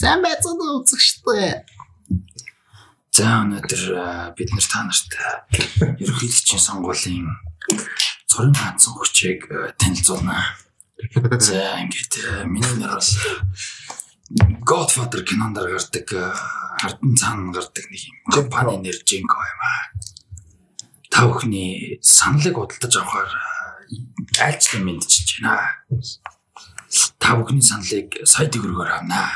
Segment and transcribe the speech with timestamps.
[0.00, 1.60] Сайн байцгаана үзэгчтэй.
[3.12, 3.82] За өнөөдөр
[4.32, 5.12] бид нэр та нарт
[6.00, 7.28] ерөнхийлөгчийн сонгуулийн
[8.24, 9.44] цорын ганцхан хүчийг
[9.76, 10.56] танилцуулна.
[11.36, 13.12] За ингээд миний нэр бол
[14.64, 16.08] Godfather кинонд гардаг
[16.80, 19.84] хардсан цаана гардаг нэг юм компани нэр Jinko юм аа.
[21.12, 23.36] Та бүхний саналыг худалдаж авахаар
[24.48, 25.76] айлчлан мэдчихэж байна.
[27.20, 29.28] Та бүхний саналыг сая төгрөгөөр авнаа.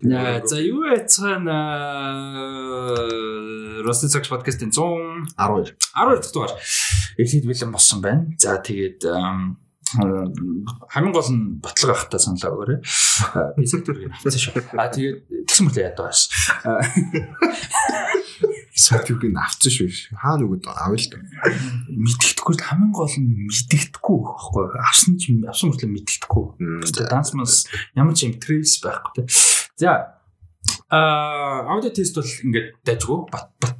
[0.00, 1.56] Яа, за юу яцгаана
[3.84, 5.76] Росны цагш подкастын 112 12
[6.22, 6.52] дахь дугаар.
[7.18, 8.24] Эхлээд бэлэн болсон байна.
[8.38, 9.04] За тэгээд
[9.90, 12.78] хамгийн гол нь батлага авахтаа саналаа өгөөрэй.
[13.58, 14.62] Би сектор гэнэ авсан шүү.
[14.78, 16.14] А тэгээд тэгсэн мэт яадаг
[18.80, 18.88] бас.
[18.88, 20.16] сертификат авсан шүү.
[20.16, 21.20] Хаа нүгэд авъя л доо.
[21.92, 24.64] Мэддэхгүй л хамгийн гол нь мэддэхгүй байхгүй.
[24.80, 26.44] Авсан ч авсан мөртлөө мэддэхгүй.
[27.12, 29.28] Данс мас ямар ч трейс байхгүй те.
[29.76, 30.16] За
[30.90, 33.18] А аудио тест бол ингээд дайггүй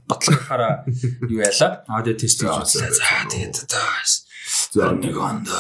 [0.09, 0.87] батлагахаараа
[1.29, 1.85] юу яалаа?
[1.91, 2.91] Аудио тест хийж үзлээ.
[2.95, 3.57] За тэгээд
[4.73, 5.51] за нэг онд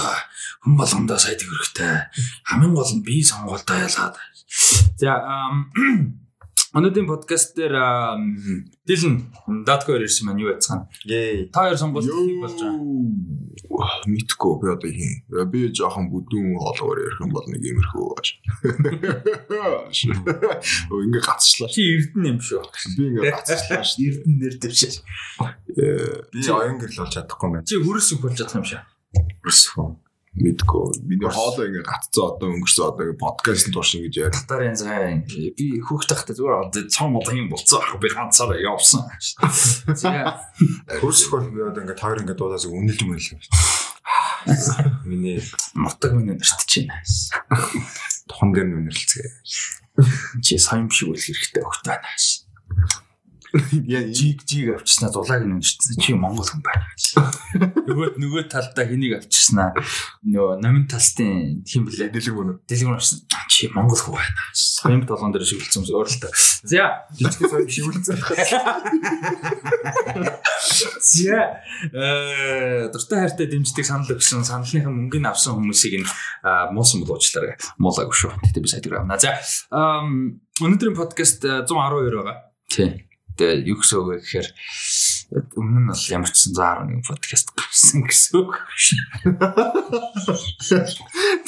[0.64, 2.08] хүн болгондоо сая төгрөгтэй.
[2.48, 4.16] Хамгийн гол нь би сонгуультай ялгаад.
[4.96, 5.12] За
[6.70, 7.74] Өнөөдрийн подкаст дээр
[8.86, 9.34] Дилэн
[9.66, 10.86] Датко ирсэн маань юу яцгаана?
[11.02, 11.50] Гээ.
[11.50, 14.06] Та хоёр сонгуульд хийх болж байгаа.
[14.06, 15.26] Мэдгүй би одоо хийн.
[15.50, 18.38] Би жоохон бүдүүн хоолгоор ярих юм бол нэг иймэрхүү baаш.
[20.94, 21.74] Ингээ гацчлаа.
[21.74, 22.62] Чи эрдэн юм шүү.
[22.94, 23.98] Би ингээ гацчлаа ш.
[23.98, 24.94] Эрдэн нэр дэвшээ.
[25.74, 27.66] Би оюун гэрэл болж чадахгүй юм байна.
[27.66, 28.86] Чи хүрээс болж чадах юм шиг.
[29.42, 29.74] Хүрээс
[30.38, 31.02] мэдгүй.
[31.02, 34.30] Миний хоолоо ингээ гатцсан одоо өнгөрсөн одоо ингээ подкаст туршин гэж яа.
[34.30, 39.10] Татарын зай би хүүхд тахтай зүгээр одоо цом одоо юм болцсон ах би ганцаараа явсан.
[41.02, 43.42] Хөрсөх бол би одоо ингээ таар ингээ дуудаас үнэлж мөрөл.
[45.04, 45.42] Миний
[45.74, 47.02] нутаг минь нэртэж байна.
[48.30, 49.28] Тохон дээр нүнэрлцгээ.
[50.46, 52.06] Чи сайн шиг үл хэрэгтэй өгт байна.
[53.52, 55.98] Жиг жиг авчснаа зулааг нь уншсан.
[55.98, 56.86] Чи Монгол хүн байна.
[57.88, 59.74] Нөгөө нөгөө талдаа хэнийг авчирснаа
[60.22, 62.10] нөгөө номин талстын хин блэ?
[62.14, 62.62] Дэлэг мөн.
[62.70, 63.26] Дэлэг мөн авчирсан.
[63.50, 64.30] Чи Монгол хүн байна.
[64.54, 66.30] Соём толгон дээр шигүүлсэн юм өөрөлтөө.
[66.70, 68.16] За, жижиг соём шигүүлсэн.
[71.02, 71.38] За,
[71.90, 76.08] э дуртай хайртай дэмждэг санал өгсөн саналынхаа мөнгөний авсан хүмүүсийг нь
[76.70, 77.58] муусан болоочлаа.
[77.82, 78.32] Муулаагүй шүү.
[78.46, 79.18] Тэгтээ би сайдгаар авна.
[79.18, 79.34] За,
[79.74, 81.66] өнөөдрийн подкаст 112
[82.14, 82.46] байгаа.
[82.70, 83.09] Тийм
[83.40, 84.48] Гэтэ юу гэсэн үг вэ гэхээр
[85.56, 88.52] өмнө нь бол ямар ч 111 подкаст гарсан гэсэн үг.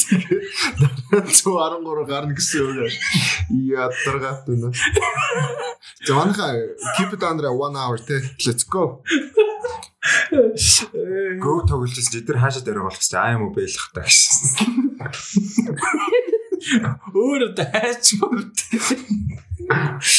[0.00, 0.40] Тэгээ
[1.36, 2.96] 113 гарна гэсэн үг.
[3.52, 4.72] Ядаргаат үнэ.
[6.08, 6.56] Жонха
[6.96, 8.24] keep it under 1 hour те.
[8.40, 9.04] Let's go.
[11.44, 14.96] Go тоглолцсон эдгээр хаашаа дээр болгоч аа юм уу бэлэх та гэсэн.
[17.12, 18.56] Өөр дайч бүрт.
[19.68, 20.11] Эй,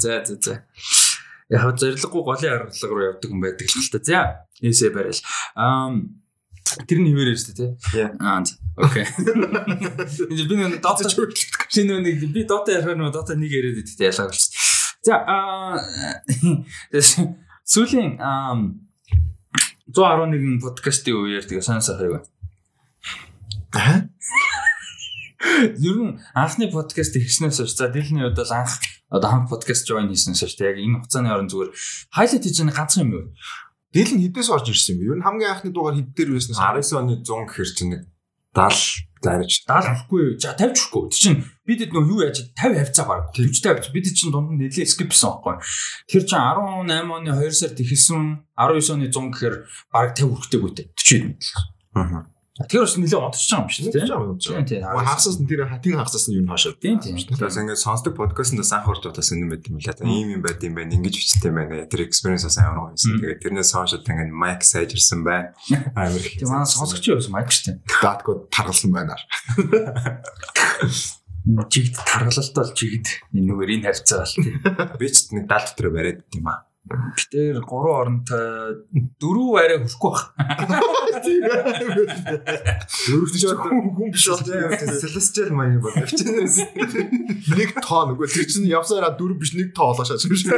[0.00, 0.54] за за за.
[1.50, 3.98] Яг зориггүй голын аргалга руу явдаг юм байдаг л та.
[4.04, 4.20] За,
[4.62, 5.20] эсэ барил.
[5.54, 6.18] Ам
[6.86, 8.06] Тэр нь шүү дээ тий.
[8.20, 8.44] Аа
[8.76, 9.06] окей.
[10.28, 14.52] Би нэг дота шинэ нэг би дота ярих нь дота нэг яриад идэх ялгаа болчихсон.
[15.02, 15.80] За аа
[17.72, 18.20] сүүлийн
[19.88, 22.20] 111 подкастын үеэр тэгээ сайхан юу.
[23.72, 24.12] Аа
[25.80, 28.76] Ер нь анхны подкаст хийснээс хойш за дэлний хувьд бол анх
[29.08, 31.70] одоо хамт подкаст join хийснээс хойш яг энэ хугацааны орон зүгээр
[32.12, 33.24] хайлайт хийж байгаа ганцхан юм юу?
[33.92, 35.00] Дэл нь хэдээс орж ирсэн юм.
[35.08, 38.02] Ер нь хамгийн анхны дугаар хэд дээр байснаас 19 оны 100 гэхэр чинь нэг
[38.52, 40.38] 70 зарж 70 авахгүй юу?
[40.38, 41.04] За 50 ч үгүй.
[41.08, 43.32] Тэг чинь бид нөө юу яаж 50 хавцаа баг.
[43.32, 45.56] 40 50 бид чинь дунд нь нэлээ скипсэн байхгүй.
[46.06, 49.54] Тэр чинь 18 оны 2 сард ихэлсэн 19 оны 100 гэхэр
[49.88, 51.42] баг 50 хүрхтэйг үүтэй 40 мэт.
[51.96, 52.28] Аа.
[52.66, 53.86] Тэр бас нэлээд байгаа юм шиг
[54.42, 54.66] тийм.
[54.66, 54.82] Тийм.
[54.82, 56.74] Хагасаас нь тэр хатын хагасаас нь юу н хаашаа.
[56.74, 57.14] Тийм тийм.
[57.14, 60.02] Тэгээс ингээд сонсдог подкастт бас анх орж удаас энэ мэт юм лээ.
[60.02, 60.90] Ийм юм байт юм байна.
[60.90, 61.86] Ингэж бичтэй байна.
[61.86, 63.22] Тэр experience бас амар гоё юм.
[63.22, 65.54] Тэгээд тэрнээс хойш ингээд майк сайжирсан байна.
[65.94, 66.34] Амар их.
[66.34, 67.78] Тийм манай сонсогчийн бас майк штэ.
[68.02, 69.14] Датко таргалсан байна.
[71.46, 74.58] Жигд таргалалт бол жигд энэгээр энэ харьцаа бол тийм.
[74.98, 76.67] Би ч нэг 70 дотор бариад тийм аа.
[76.88, 78.84] Гэтэр гурван оронтой
[79.20, 80.32] дөрөв арай хүрхгүй баг.
[83.08, 85.92] Дөрөв ч хүн биш бол celestial маяг бол.
[87.52, 90.48] Нэг тоо нөгөө тэр чинь явсараа дөрөв биш нэг тоо болоо шаач юм шиг.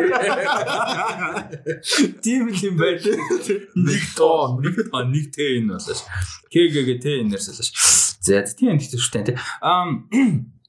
[2.23, 3.19] Тийм юм байлээ.
[3.75, 5.99] Нэг тоо, нэг тоо, нэг тэ энэ болоо.
[6.47, 7.67] КГ тэ энерс болоо.
[8.23, 9.38] За тийм гэхдээ шүү дээ.
[9.65, 10.06] Ам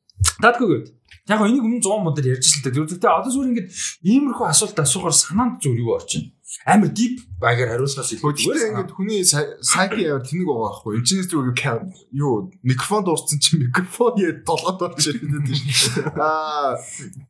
[0.41, 0.87] Тадгүйгээд
[1.31, 2.75] Яг энийг өмнө 100 модод ярьж л та.
[2.75, 3.69] Тэгвэл одоо зүгээр ингээд
[4.03, 6.35] иймэрхүү асуулт асуухаар санаанд зүгээр юу орж байна.
[6.65, 10.91] амар deep багаар хариулахаас илүү зүгээр ингээд хүний сайки яваар тэнэг байгаа байхгүй.
[10.99, 11.79] Энэчнээс зүгээр
[12.11, 16.75] юу микрофон дууссан чи микрофон яа толгойд болж ирээд тийм аа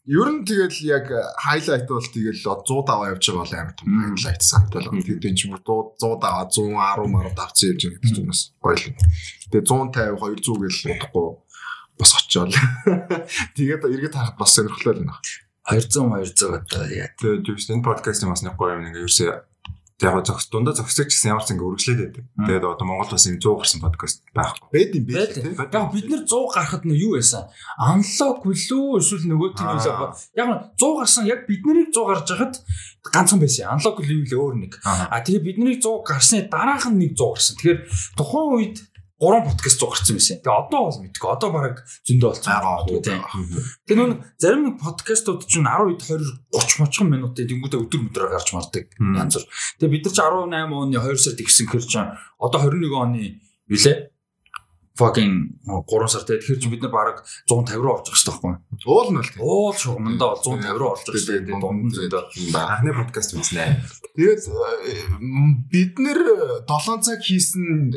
[0.10, 1.06] ер нь тэгэл яг
[1.38, 5.06] хайлайт бол тэгэл 100 даваа явж байгаа бол амар том хайлайт санагдал байна.
[5.06, 8.86] Тэгээд чи 100 даваа 110 марууд авцсан явж байгаа гэдэг чинь бас гоё л
[9.54, 11.30] тэгээд 150 200 гэл бодохгүй
[12.02, 12.52] бас очиол
[13.58, 15.22] тэгээд эргээд харахад бас сонирхолтой байна
[15.70, 17.14] 200 200 одоо яа.
[17.22, 19.30] Тэгээд юу ч энэ подкастын бас нэг гоё юм ингээ ерөөсөө
[20.02, 22.26] яг зогс дундаа зогсож гэсэн ямар ч ингээ үргэлжлээд байдаг.
[22.34, 24.68] Тэгээд одоо Монгол бас юм 100 гарсан подкаст байхгүй.
[24.74, 25.14] Бэд юм бэ.
[25.14, 27.46] Яг бид нэр 100 гарахад нь юу байсан?
[27.78, 29.82] Анлог хүлүү эсвэл нөгөө тийм юм
[30.34, 30.50] яг
[30.82, 32.54] 100 гарсан яг бид нарыг 100 гарч байхад
[33.14, 33.70] ганцхан байсан.
[33.70, 34.74] Анлог хүлээ өөр нэг.
[34.82, 37.54] А тэгээ бид нарыг 100 гарсны дараах нь нэг 100 гарсан.
[37.62, 37.80] Тэгэхээр
[38.18, 38.78] тухайн үед
[39.22, 40.42] гурван подкаст зугарсан байсан.
[40.42, 41.30] Тэгээ одоо бол мэдгүй.
[41.30, 43.22] Одоо баг зөндөө болсон байгаа тийм.
[43.86, 48.50] Тэгээ нүүн зарим нэг подкастууд чинь 10 20 30 30 минутын тэнгуүдээ өдөр өдрөөр гарч
[48.58, 49.46] мардаг янз бүр.
[49.78, 53.22] Тэгээ бид нар чи 18 оны 2 сард ихсэн хэр чинь одоо 21 оны
[53.70, 54.11] юлээ
[54.98, 58.60] fucking 3 сар те тэгэхээр чи бид нар баг 150 руу орчих шүү дээ.
[58.86, 59.32] Уул нь л.
[59.40, 61.60] Уул шугамдаа 150 руу орчих шүү дээ.
[61.60, 62.24] Дунд нь зөндөө.
[62.60, 63.80] Анхны подкаст үзнэ.
[64.20, 64.44] Тэгээд
[65.72, 66.20] бид нэр
[66.68, 67.96] 7 цаг хийсэн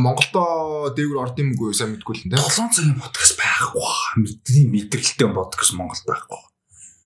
[0.00, 2.40] Монголдо дээгүр орд юмгүй сайн мэдгүй л те.
[2.40, 3.92] 7 цагийн подкаст байхгүй.
[4.24, 6.40] Мэдний мэдрэлтэй подкаст Монголд байхгүй.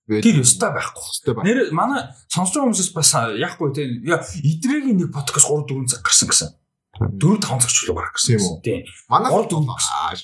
[0.05, 1.43] Тэр өстой байхгүй.
[1.43, 3.89] Нэр манай сонсож байгаа хүмүүсээс бас яахгүй те.
[4.05, 6.49] Яа идрэгийн нэг подкаст 3 4 цаг гарсан гэсэн.
[6.95, 8.61] 4 5 цагч л баг гэсэн юм уу?
[8.63, 8.87] Тийм.
[9.11, 9.67] Манай 3 4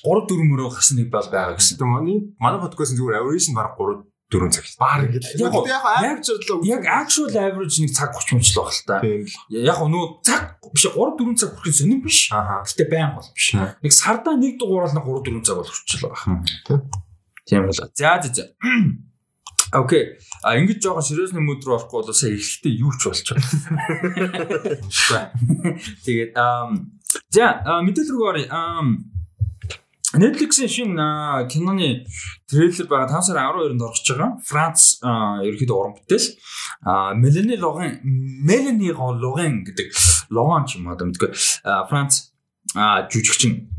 [0.00, 1.76] 4 мөрөө гарсан нэг бол байгаа гэсэн.
[1.76, 4.64] Тэгээ манай манай подкаст зүгээр average баг 3 4 цаг.
[4.80, 5.24] Баар ингэж.
[5.36, 5.84] Яг яг
[6.64, 8.96] яг actual average нэг цаг 30 минут л баг л та.
[9.52, 10.42] Яг нөгөө цаг
[10.72, 12.32] биш 3 4 цаг хүрэх сонирн биш.
[12.32, 13.46] Гэтэ байн бол биш.
[13.52, 16.40] Нэг сардаа нэг дугуураас нэг 3 4 цаг бол хүрчихэл байгаа.
[17.44, 17.76] Тийм бол.
[17.76, 18.44] За за за.
[19.72, 20.18] Окей.
[20.42, 25.32] А ингэж жоохон сериусны мод руу орохгүй бол сая ихтэй юу ч болж байгаа.
[26.04, 26.36] Тэгээд
[27.32, 28.52] за мэдээлэл рүү оръё.
[30.12, 32.04] Netflix-ийн шинэ киноны
[32.44, 34.36] трейлер байгаа 5 сарын 12-нд орж байгаа.
[34.44, 36.36] Франц ерөөхдөө уран бүтээл.
[37.16, 38.04] Мелани Логан
[38.44, 39.88] Мелани Логан гэдэг
[40.28, 41.32] Логан ч юм одоо мэдгүй.
[41.88, 42.36] Франц
[42.76, 43.72] жүжигчин.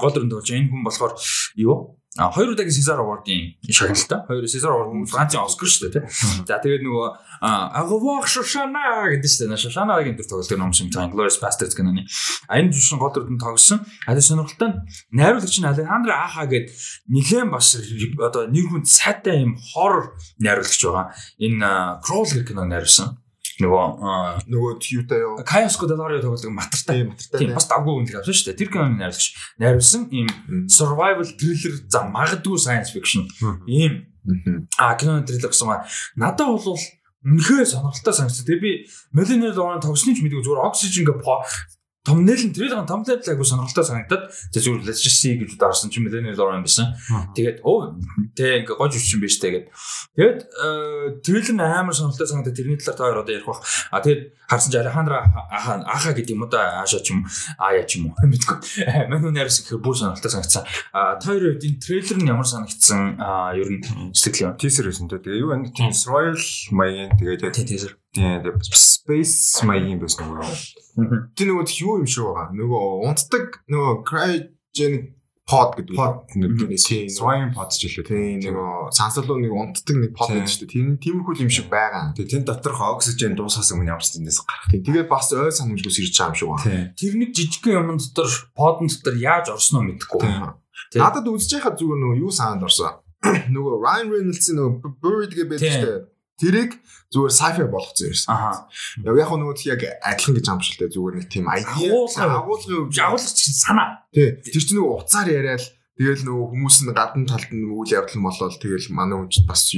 [0.00, 1.20] гол дүрэн тоглож энэ хүн болохоор
[1.60, 2.00] юу?
[2.18, 4.20] А хоёр удаагийн Cesar Award-ын шагналтай.
[4.28, 6.04] Хоёр Cesar Award нь Францын Оскар шүү дээ, тий.
[6.48, 7.08] За тэгээд нөгөө
[7.40, 12.04] Агавах Шошана гэдэг чинь Шошанагийн дүр тоглолтын ном цаа Glorious Bastards гэнэ.
[12.52, 13.80] А энэ жишээ гол дүрдэн тогсон.
[14.04, 14.78] А тэгээд сонирхолтой нь
[15.16, 16.68] найруулагч нь Алехандро Аха гэд
[17.08, 21.16] нэгэн бас одоо нэр хүн сайтай юм хор найруулагч байгаа.
[21.40, 23.21] Энэ Crawl гэх киног найруулсан
[23.62, 28.46] нөгөө нөгөө Тьюта юу Кайоско Деларио тоглодог матартай матартай тийм бас давгүй үнэлэг авсан шүү
[28.50, 28.58] дээ.
[28.58, 29.26] Тэр киноны найруулагч
[29.62, 30.28] найруулсан ийм
[30.66, 33.26] survival thriller за магадгүй science fiction
[33.66, 34.10] ийм.
[34.78, 35.86] А киноны трейлер гэсэн маа.
[36.18, 36.78] Надад бол
[37.22, 38.46] үнэхээр сонирхолтой санагдсан.
[38.46, 38.72] Тэгээ би
[39.14, 41.22] Millennial Dawn тогсны ч мэдгүй зүгээр Oxygen гэ
[42.02, 46.34] Thumbnail нь трейлерын thumbnail айгу сонирхолтой санагдаад зүгээр let's just see гэж даарсан чинь Millennial
[46.34, 46.98] Dawn байсан.
[47.30, 47.94] Тэгээд оо
[48.34, 49.70] тэг ингээ гож өчсөн биш тэгээд
[50.18, 50.38] тэгээд
[51.22, 53.62] трейлер нь амар сонирхолтой санагдаад тэрний талаар та хоёр одоо ярих бах.
[53.94, 57.22] А тэгээд харсан чинь Алехандро Аха гэдэг юм уу да Аша ч юм
[57.54, 58.18] Ая ч юм уу?
[58.18, 58.58] Мэдгүй.
[59.06, 60.66] Мань нэрс их бүр сонирхолтой санагдсан.
[60.90, 63.14] А та хоёр энэ трейлер нь ямар санагдсан?
[63.54, 64.58] Ер нь сэтгэл юм.
[64.58, 66.34] Teaser байсан тэгээд юу энэ тийм Royal
[66.74, 71.32] маягийн тэгээд teaser Тийм space маягийн байсан нөгөө.
[71.32, 72.52] Тэр нөгөө юу юм шиг байгаа.
[72.52, 75.16] Нөгөө унтдаг нөгөө cryogenic
[75.48, 75.96] под гэдэг
[76.38, 80.48] нэг тийм swine pod ч илүү тийм нөгөө сансал руу нэг унтдаг нэг под гэдэг
[80.48, 80.72] шүү дээ.
[80.72, 82.14] Тийм тиймэрхүү юм шиг байгаа.
[82.14, 84.70] Тэгээ тэн доторх оксижен дуусгасан юм ямар ч тэндээс гарах.
[84.70, 86.94] Тэгээд бас ой санамжгүй сэрж байгаа юм шиг байна.
[86.94, 90.20] Тэр нэг жижигхэн юм дотор подн дотор яаж орсноо мэдэхгүй.
[91.00, 93.02] Надад үзэж байхад зүгээр нөгөө юу санаанд орсон.
[93.54, 96.00] Нөгөө Ryan Reynolds-ийн нөгөө Buried гэдэг байдаг шүү дээ.
[96.42, 96.72] Тэрийг
[97.14, 98.18] зүгээр sci-fi болгоцсон юм.
[98.34, 98.66] Аа.
[99.06, 104.02] Яг яг нөгөө яг адилхан гэж амжилттай зүгээр нэг тийм idea агуулгын агуулгач санаа.
[104.10, 104.42] Тий.
[104.42, 108.24] Тэр чинь нөгөө уцаар яриад Тэгэл нөгөө хүмүүс нь гадна талд нь үйл явдал нь
[108.24, 109.68] болоод тэгэл манай хүнч бас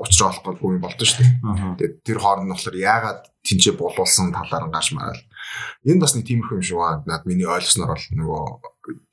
[0.00, 1.32] учраа болохгүй юм болдоо шүү дээ.
[1.76, 5.22] Тэгээд тэр хооронд нь болохоор яагаад тэнцээ болуулсан талаар нь гаш мараал.
[5.84, 7.04] Энэ бас нэг тиймэрхүү юм шиг байна.
[7.04, 8.42] Наад миний ойлгосноор бол нөгөө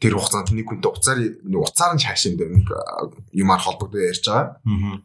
[0.02, 2.68] тэр хугацаанд нэг хүнтэй уцаар уцаар нь шаашин дээр нэг
[3.38, 4.58] юмар холбогдоо ярьж байгаа.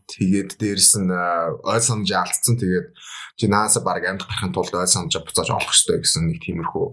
[0.08, 2.56] Тэгээд дээрэс нь ойл санаж алдсан.
[2.56, 2.86] Тэгээд
[3.36, 6.86] чи нааса баг амьд гарахын тулд ойл санаж буцааж олох хэрэгтэй гэсэн нэг тиймэрхүү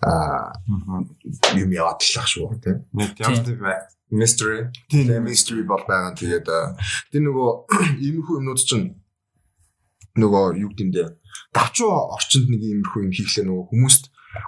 [0.00, 0.56] аа
[1.60, 2.88] юм яваад тлах шүү тийм.
[2.96, 6.16] Нэг ямар mystery тийм mystery бол байгаа.
[6.16, 6.48] Тэгээд
[7.12, 7.50] тэр нөгөө
[8.04, 8.96] иймэрхүү юмнууд чинь
[10.16, 11.04] нөгөө юу гэмдэ
[11.52, 14.04] давчуу орчинд нэг иймэрхүү юм хийхлээр нөгөө хүмүүст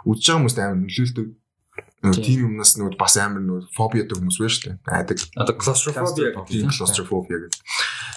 [0.07, 1.29] үдж байгаа хүмүүст амар нөлөөлдөг
[2.03, 4.77] тийм юмнаас нөгөө бас амар нөгөө фобиадаг хүмүүс байна шүү дээ.
[4.97, 5.19] Айдаг.
[5.41, 7.63] Одоо claustrophobia гэдэг claustrophobia гэдэг.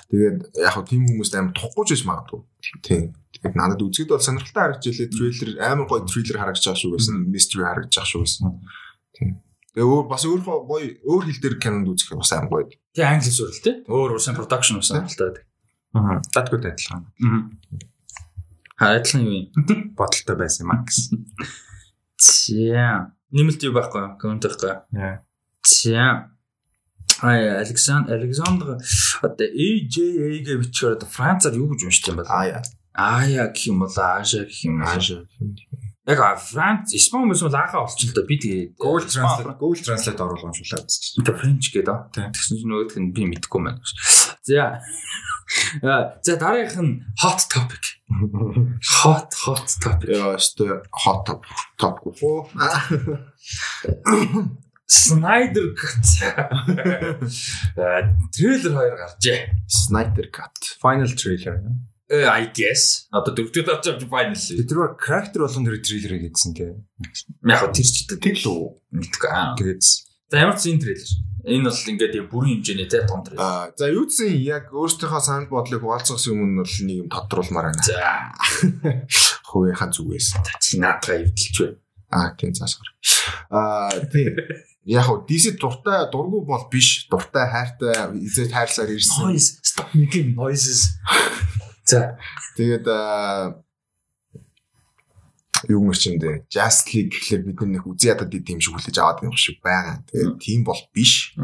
[0.10, 2.42] Тэгээд яг хөө тийм хүмүүст амар тухгүй ч гэж магадгүй.
[2.84, 3.04] Тийм.
[3.40, 5.10] Тэгээд надад үзэхэд бол сонирхолтой харагдж илээ.
[5.16, 7.18] Трейлер амар гоё трейлер харагдаж байгаа шүү гэсэн.
[7.32, 8.46] Mystery харагдаж байгаа шүү гэсэн.
[9.16, 9.30] Тийм.
[9.74, 12.68] Тэгээ өөр бас өөр гоё өөр хэл дээр кинонд үзэх бас амар гоё.
[12.92, 13.76] Тэг англи сурал тий.
[13.88, 15.40] Өөр усан production усан л таа.
[15.96, 16.20] Аа.
[16.36, 17.06] Датгууд адилхан.
[17.24, 17.42] Аа.
[18.76, 19.94] Хайдлан юу юм?
[19.96, 21.22] Бодолтой байсан юм аа гэсэн.
[22.20, 23.14] За.
[23.32, 24.18] Нэмэлт юу байхгүй?
[24.18, 24.74] Коммент байхгүй.
[25.66, 26.30] За.
[27.22, 28.78] Ай Александр Александр
[29.22, 32.30] одоо AJA гэж бичгээр одоо Францаар юу гэж уншиж юм бэ?
[32.32, 32.62] Аа яа.
[32.96, 34.82] Ая гэх юм бол Аша гэх юм.
[34.82, 35.28] Аша.
[36.10, 40.50] Яг Франц, Испани хүмүүс бол аахаа олчихлоо да би тэгээд Google Translate Google Translate оруулах
[40.50, 41.22] уншуулаад үзчих.
[41.22, 41.98] одоо Френч гэдэг.
[42.18, 42.32] Тийм.
[42.34, 43.84] Тэгсэн чинь нөгөөх нь би мэдэхгүй байна.
[44.42, 44.82] За.
[45.86, 47.99] Аа, За дараагийнх нь hot topic.
[48.10, 50.10] Hot hot topic.
[50.10, 51.46] Яа, өстө hot top
[51.78, 52.50] top гоо.
[54.90, 56.08] Snyder Cut.
[57.78, 59.38] Аа, трейлер хоёр гарчээ.
[59.70, 60.58] Snyder Cut.
[60.82, 61.62] Final trailer.
[62.10, 63.06] Э, I guess.
[63.14, 64.34] Одоо дөрөвдөд очиж final.
[64.34, 66.74] Тэр character болгон тэр трейлерыг хийсэн тий.
[67.46, 68.66] Яг тэр ч гэдэг Тэг л үү?
[68.98, 69.30] мэдгүй.
[69.30, 69.54] Аа.
[69.54, 69.86] Тэгээд
[70.34, 71.10] За ямар ч энэ трейлер.
[71.48, 73.40] Энэ бол ингээд юм бүрийн хэмжээний те том трейлер.
[73.40, 77.72] Аа, за юу гэсэн яг өөрсдийнхөө санал бодлыг хуваалцахс юм нь бол нэг юм тодруулмаар
[77.72, 77.84] байна.
[77.88, 78.36] За.
[79.50, 80.36] Хувийнхаа зүгээс.
[80.60, 81.72] Чи наадгаа эвдэлч бай.
[82.12, 82.92] Аа, тийм заасгаар.
[83.50, 84.36] Аа, тийм.
[84.90, 87.08] Яг хөө DC дуртай дургу бол биш.
[87.08, 89.32] Дуртай хайртай эзэд хайрласаар ирсэн.
[89.32, 91.00] Noise, stop making noises.
[91.90, 92.20] За.
[92.58, 93.64] Тэгээд аа
[95.68, 99.60] юу мөрчөндөө Just League гэхлээр бид нэг үзий ядад ийм шиг хүлээж аваад байх шиг
[99.60, 100.06] байгаа.
[100.08, 101.36] Тэгээд тийм бол биш.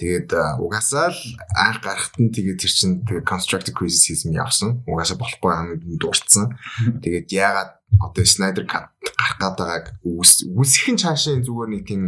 [0.00, 1.20] Тэгээд аа, угаасаа л
[1.58, 4.80] анх гарахт нь тэгээд тэр чинь тэгээд constructive criticism явсан.
[4.88, 6.56] Угаасаа болохгүй юм дурдсан.
[7.04, 8.88] Тэгээд яагаад одоо Snyder Cut
[9.20, 12.02] гарах гээд байгааг үс үсэх нь цаашаа зүгээр нэг тийм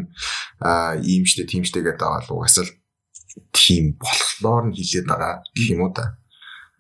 [1.03, 2.73] ийм штэ тийм штэ гэдэг байгаа л угаасаа л
[3.53, 6.17] тийм болохоор нь хилээд байгаа гэх юм уу да.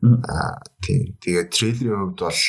[0.02, 1.14] Аа тийм.
[1.22, 2.42] Тэгээд трейлерийн хувьд бол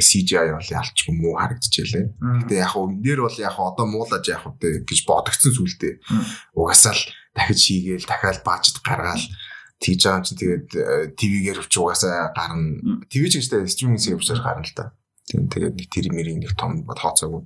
[0.00, 2.04] CGI бол ялчгүй муу харагдчихжээ.
[2.48, 5.94] Гэтэ яг энэ дээр бол яг одоо муулаж яг тэ гэж бодогдсон сүлдээ.
[6.56, 7.04] Угаасаа л
[7.36, 9.24] дахиж хийгээл дахиад бажет гаргаал
[9.76, 10.68] тийж байгаа юм чинь тэгээд
[11.20, 13.04] ТV-гээр өвч угаасаа гарна.
[13.12, 14.96] ТV ч гэжтэй стриминг сервисээр гарна л та.
[15.28, 17.44] Тийм тэгээд нэг тэр мэрийн нэг том тооцоогүй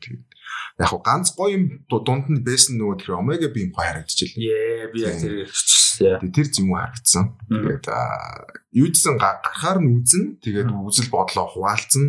[0.78, 4.46] яг хөө ганц гоё юм ду- дунд нь байсан нөгөө тэр Омега бим гоё харагдчихлээ.
[4.46, 5.50] Яа, би яг тэр.
[5.98, 7.24] Тэгээд тэр зэм үү харагдсан.
[7.50, 8.46] Тэгээд аа,
[8.78, 12.04] юу гэсэн га- гарахаар нь үзэн тэгээд үзэл бодлоо хуваалцсан.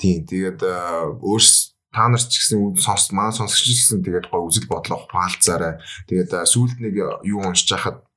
[0.00, 0.60] Тийм тэгээд
[1.20, 5.76] өөрс та нар ч гэсэн сонс маань сонсогч гэсэн тэгээд гоё үзэл бодлоо хуваалцаарай.
[6.08, 6.94] Тэгээд сүүлд нэг
[7.28, 8.07] юу уншиж хахад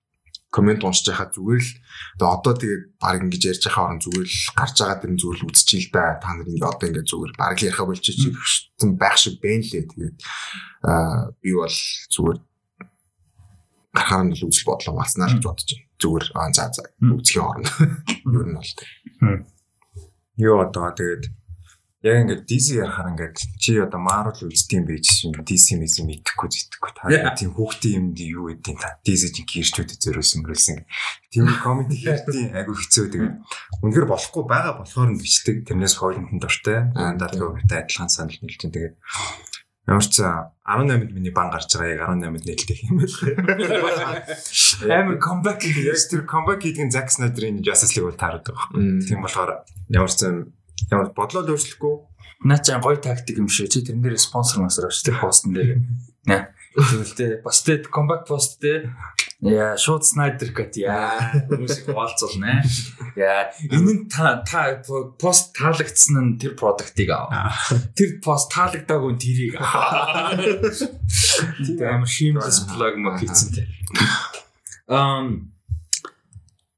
[0.51, 1.63] комент уншиж хахад зүгээр
[2.19, 5.39] л одоо тэгээд баг ингэж ярьж байгаа орон зүгээр л гарч байгаа дэр нь зүгээр
[5.39, 6.19] л үзчихээ л да.
[6.19, 9.87] Та нар ингэ одоо ингэ зүгээр баг л ярихаа болчих чинь байх шиг байна лээ.
[9.87, 10.17] Тэгээд
[10.83, 11.77] аа би бол
[12.11, 12.37] зүгээр
[13.95, 15.87] гарахаар нь л үзэл бодлоо хуваалцнаа л гэж бодож байна.
[16.03, 17.69] Зүгээр аа за за үзхийн оронд
[18.35, 19.39] ер нь бол тийм.
[20.35, 21.23] юу одоо тэгээд
[22.01, 26.49] яг ингээд DC ярахаар ингээд чи одоо Marvel үздэм байж шин DC мэс юм идэхгүй
[26.49, 28.97] зидэхгүй та тийм хүүхдийн юмд юу гэдэг та?
[29.05, 30.81] DC чинь гэрчүүдэд зөрөөсөн мөрөлсөн
[31.29, 33.35] тийм комеди хийхдээ айгу хэцүү тэгээд
[33.85, 35.69] үнэхээр болохгүй байгаа болохоор нь бичдэг.
[35.69, 36.89] Тэрнээс хойлонд нь дуртай.
[36.97, 38.97] Андаа тэгээд адилхан санал нийлж тэгээд
[39.85, 44.25] ямар ч 18-нд миний бан гарч байгаа яг 18-нд нээлттэй юм байна.
[45.01, 48.73] Амар comeback Яг тэр comeback хийдэг нь Zack Snyder-ийн Justice League бол таарад байгаа.
[48.77, 49.01] Мм.
[49.01, 50.53] Тийм болохоор ямар ч юм
[50.89, 51.95] ямар бодлоо өөрчлөхгүй
[52.41, 53.69] Наа чи гоё тактик юм шүү.
[53.69, 55.77] Чи тэрэн дээр спонсор масар авч тэр постн дээр.
[56.25, 56.49] Нэ.
[56.73, 58.89] Тэгвэл бас тэ comeback post тэ
[59.41, 61.17] Яа, шууд Snyder Cut яа.
[61.49, 62.61] Хүмүүсийг хаалцвал нэ.
[63.17, 64.81] Яа, энэ нь та та
[65.21, 67.29] пост таалагдсан нь тэр продуктыг ав.
[67.97, 70.37] Тэр пост таалагдаагүй нь тэрийг ав.
[71.65, 73.65] Тийм амар shameless plug мөн хийсэн тэ.
[74.89, 75.53] Ам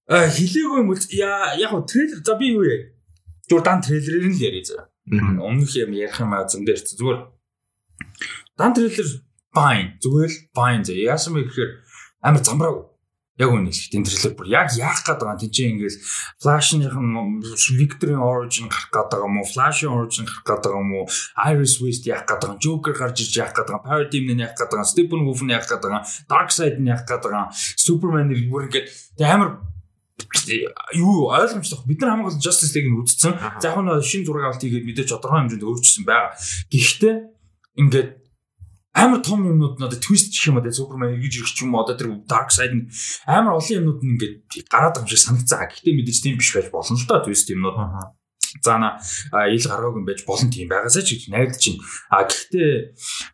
[0.07, 2.92] А хилээгүй юм бол яа яг хөө трейлер за би юу яа.
[3.49, 4.83] Журдан трейлерээр нь л яриа заа.
[5.11, 7.19] Өмнөх юм ярих юм аа зэн дээр ч зүгээр
[8.55, 9.09] дан трейлер
[9.51, 10.95] fine зүгээр л fine заа.
[10.95, 11.71] Яасан бэ гэхээр
[12.23, 12.93] амар замбраагүй.
[13.41, 15.99] Яг үнэ хэлэхэд энэ трейлер бүр яг яах гээд байгаа тийм чинь ингээл
[16.37, 16.85] Flash-ийн
[17.81, 19.49] Victory Origin гарах гээд байгаа юм уу?
[19.49, 21.05] Flash-ийн Origin гарах гээд байгаа уу?
[21.49, 22.61] Iris West яах гээд байгаа?
[22.61, 23.89] Joker гарч иж яах гээд байгаа?
[23.89, 24.93] Paradigm нь яах гээд байгаа юм?
[24.93, 26.09] Stephen Wolf нь яах гээд байгаа юм?
[26.29, 27.51] Darkseid нь яах гээд байгаа юм?
[27.57, 29.49] Superman нэр бүр ингээд тэг амар
[30.93, 31.79] юу ойлгомжтой.
[31.87, 33.33] Бид нар хамгаалал Justice League-ийг үзсэн.
[33.59, 36.33] За яг нь шинэ зураг авалт хийгээд мэдээж тодорхой хэмжээнд өөрчилсөн байгаа.
[36.71, 37.15] Гэхдээ
[37.81, 38.09] ингээд
[38.93, 42.13] амар том юмнууд одоо твист гэх юм одоо Супермен эргэж ирэх ч юм одоо тэр
[42.29, 42.87] Dark Side нь
[43.25, 45.65] амар олон юмнууд нь ингээд гараад байгаа юм шиг санагцаа.
[45.65, 47.77] Гэхдээ мэдээж тийм биш байж болно л доо твист юмнууд.
[48.61, 48.99] Заана
[49.49, 51.81] ил гаргаагүй юм байж болон тийм байгаасаа ч гэж найдаж байна.
[52.13, 52.71] А гэхдээ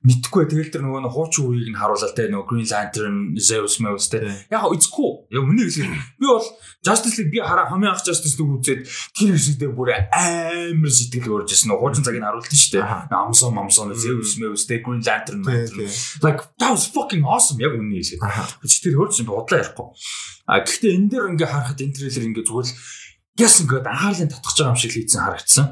[0.05, 4.23] мэдхгүй тэгэл тэр нөгөө хуучин үеийг нь харуулалаа те нөгөө Green Lantern, Zeus Meus те.
[4.47, 5.11] Яг эцгүй.
[5.33, 6.15] Яг үнийг хэлэх.
[6.15, 6.47] Би бол
[6.85, 11.51] Justice League би хараа хамгийн анх Justice League үзээд тэр хэсэгдээ бүр амар сэтгэл өөрж
[11.51, 11.75] ирсэн.
[11.75, 13.11] Хуучин цагийг харуулсан шүү дээ.
[13.11, 15.43] Amazon, Amazon, Zeus Meus те Green Lantern.
[16.23, 18.63] Like that was fucking awesome яг үнийг хэлээ.
[18.63, 19.87] Чи тэр хөрч бодлоо ярихгүй.
[20.49, 22.73] А гэхдээ энэ дээр ингээ харахад энэ трейлер ингээ зүгээр л
[23.39, 25.65] яс ингээд анхаарлын татгах байгаа юм шиг л хийсэн харагдсан.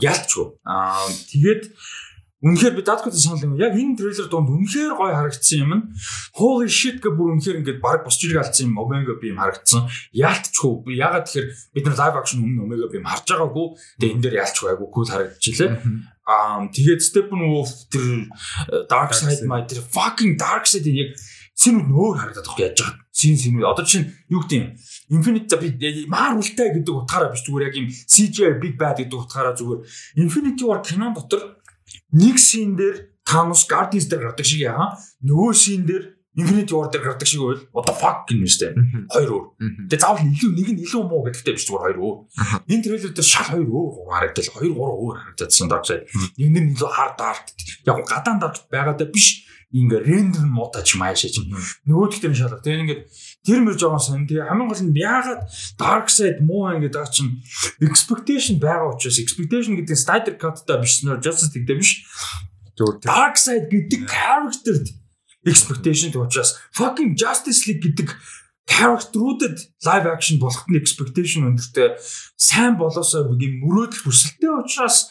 [0.00, 0.46] Ялчгүй.
[0.64, 1.62] Аа тэгээд
[2.38, 3.58] Үнэхээр би даткууд санал юм.
[3.58, 5.90] Яг энэ трейлер донд үнэхээр гоё харагдсан юм.
[6.38, 8.78] Holy shit гэ бүр үнэхээр ингээд баг босч ирэг алдсан юм.
[8.78, 9.90] Omega beam харагдсан.
[10.14, 10.86] Яалтчгүй.
[10.86, 13.66] Би ягаад тэгэхээр бид нар live action өмнө Omega beam харж байгаагүй.
[13.98, 15.70] Тэгээ энэ дээр яалтчгүй айгу cool харагдчихлээ.
[16.30, 21.18] Аа тэгээд Steppenwolf тэр э, Dark Side my тэр fucking Dark Side яг
[21.58, 23.07] синүүд нөөр харагдаад байгаа яаж байгаа.
[23.18, 24.78] Син синүүд одоо чинь юу гэдэг юм
[25.10, 29.82] Infinite би Marvel-тай гэдэг утгаараа биш зүгээр яг юм CGI Big Bad гэдэг утгаараа зүгээр
[30.22, 31.58] Infinity War кинон дотор
[32.14, 34.94] нэг шин дээр Thanos Guardians дээр гардаг шиг яа.
[35.26, 38.78] Нөгөө шин дээр Infinity War дээр гардаг шиг байл what the fuck гэнэ штэ.
[39.10, 39.46] Хоёр өөр.
[39.90, 42.16] Тэгээ заавал илүү нэг нь илүү муу гэдэгтэй биш зүгээр хоёр өөр.
[42.70, 46.06] Энэ трейлер дээр шал хоёр өөр харагдал хоёр гурав өөр харагдсан дагсаа.
[46.38, 47.44] Нэг нь илүү hard dark.
[47.82, 51.44] Яг гадаан dark байгаадаа биш ингээ рендер муудаж маашаач.
[51.84, 52.64] Нөгөөдх тэр шалга.
[52.64, 53.02] Тэгээ ингээд
[53.44, 54.24] тэр мөр жоохон сон.
[54.24, 55.42] Тэгээ хамгийн гол нь яагаад
[55.76, 57.36] dark side муу ингээд байгаа чинь
[57.84, 62.00] expectation байгаа учраас expectation гэдэг Snyder cut-та биш нөө Justice League-тэй биш.
[63.04, 64.76] Dark side гэдэг character
[65.44, 68.16] expectation гэж учраас fucking Justice League гэдэг
[68.68, 71.96] character-уудад live action болоход нь expectation өндөртэй
[72.36, 75.08] сайн болоосоо юм мөрөөдөл хүсэлтэй учраас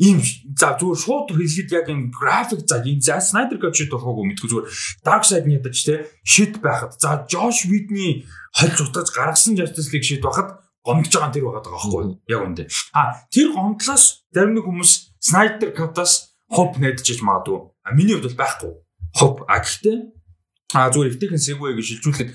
[0.00, 0.18] ийм
[0.56, 4.48] за зүгээр шууд хэлэхэд яг энэ график за энэ за Snyder Cut шит болохгүй мэдгүй
[4.48, 4.68] зүгээр
[5.04, 6.96] Dark Side нь ядаж те шит байхад.
[6.96, 8.24] За Josh Whedon-ий
[8.56, 12.64] холж утгаж гаргасан Justice League шит байхад гомдож байгаа тэр байгаа байхгүй яг үндэ
[12.96, 17.60] а тэр гомдлоос зарим нэг хүмүүс Snyder Cut-аас хоп найдаж магадгүй.
[17.84, 18.72] А миний хувьд бол байхгүй.
[19.14, 19.96] Хоп а гэхдээ
[20.74, 22.30] а зүгээр эвтэйхэн segue гэж шилжүүлэхэд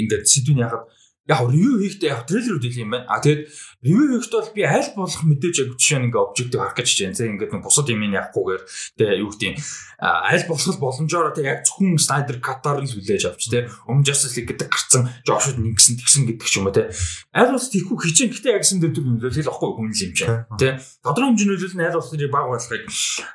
[0.00, 0.88] ингээд сэдвийн яхад
[1.28, 3.06] яг ревю хийхдээ яг трейлерүүд хэл юм байна.
[3.08, 3.42] А тэгээд
[3.84, 7.14] ревю хийхдээ бол би аль болох мэдээж яг жишээ нь ингээ обжектив харах гэж байна.
[7.14, 8.62] Тэ ингээд бусад юм яахгүйгээр
[8.96, 9.54] тэ юу гэдэг
[10.00, 14.56] аль болох боломжоор тэ яг зөвхөн Snyder Cut-аар нь хүлээж авч тэ өмнө Justice League
[14.56, 16.88] гэдэг гарцсан Josh-д нэгсэн тэгсэн гэдэг ч юм уу тэ
[17.36, 20.16] аль болох тийхүү хичээн гэтээ яг гэсэн дээр нөлөөлөл ахгүй хүн юм чинь
[20.56, 22.82] тэ тодорхой хэмжээний нөлөөлөл нь аль болох баг болохыг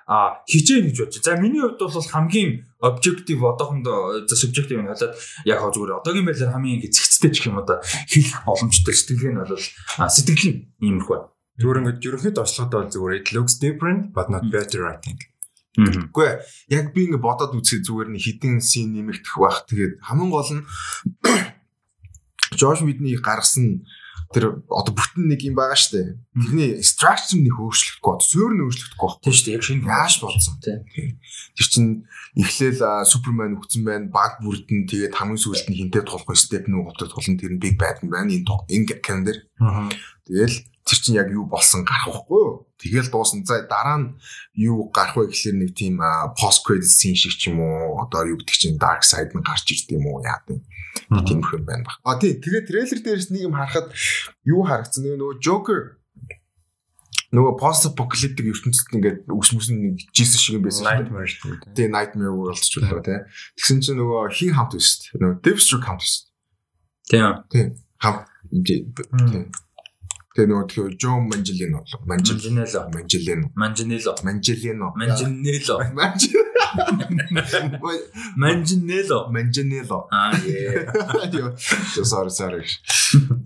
[0.09, 1.21] а хичээн гэж бодож.
[1.21, 5.13] За миний хувьд бол хамгийн objective одоохондоо за subjective нь халаад
[5.45, 6.79] яг зүгээр одоогийн байдлаар хамгийн
[7.19, 9.60] гизэгцтэй ч юм уу да хийх боломжтой сэтгэл нь бол
[10.08, 11.19] сэтгэл нь иймэрхүү.
[11.60, 15.27] Зүгээр ингээд ерөнхийд ослогод бол зүгээр it looks different but not better I think.
[15.75, 16.39] Үгүй
[16.71, 19.67] яг би ингээд бодоод үзэх зүгээр нэг хідэн син нэмэгдэх байх.
[19.67, 20.63] Тэгээд хамгийн гол нь
[22.60, 23.84] Josh Whedon-ийг гаргасан
[24.29, 26.07] тэр одоо бүтэн нэг юм байгаа шүү дээ.
[26.37, 29.23] Тэрний structure нэг өөрчлөгдөхгүй, суурь нь өөрчлөгдөхгүй байна.
[29.25, 29.57] Тийм шүү дээ.
[29.57, 30.79] Яг шинэ яаш болсон тийм.
[31.57, 31.89] Тэр чинь
[32.37, 37.09] эхлээл Супермен өгцөн байна, баг бүрдэн тэгээд хамгийн сүүлд нь хинтээ тулах степ нүү готод
[37.09, 38.29] тулан тэр нь big bad байна.
[38.29, 39.37] Энэ энэ календар.
[40.29, 42.69] Тэгэл тэр чинь яг юу болсон гарах байхгүй юу?
[42.77, 43.41] Тэгэл дуусан.
[43.49, 44.07] За дараа нь
[44.53, 46.05] юу гарах вэ гэхэлэр нэг тийм
[46.37, 49.65] post credit scene шиг ч юм уу одоо юу гэдэг чинь dark side нь гарч
[49.73, 50.61] ирд юм уу яа гэв
[51.09, 51.97] тиймэрхүү байна баг.
[52.05, 53.93] А тий тэгээд трейлер дээрс нэг юм харахад
[54.45, 55.99] юу харагдсан нөгөө Joker
[57.29, 61.73] нөгөө post apocalyptic ертөнцид ингээд үс мүс нэг жисэн шиг юм байсан nightmare шүү дээ.
[61.77, 63.19] Тий nightmare world ч үлээ тий.
[63.57, 64.97] Тэгсэн чинь нөгөө хин хамт байсан.
[65.21, 66.21] Нөгөө Deathstroke хамт байсан.
[67.09, 67.21] Тий.
[67.53, 67.65] Тий.
[68.01, 68.25] Хамт
[68.65, 68.79] тий.
[70.33, 72.01] Тэгээ нөгөө тэгэхээр Жо Манжилино болов.
[72.09, 72.81] Манжилинело.
[72.93, 73.47] Манжилино.
[73.53, 74.17] Манжилино.
[74.25, 74.87] Манжилино.
[74.97, 76.48] Манжилино.
[78.36, 79.29] Манжинело.
[79.32, 80.08] Манжинело.
[80.12, 81.55] Аа яа.
[81.93, 82.65] So sorry sorry.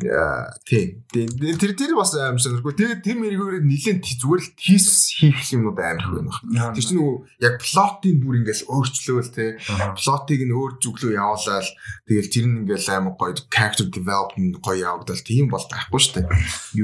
[0.04, 1.04] Яа, тий.
[1.12, 2.76] Тэр тэр бас аим сонирхгүй.
[2.76, 6.74] Тэгээ тэр мэрэгөөр нилээн зүгээр л хийс хийх юмнууд аимх байна.
[6.76, 7.16] Тэр чинь нөгөө
[7.48, 9.52] яг плотын бүр ингээл өөрчлөөл тий.
[9.96, 11.68] Плотыг нь өөр зүглөө явуулаад
[12.08, 16.28] тэгэл тэр нь ингээл аим гоё character development гоё явагдал тийм бол байхгүй шүү дээ.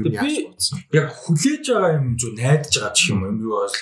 [0.00, 0.78] Юу яаж бодсон.
[0.94, 3.76] Яг хүлээж байгаа юм зү найдаж байгаа ч юм юм юу бол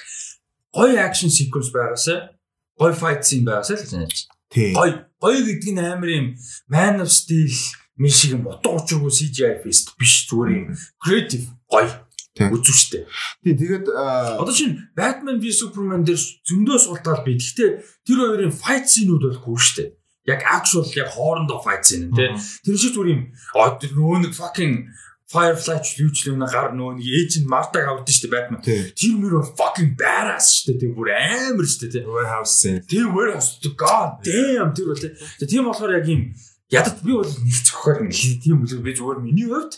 [0.74, 2.37] гоё action sequence байгаасаа
[2.78, 4.16] гой fight scene байгаасаа л гэж.
[4.48, 4.72] Тий.
[4.72, 6.26] Гой гой гэдэг нь амар юм
[6.70, 7.50] Man of Steel
[7.98, 10.66] мэн шиг юм утга учиргүй CGI fest биш зүгээр юм
[11.02, 11.90] creative гой
[12.38, 13.02] үзүүштэй.
[13.42, 17.34] Тий тэгээд одоо чинь Batman v Superman дээр зөндөө суултаал би.
[17.34, 19.84] Гэхдээ тэр хоёрын fight scene-үүд бол хөө штэ.
[20.30, 22.30] Яг actual яг хоорондоо fight scene тий.
[22.62, 24.86] Тэр шиг зүгээр юм нөө нэг fucking
[25.28, 28.64] Firefly ч юу ч юм гар нөгөө нэг эйжент Мартаг авдсан шүү дээ Batman.
[28.96, 30.80] Тэр мөр fucking badass шүү дээ.
[30.80, 32.08] Тэр бүр амар шүү дээ.
[32.08, 32.64] Warehouse.
[32.88, 35.04] Тэр warehouse god damn тэр бол
[35.44, 36.32] тийм болохоор яг юм
[36.72, 39.76] ядад би бол нэг цохол нэг тийм үл би зүгээр миний хувьд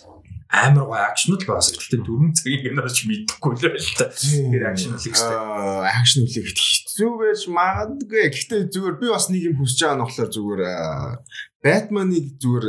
[0.54, 1.74] амар гоё акшнууд байгаас.
[1.74, 4.06] Гэхдээ дөрвөн цагийн киноч мэдэхгүй л байл та.
[4.06, 5.34] Тэр акшн үлэх хэрэгтэй.
[5.98, 8.22] Акшн үлэх хэцүү байж магадгүй.
[8.34, 10.62] Гэхдээ зүгээр би бас нэг юм хүсэж байгаа нь болохоор зүгээр
[11.62, 12.66] Batman-ыг зүгээр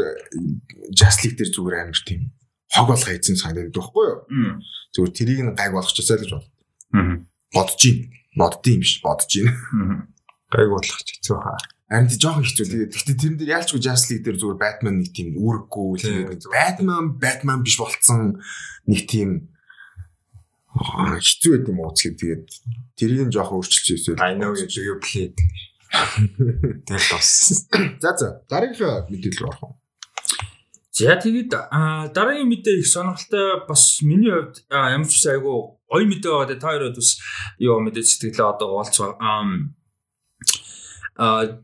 [0.93, 2.21] Justice League дээр зүгээр амар тийм
[2.71, 4.19] хог болгоо эзэн санагдаад байхгүй юу?
[4.95, 6.47] Зүгээр тэрийг нь гайг болгочихсаа л гэж бод.
[7.51, 8.07] Бодож байна.
[8.39, 10.07] Боддсон юм биш бодож байна.
[10.51, 11.59] Гайг болгох хэцүү хаа.
[11.91, 12.65] Харин тий жоохон хэцүү.
[12.71, 17.59] Тэгээд гэхдээ тэрэн дээр яалчгүй Justice League дээр зүгээр Batman нэг тийм үүрэггүй Batman Batman
[17.67, 18.39] биш болцсон
[18.87, 19.51] нэг тийм
[20.71, 22.45] хэцүү байт юм уу гэхэд тэгээд
[22.95, 24.23] тэрийг нь жоохон өөрчилчихсэн.
[24.23, 25.35] I know you played.
[26.87, 27.67] Тэр тос.
[27.99, 29.73] За за дараагийн мэдээлэл орох уу?
[31.01, 31.49] За тэгээд
[32.13, 36.61] дараагийн мэдээ их сонирхолтой бас миний хувьд ямар ч үсэн айгу гоё мэдээ байгаа.
[36.61, 37.17] Та хоёрод бас
[37.57, 39.17] юу мэдээ сэтгэлээ одоо уулзгаа.
[41.17, 41.57] Аа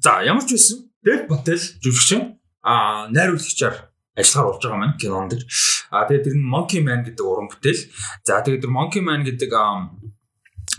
[0.00, 5.44] за ямар ч үсэн Дэв Батэл жүжигчин а найруулагчаар ажиллагаар болж байгаа маань кинонд дэр.
[5.92, 7.92] А тэгээд тэр нь Monkey Man гэдэг уран бүтээл.
[8.24, 9.52] За тэгээд тэр Monkey Man гэдэг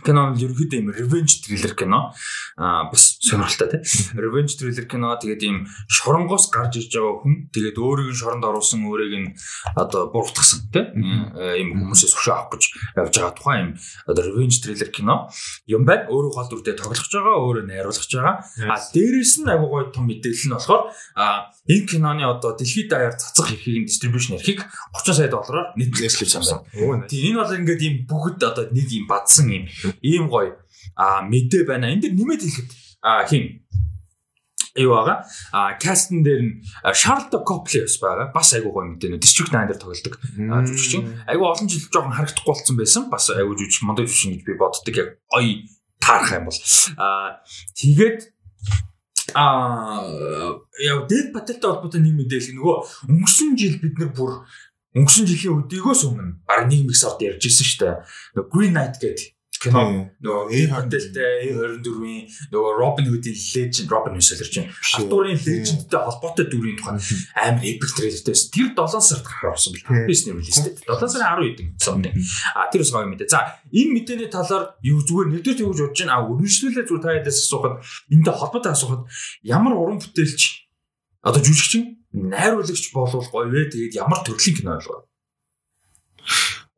[0.02, 2.10] кино нь ерөөхдөө юм revenge thriller кино
[2.58, 3.84] а бас сонирхолтой тийм
[4.20, 5.58] revenge thriller кино тэгээд ийм
[5.88, 9.30] шоронгоос гарч иж байгаа хүн тэгээд өөрийг нь шоронд оруулсан өөрийг нь
[9.80, 10.88] одоо буруутгасан тийм
[11.40, 12.64] ийм хүмүүсээс өшөө авах гэж
[13.00, 13.72] явж байгаа тухайн ийм
[14.08, 15.30] одоо revenge thriller кино.
[15.68, 16.08] Юм байна.
[16.12, 18.36] Өөрөө гол дүрдээ тоглож байгаа өөрөө найруулж байгаа.
[18.68, 23.16] А дээрэс нь агуу гой том мэдээлэл нь болохоор а энэ киноны одоо дэлхийд даяар
[23.16, 26.68] цацах эрхийг distribution эрхийг 30 сая доллараар Netflix-ийг авсан.
[27.08, 29.66] Тийм энэ бол ингээд ийм бүгд одоо нэг ийм бадсан ийм
[30.04, 30.60] ийм гоё
[30.96, 31.90] а мэдээ байна.
[31.90, 33.62] Энд дэр нэмээд хэлэхэд а хин
[34.76, 35.26] юу байгаа.
[35.52, 36.54] А кастн дээр нь
[36.94, 38.32] Шарло Коплиус байгаа.
[38.34, 41.04] Бас айгуу гоё мэдээ нэ District 9 дээр тоглодог жүжигчин.
[41.30, 43.04] Айгуу олон жил жоохон харагдахгүй болсон байсан.
[43.12, 45.68] Бас айгуу жүжиг мондо жүжигчин гэж би боддог яг гоё
[46.02, 46.60] таарах юм бол.
[46.98, 47.44] А
[47.78, 48.20] тэгээд
[49.38, 50.02] а
[50.82, 52.76] яа дэд баталтай холбоотой нэг мэдээлэл нөгөө
[53.14, 54.42] өнгөрсөн жил бид нар бүр
[54.98, 57.96] өнгөрсөн жилийн өдөөгөөс өмнө баг нэг микс орд ярьж ирсэн шүү дээ.
[58.36, 64.28] Нөгөө Green Knight гэдэг кино нөгөө A Hotel-тэй A24-ийн нөгөө Robin Hood-ийн Legend Robin Hood
[64.28, 64.76] солирч байна.
[65.00, 67.00] Артурын Legend-тэй холбоотой дүрийн тухай
[67.40, 70.06] амар epic трейлертэйс тэр 7 сард гарах болсон бэл.
[70.10, 70.76] Бис нэм релизтэй.
[70.84, 72.10] 7 сарын 10 хэдэн сонны.
[72.54, 73.32] А тэр бас гоё мэдээ.
[73.32, 76.14] За энэ мэдээний талаар юу зүгээр нэгдүгээр тэгж бодож байна.
[76.20, 77.76] А үргэлжлүүлээ зүгээр та ядаас асуухад
[78.12, 79.02] энэтэй холбоотой асуухад
[79.48, 80.42] ямар уран бүтээлч
[81.24, 83.72] одоо жүжигчин найруулагч болвол гоё вэ?
[83.72, 85.08] Тэгээд ямар төрлийн кино байлгаа?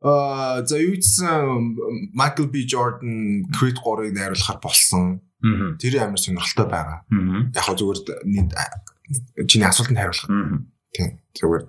[0.04, 5.20] Аа за юу гэсэн Michael B Jordan Creed 3-ыг найруулахаар болсон.
[5.80, 7.04] Тэр амар сонирхолтой байгаа.
[7.54, 7.98] Яг зүгээр
[9.46, 10.28] чиний асуултанд хариулах.
[10.92, 11.20] Тийм.
[11.36, 11.62] Зүгээр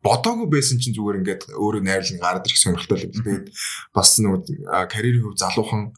[0.00, 3.12] бодоогүй байсан чинь зүгээр ингээд өөрөө найрлан гараад ирэх сонирхолтой л.
[3.20, 3.46] Тэгээд
[3.92, 5.92] бас нөгөө карьерийн хөв залуухан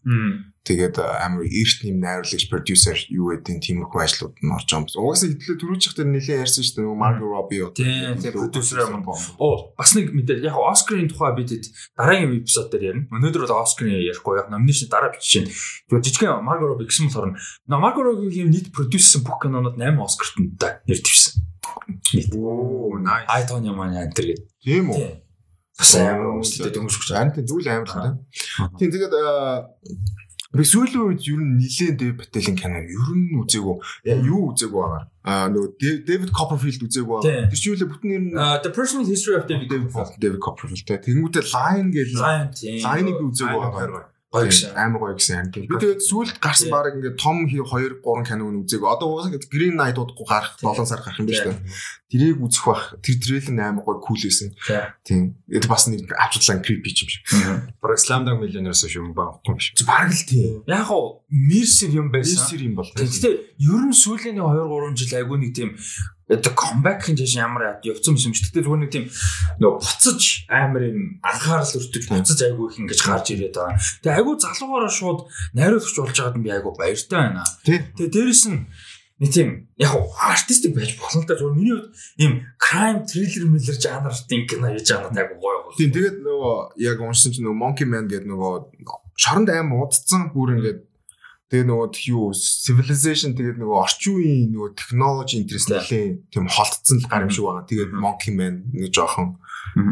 [0.66, 4.90] тэгээд амар эрт нэм найруулагч продюсер юу гэдэг тиймэрхүү ажлууд нь орж байгаа юм.
[4.90, 9.06] Угаасаа хэдлээ түрүүчих дээр нэлээд ярьсан шүү дээ нөгөө Margot Robbie тийм продюсер юм.
[9.38, 11.66] Оо бас нэг мэдээ яг Оскарын тухай бидэд
[11.98, 13.10] дараагийн эпизод дээр ярина.
[13.10, 15.54] Өнөөдөр бол Оскарын ярихгүй яг номинашн дараа бичиж байна.
[15.90, 17.34] Тэгээд жижигхэн Margot Robbie гэсэн болохоор
[17.66, 21.51] Margot Robbie-гийн нийт продюсерсэн бүх кинонууд 8 Оскарт нэр дэвсэн.
[22.36, 23.26] Оо, nice.
[23.28, 24.38] Айтон юм аа энэ гэдэг.
[24.62, 25.22] Тийм үү?
[25.78, 27.32] Бас амар өмсөлтөд өнгөрч байна.
[27.32, 28.14] Тийм зүйл амар л тийм.
[28.78, 29.14] Тийм тэгээд
[30.52, 33.76] би сүүлийн үед ер нь нилийн Дэв Пателин кино ер нь үзээгүй.
[34.20, 35.08] Юу үзээгүй байгаа.
[35.24, 37.48] Аа нөгөө Дэвид Копперфилд үзээгүй байгаа.
[37.48, 40.84] Тэр чинь л бүтэн нэр нь The Personal History of David David Copperfield.
[40.84, 42.08] Тэнгүүтээ Lion гэж
[42.84, 45.68] Lion-ыг үзээгүй байгаа гоё гэсэн амар гоё гэсэн юм.
[45.68, 48.80] Би тэгээд сүүлд гарсан баг ингээд том 2 3 киног үзээг.
[48.80, 51.60] Одоо уусаа ингээд Green Knight удахгүй гарах 7 сар гарах юм шүү дээ.
[52.08, 52.96] Тэрийг үзэх бах.
[53.04, 54.56] Тэр трейлер амар гоё кул байсан.
[55.04, 55.36] Тийм.
[55.52, 57.22] Это бас нэг авчлаа creepy юм шиг.
[57.84, 59.76] Бараг Slam Dunk Millionaire-с юм баахгүй юм шиг.
[59.84, 60.64] Бараг л тийм.
[60.64, 62.40] Яг гоо Mercer юм байсан.
[62.40, 62.88] Mercer юм бол.
[62.88, 65.76] Гэхдээ ер нь сүүлийн 2 3 жил айгүй нэг тийм
[66.38, 68.48] одоо comeback-ийн жишээ ямар явцсан юм шиг.
[68.48, 69.06] Тэгтээ зүгээр нэг тийм
[69.60, 73.78] нөгөө буцаж амар юм анхаарал өртөг буцаж айгүй их ингэж гарч ирээд байгаа.
[74.02, 75.20] Тэгээ айгүй залуугаараа шууд
[75.56, 77.44] найруулагч болж байгаад би айгүй баяртай байна.
[77.64, 78.60] Тэгээ дээрэс нь
[79.22, 84.46] нэг тийм яг артистик байж болно да зүгээр миний хувьд ийм crime thriller miller жанрын
[84.50, 85.78] кино хийж байгаа айгүй гоё байна.
[85.78, 88.54] Тийм тэгээд нөгөө яг уншсан чинь нөгөө Monkey Man гэдэг нөгөө
[89.14, 90.80] шоронд аим удцсан бүр ингээд
[91.52, 97.10] Тэгээ нөгөө юу civilization тэгээд нөгөө орчин үеийн нөгөө технологи интерес нэлийн тийм холтцсон л
[97.12, 97.68] гар юм шиг байгаа.
[97.68, 99.36] Тэгээд Monkey Man нэг жоохон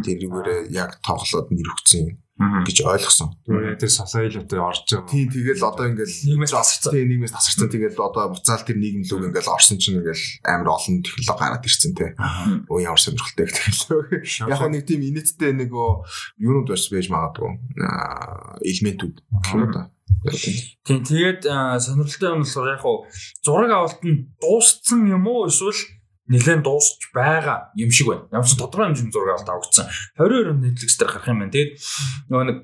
[0.01, 2.17] тэрүүгээрээ яг тоглоод нэр өгсөн
[2.65, 3.29] гэж ойлгосон.
[3.45, 5.09] Тэр society-тэй орж байгаа.
[5.09, 6.91] Тийм тэгэл одоо ингээл нийгмээс тасарсан.
[6.91, 7.69] Тийм нийгмээс тасарсан.
[7.69, 11.93] Тэгэл одоо буцаал тэр нийгэм лүг ингээл орсон чинь ингээл амар олон технологи гараад ирсэн
[11.93, 12.15] те.
[12.65, 14.49] Өө ямар сонирхолтой тэгэл.
[14.49, 17.51] Яг нэг тийм инээдтэй нэг юунууд бас байж магадгүй.
[18.61, 19.89] элементүүд гэх юм да.
[20.85, 21.45] Тийм тэгээд
[21.81, 22.97] сонирхолтой юм болохоор яг хуу
[23.41, 26.00] зураг авалт нь дууссан юм уу эсвэл
[26.31, 28.25] нэлээд дуусч байгаа юм шиг байна.
[28.31, 29.87] Ямар ч тодорхой хэмжээний зураг аваад авагдсан.
[30.15, 31.51] 22 он Netflix дээр гарах юм байна.
[31.51, 31.71] Тэгээд
[32.31, 32.57] нөгөө нэг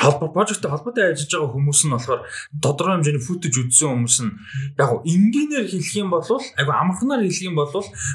[0.00, 2.22] холбоо прожекттэй холбоотой ажиллаж байгаа хүмүүс нь болохоор
[2.58, 4.32] тодорхой хэмжээний футэж үзсэн хүмүүс нь
[4.78, 7.70] яг гоо энгийнээр хэлэх юм бол айгу амархнаар хэлэх юм бол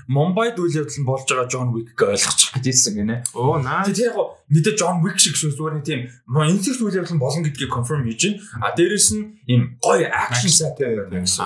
[0.08, 3.15] Мумбайд үйл явдал нь болж байгаа Джон Уик ойлгочих гэж хэлсэн гинэ.
[3.34, 3.86] Оо наа.
[3.88, 6.02] Тэгээд яг гоо мэдээ Джон Уик шиг шүү зүгээр нэг тийм
[6.50, 8.65] инсект үйл явдал нь болно гэдгийг конфирм хийж байна.
[8.65, 11.46] А дээрэс нь ийм гоё акшн сайтай байна гэсэн.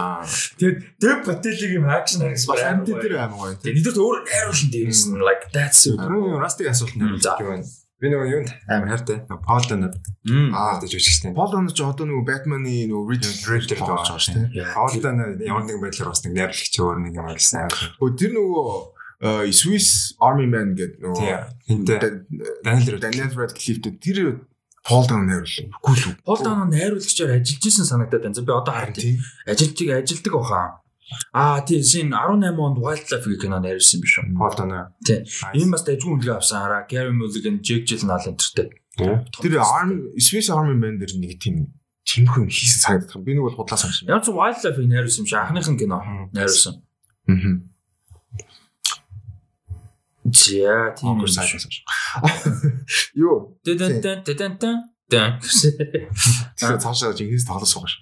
[0.58, 3.60] Тэгээд Дэв Пателиг ийм акшн харагс бас амт дээр амар гоё.
[3.62, 6.00] Тэгээд нэгдүгээр өөр найруулсан дээрэс нь like that's it.
[6.00, 7.83] Растиг асуулт нь байна.
[8.04, 9.22] Би нөгөө юунд амар хайртай.
[9.48, 9.94] Пол Донер.
[10.52, 11.32] Аа гэж үжигчтэй.
[11.32, 14.66] Пол Донер ч одоо нөгөө Batman-ы нөгөө Riddler тоглож байгаа шүү дээ.
[14.76, 17.80] Пол Донер ямар нэгэн байдлаар бас нэг найруулагч өөр нэг юм хэлсэн амар.
[18.04, 18.68] Хөө тэр нөгөө
[19.56, 21.32] Swiss Army Man гэдэг нөгөө
[22.68, 24.44] Daniel Daniel Radcliffe тэр
[24.84, 25.72] Пол Донер найруулсан.
[25.80, 26.20] Үгүй л.
[26.28, 28.44] Пол Донер найруулагчаар ажиллаж исэн санагдаад байна.
[28.44, 30.83] Би одоо тийм ажилтгийг ажилдаг баха.
[31.34, 34.38] Аа тийм шин 18 онд Wildlife гэх кино найруулсан биш үү?
[34.38, 34.94] Пол Донер.
[35.06, 35.26] Тийм.
[35.54, 36.88] Энэ бас дайггүй үнэлгээ авсан хараа.
[36.90, 38.70] Gary Mulligan, Jake Gyllenhaal энтертэй.
[38.98, 41.74] Тэр Army Swiss Army Man дээр нэг тийм
[42.06, 43.24] тиймэрхүү юм хийсэн санагдах.
[43.24, 44.20] Би нэг бол худлаа санаж байна.
[44.20, 45.98] Ямар ч Wildlife-ыг найруулсан юм шиг анхных нь кино
[46.36, 46.76] найруулсан.
[47.28, 47.74] Аа.
[50.30, 51.84] За тийм юм санаж.
[53.16, 53.58] Юу?
[53.64, 54.76] Тэн тэн тэн тэн тэн.
[55.10, 57.96] Тэгэхээр цаашаа жинхэнэ тоглож байгаа ш.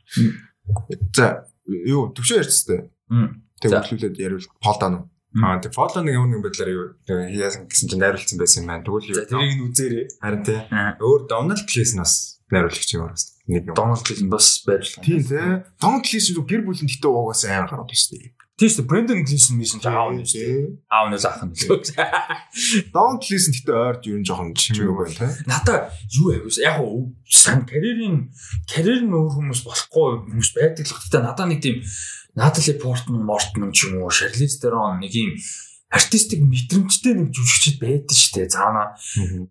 [1.16, 1.26] За
[1.68, 2.80] юу төвшөө ярьцтэй.
[3.62, 5.12] Тэг хөдлүүлээд яривал полдано.
[5.38, 8.84] Аа тэг фоло нэг ямар нэг байдлаар юу яасан гэсэн чинь найруулсан байсан юм байна.
[8.84, 10.06] Тэгвэл юу тэрийг нь үзээрэй.
[10.20, 10.60] Харин тий.
[11.00, 12.14] Өөр Donald Pleasant бас
[12.52, 13.20] найруулагч юм байна.
[13.48, 15.04] Нэг Donald Pleasant бас байрлал.
[15.04, 15.48] Тийм тий.
[15.80, 18.32] Donald Pleasant гэр бүлийн дэхтэй уугаас амар гараад байна шүү дээ.
[18.62, 20.86] Тийм шүү Брэндон Глисэн мисэн ч аав нь шүү дээ.
[20.86, 21.56] Аав нь заах нь.
[22.94, 25.32] Donald Pleasant гэхдээ ойрд юу н жоохон чимээг байна тий.
[25.50, 28.30] Надаа юу авис яг уу сан карьерийн
[28.70, 31.82] карьер нь өөр хүмүүс болохгүй хүмүүс байдаг л гэхдээ надаа нэг тийм
[32.36, 35.36] Натали Портман, Мортман ч юм уу, Шарлиз Терон нэг юм
[35.92, 38.48] артистик мэдрэмжтэй нэг жүжигчд байдаг шүү дээ.
[38.48, 38.96] Цаана.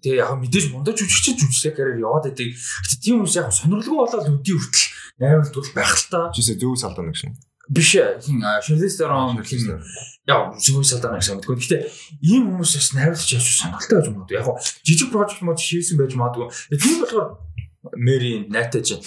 [0.01, 2.57] Тэгээ яг мэдээж мундаж жүжигчд жүжигчтэй карьер яваад байдаг.
[2.57, 4.89] Гэтэ тийм хүмүүс яг сонирхолгүй болоод өдий хүртэл
[5.21, 6.33] найруулт бол байх л та.
[6.33, 7.37] Жишээ зөв салдаа нэг шин.
[7.69, 9.85] Биш хин Шарлиз Терон хин
[10.25, 11.45] яа зөв салдаа нэг шин.
[11.45, 11.81] Гэхдээ
[12.25, 14.37] ийм хүмүүс бас найруулж явж сонирхолтой байж магадгүй.
[14.41, 14.49] Яг
[14.81, 16.49] жижиг прожект мод хийсэн байж магадгүй.
[16.73, 17.37] Тийм болохоор
[17.81, 19.01] Мэри найтай чинь.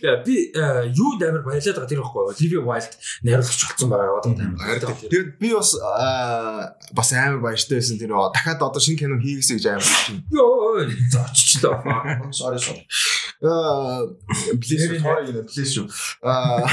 [0.00, 0.48] Яа би
[0.96, 2.32] юу даймар баялаад байгаа тэр ихгүй.
[2.40, 4.80] Ливи Вайлд найруулагч болсон байгаа одоо таймар.
[5.12, 5.76] Тэгээд би бас
[6.96, 10.24] бас амар баяртай байсан тэр дахиад одоо шинэ кино хийгээсэй гэж амар чинь.
[10.32, 11.84] Йоо зочлоо.
[12.32, 12.88] Sorry sorry.
[13.44, 14.08] Аа
[14.56, 15.92] please sorry please шүү.
[16.24, 16.64] Аа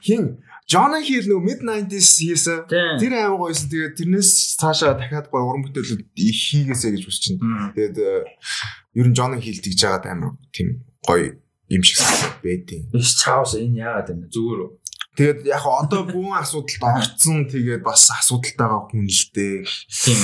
[0.00, 2.66] хин John Hill нөгөө mid 90s хийсэн.
[2.66, 3.70] Тэр амар гоёсэн.
[3.70, 7.70] Тэгээд тэрнээс цаашаа дахиад гоё уран бүтээлүүд хийгээсэй гэж хүсэж байна.
[7.70, 8.26] Тэгээд
[8.98, 11.38] ер нь John Hill тэгж байгаад амар тийм гоё
[11.70, 12.02] юм шиг
[12.42, 14.70] байдیں۔ Иш чаус энэ яагаад юм зүгээр үү?
[15.14, 19.62] Тэгээд яг одоо бүгэн асуудалд орцсон тэгээд бас асуудалтайгаа хүн л дээ.
[19.86, 20.18] Тийм.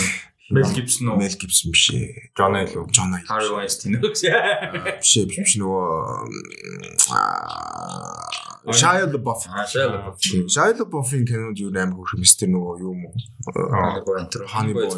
[0.51, 1.23] Мел Гибсон уу?
[1.23, 2.35] Мел Гибсон биш ээ.
[2.35, 2.91] John Hill уу?
[2.91, 3.31] John Hill.
[3.31, 4.11] Harvey Weinstein үү?
[4.11, 6.83] Биш биш нөгөө
[8.71, 9.43] Shia LaBeouf.
[9.67, 10.17] Shia LaBeouf.
[10.23, 13.15] Shia LaBeouf-ийн кинонд юу амар хөрх мистер нөгөө юу юм уу?
[14.55, 14.89] Honey Boy.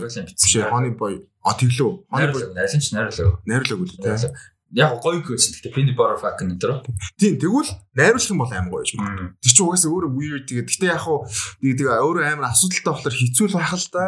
[0.69, 1.15] Honey Boy.
[1.41, 1.93] А тэглөө.
[2.13, 3.41] Honey Boy найрсан ч найрлаа.
[3.49, 4.33] Найрлаг үл тээ.
[4.75, 5.63] Яг гоё гэсэн.
[5.63, 6.83] Гэтэ Penny Butterfuck энэ төр.
[7.15, 9.31] Тийм, тэгвэл найруулах юм бол амар гоё юм байна.
[9.39, 11.23] Тэр чинь угаасаа өөрөө weird тэгээд гэтээ яг хуу
[11.63, 14.07] тэгээд өөрөө амар асуудалтай болохоор хэцүү л байх л да.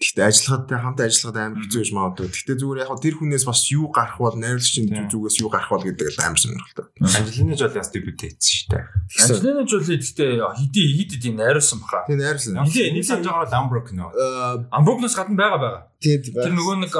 [0.00, 2.26] Гэхдээ ажиллахад хамт ажиллахад амар хэцүү гэж магадгүй.
[2.32, 6.08] Гэхдээ зүгээр яг тэр хүнээс бас юу гарах бол найруулагчийн зүгээс юу гарах бол гэдэг
[6.08, 6.86] л амар сонирхолтой.
[6.98, 8.84] Анжелина Жоли бас дебют хийсэн шүү дээ.
[9.28, 12.02] Анжелина Жоли гэхдээ хэдий хэд хэдий найруулсан баха.
[12.08, 12.64] Тийм найруулсан.
[12.64, 14.72] Нилийн нилийн жоохон Ламброк нөө.
[14.74, 15.91] Амброкноос гадна байгаа байгаа.
[16.02, 16.18] Тийм.
[16.34, 16.94] Тэр нөгөө нэг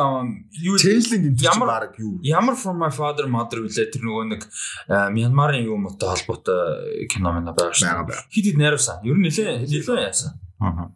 [0.63, 2.23] юу Changeling энэ ямар баг юу?
[2.23, 4.43] Ямар from my father mother үлээ тэр нөгөө нэг
[4.87, 8.07] Мянмарын юу мөтэй холбоотой кино мэн байгаа шүү.
[8.31, 9.03] Хэд хэд найруулсан.
[9.03, 10.39] Ер нь нэлээ нэлээ яасан.
[10.63, 10.95] Аа.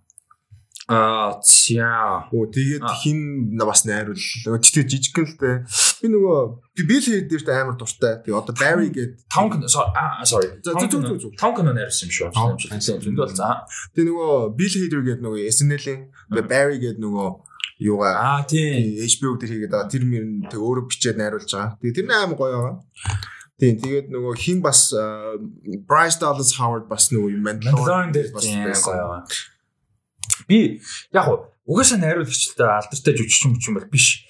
[0.86, 2.30] Аа тиа.
[2.30, 4.14] Оо тэгээд хин бас найруул.
[4.14, 5.56] Тэгтээ жижигхэн л дээ.
[5.98, 6.38] Би нөгөө
[6.78, 8.22] би бил хэд дээрт амар дуртай.
[8.22, 10.62] Тэгээ одоо Barry гээд 5 кино sorry.
[10.62, 11.34] Зүг зүг зүг.
[11.34, 13.02] 5 кино найруулсан юм шүү.
[13.02, 13.66] Зөндөө бол за.
[13.98, 16.00] Тэгээ нөгөө Bill Hader гээд нөгөө SNL-ийн
[16.46, 17.28] Barry гээд нөгөө
[17.78, 21.76] юугаа HBO дээр хийгээд байгаа тэр мөр тэг өөрөө бичээд найруулж байгаа.
[21.80, 22.76] Тэгээ тэр амар гоё байгаа.
[23.56, 24.92] Тийм тэгээд нөгөө хин бас
[25.88, 29.24] Bryce Dallas Howard бас нөгөө юм Mandalorian дээр бас гоё байгаа.
[30.48, 30.80] Би
[31.12, 31.26] яг
[31.68, 34.24] угаасаа найруулагч л да алдартай жүжигчин мөч юм бол биш.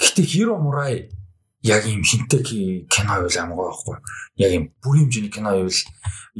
[0.00, 1.08] Гэхдээ Hero Murai
[1.62, 2.44] яг юм хинтэг
[2.88, 3.96] кино байл амгаа байхгүй.
[4.40, 5.80] Яг юм бүрийн хэмжээний кино байл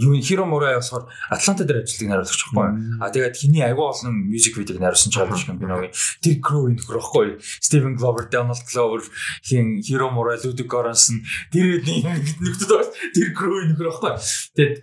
[0.00, 2.68] юу Хиро Мурай болохоор Атланта дээр ажилладаг найруулагч байхгүй.
[3.00, 5.92] А тэгээд хиний агүй олон мьюзик видеог найруулсан чалж киногийн
[6.24, 7.28] тэр crew нөхөр байхгүй.
[7.60, 9.04] Steven Glover, Donald Glover,
[9.44, 11.20] хин Хиро Мурай, Ludwig Göransson
[11.52, 12.88] тэр нэгдэд байна.
[13.12, 14.12] Тэр crew нөхөр байхгүй.
[14.56, 14.74] Тэгээд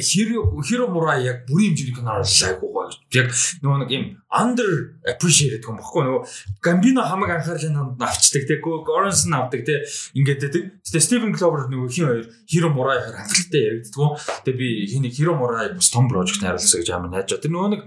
[0.00, 2.88] Хиро Хиро Мурай яг бүрийн хэмжээний кино найруулсан агүй гоё.
[3.12, 3.28] Яг
[3.60, 4.70] нөгөө нэг юм under
[5.08, 6.22] appreciated юм баггүй нөгөө
[6.64, 9.84] Gambino хамаг анхаарлын хамт авчдаг тэггүй Göransson авдаг те
[10.16, 14.20] ингээд те Steven Glover нөгөө хин хоёр Хиро Мурай хоёр хангалттай яригддаг.
[14.44, 17.34] Тэгээ би хэнийг Hero Murai бас том прожект найруулсан гэж амар найж.
[17.34, 17.82] Тэр нөгөө нэг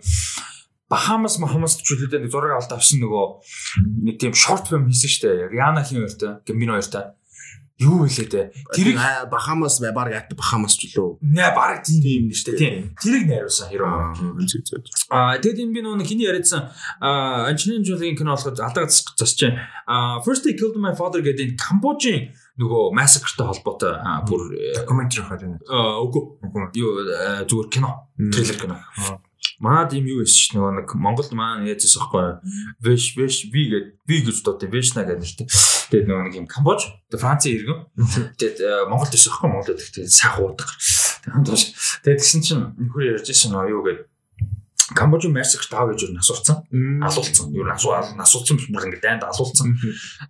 [0.92, 3.26] Бахамас Махамас чөлөөдөө нэг зураг авалт авсан нөгөө
[4.12, 5.50] нэг тийм short film хийсэн шүү дээ.
[5.56, 7.16] Rihanna хин хоёртой, Gambino хоёртой.
[7.82, 8.52] Юу вэ те?
[8.76, 9.00] Тэрийг
[9.32, 11.18] Бахамас баг ят Бахамас ч лөө.
[11.24, 12.60] Нэ баг тийм юм нь шүү дээ.
[12.60, 12.76] Тийм.
[13.00, 14.46] Тэрийг найруулсан Hero Murai.
[15.10, 16.70] Аа тэгэд энэ би нөгөө хиний яриадсан
[17.02, 19.58] Angelina Jolie кино болоход алдаа засч чинь.
[19.88, 23.97] Аа First They Killed My Father гэдэг Камбожийн нөгөө massacre-тай холбоотой
[24.30, 24.45] бүр
[24.78, 25.60] докюментари хаад байна.
[25.65, 26.24] Аа үгүй.
[26.78, 26.91] Юу
[27.50, 27.91] зүгээр кино.
[28.17, 28.78] Трейлер кино.
[29.62, 32.41] Манад юм юу ш нөгөө нэг Монголд маань яажс байхгүй.
[32.82, 35.47] Вэш вэш ви гэд ви гэж дуудаа вэшна гэдэг нэртэй.
[35.93, 37.86] Тэгээд нөгөө нэг юм Камбож, Францын иргэн.
[38.41, 40.69] Тэгээд Монголд ирсэн байхгүй Монголд тэгээд сайхан уудаг.
[40.74, 44.11] Тэгээд тэгсэн чинь нөхөр ярьж ирсэн нөө юу гэдэг
[44.95, 46.67] Камбож Мерсик тав гэж юу асууцсан.
[47.01, 47.51] Асуулцсан.
[47.56, 49.75] Юу асууад асууцсан бүр ингэ дайнд асуулцсан.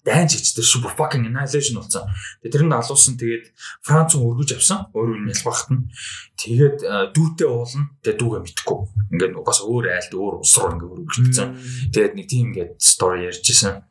[0.06, 2.06] Дайн чигчтэй шүү fucking annihilation болсон.
[2.42, 3.46] Тэгээ тэрэнд алуусан тэгээд
[3.82, 4.88] Франц өргөж авсан.
[4.94, 5.90] Өөрөө нь ялбахт нь.
[6.38, 6.78] Тэгээд
[7.16, 7.90] дүүтэй уулна.
[8.06, 8.80] Тэгээд дүүгээ мэдхгүй.
[9.18, 11.50] Ингээд бас өөр айлт өөр ус руу ингэ өргөжчихсэн.
[11.94, 13.82] Тэгээд нэг тийм ингээд story ярьжсэн.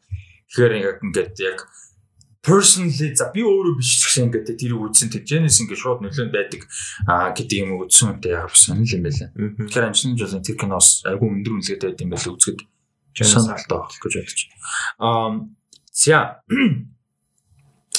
[0.55, 1.59] Тэгэхээр ингээд яг
[2.43, 6.65] personally за би өөрөө биш ч гэсэн ингээд тэрийг үзсэн тэжэнэс ингээд шууд нөлөөнд байдаг.
[7.37, 9.29] Гэдэг юм үзсэн үнтэй яг сонир юм байлаа.
[9.37, 12.61] Тэгэхээр амжилтны жолын тэр киноос айгүй өндөр үнэлгээтэй байт юм байлаа үзэхэд
[13.13, 14.41] сонирхолтой байх гэж бодож.
[14.97, 15.31] Аа
[15.93, 16.19] за.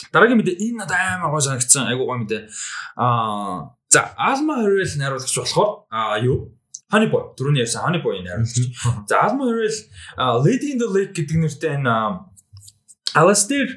[0.10, 1.86] Дараагийн мэдээ энэ надад амар гоо санагдсан.
[1.94, 2.50] Айгүй гоо мэдээ.
[2.98, 6.58] Аа за Alma Harrell найруулагч болохоор аа юу?
[6.90, 7.30] Honey Boy.
[7.38, 8.74] Түрүүний ярьсан Honey Boy найруулагч.
[9.06, 9.78] За Alma Harrell
[10.42, 12.26] Lady in the Lake гэдэг нэртэй энэ
[13.14, 13.70] Alastair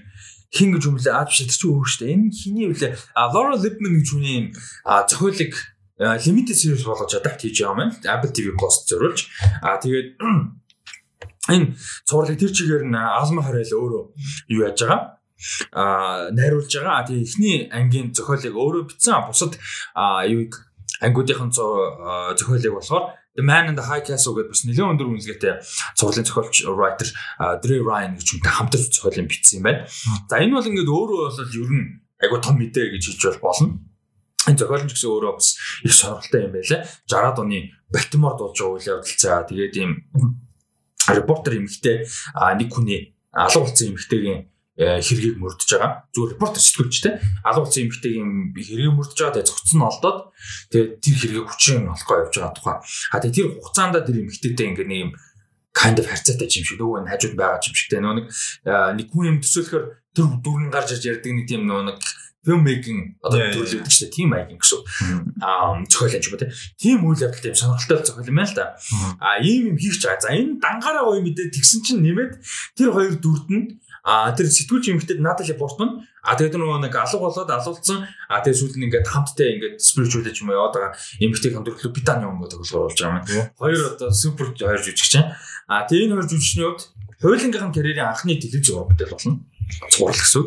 [0.55, 2.15] хин гэж юм лээ аа биш тэр чинь өөр шүү дээ.
[2.15, 2.93] Энэ хиний үлээ
[3.35, 4.41] Laura Lipman гэж хүний
[4.87, 5.53] зохиолыг
[5.99, 7.95] limited series болгож адапт хийж байгаа юм байна.
[8.15, 9.21] Apple TV Plus зориулж.
[9.67, 10.09] Аа тэгээд
[11.55, 11.75] энэ
[12.07, 14.03] цувралыг тэр чигээр нь Alma Harrell өөрөө
[14.55, 15.15] юу яаж байгаа
[15.73, 17.07] а найруулж байгаа.
[17.07, 19.27] Тэгээ эхний ангийн зохиолыг өөрөө бичсэн.
[19.29, 19.59] Бусад
[20.31, 20.53] юуг
[21.03, 25.55] ангиудынхан зохиолыг болохоор The Man in the High Castle гэдэг бас нэлээд өндөр үнэлгээтэй
[25.99, 27.09] цувралын зохиолч writer
[27.59, 29.91] Dre Ryan гэж хүнтэй хамтарч зохиолын бичсэн юм байна.
[30.31, 31.87] За энэ бол ингээд өөрөө бол ер нь
[32.23, 33.83] айгу том мэдээ гэж хэлж болно.
[34.47, 35.49] Энэ зохиолч гэсэн өөрөө бас
[35.83, 36.81] их сонирхолтой юм байлаа.
[37.11, 37.59] 60-аад оны
[37.91, 39.91] Балтимор дуулж байгаа үйл явдал цаа тэгээд ийм
[41.11, 46.11] репортер эмэгтэй нэг хүний алга болсон эмэгтэйгийн Э, хэргийг мөрдөж байгаа.
[46.11, 47.15] Зүгээр репортер сэтгүүлчтэй
[47.47, 49.35] алуу болсон эмэгтэйгийн хэргийг мөрдөж байгаа.
[49.39, 50.19] Тэгээ зогцсон нь олдоод
[50.75, 52.77] тэгээ тэр хэргийг хүчин олохгүй явж байгаа тухай.
[53.15, 55.11] А тэгээ тэр хугацаанд тэр эмэгтэйтэй ингээ нэг юм
[55.79, 58.27] kind of харьцаатай юм шиг нөгөө хажууд байгаа юм шигтэй нөгөө нэг
[58.99, 61.99] нэг хүн юм төсөөлөхөр тэр дүүрэн гарч ирж ярьдаг нэг тийм нөгөө нэг
[62.45, 64.83] film making одоо төрлөд чинь тийм маяг гэсэн.
[65.41, 68.67] Аа зохиол юм байна тийм үйл явдал тийм сонирхолтой зохиол юм байна л да.
[69.19, 70.21] А ийм юм хийх ч байгаа.
[70.21, 72.33] За энэ дангаараа гоё мэдээ тэгсэн чинь нэмээд
[72.77, 73.67] тэр хоёр дүрд нь
[74.05, 76.05] А тэр сэтгүүлч эмэгтэйд надад репортно.
[76.21, 78.05] А тэгээд нөгөө нэг алга болоод алуулсан.
[78.29, 80.93] А тэгээд сүүлд нь ингээд хамттай ингээд spiritual гэж юм яваад байгаа
[81.25, 81.57] эмэгтэй
[81.89, 83.49] Питани юм гэдэг болохоор болж байгаа юм.
[83.57, 85.25] Хоёр одоо супер хоёр жүжигч.
[85.73, 86.83] А тэгээд энэ хоёр жүжигчний хувьд
[87.25, 89.41] хуулийн карьерийн анхны телевиз модель болно.
[89.89, 90.45] Цуврал гэсэн.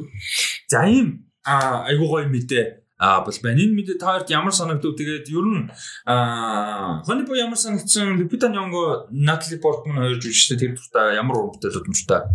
[0.69, 3.61] За ийм айгуу гоё мэдээ А бол байна.
[3.61, 4.97] Энэ мэдээ та хоёрт ямар санагдав?
[4.97, 5.69] Тэгээд ер нь
[6.09, 8.17] аа Honeybo ямар санагдсан?
[8.17, 12.25] Lupita Nyong'o, Natalie Portman хоёр жүжигчтэй тэр дуртай ямар уран бүтээл удамжтай?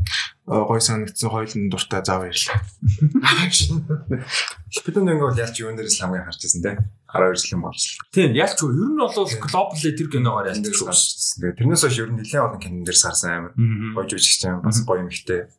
[0.46, 2.62] Гой санагдсан хоёулын дуртай зав ярьлаа.
[4.70, 6.78] Lupita Nyong'o бол ялч юун дээрээс хамгийн харж байсан те.
[7.10, 7.82] 12 жилийн болж.
[8.14, 8.70] Тийм, ялч юу?
[8.70, 10.94] Ер нь бол globally тэр киногоор ялч шүү.
[11.42, 13.52] Тэгээд тэрнээс хойш ер нь нэлээд олон кинон дээр сарсан амар.
[13.98, 15.50] Гой жүжигч юм бас гоё юмхтэй.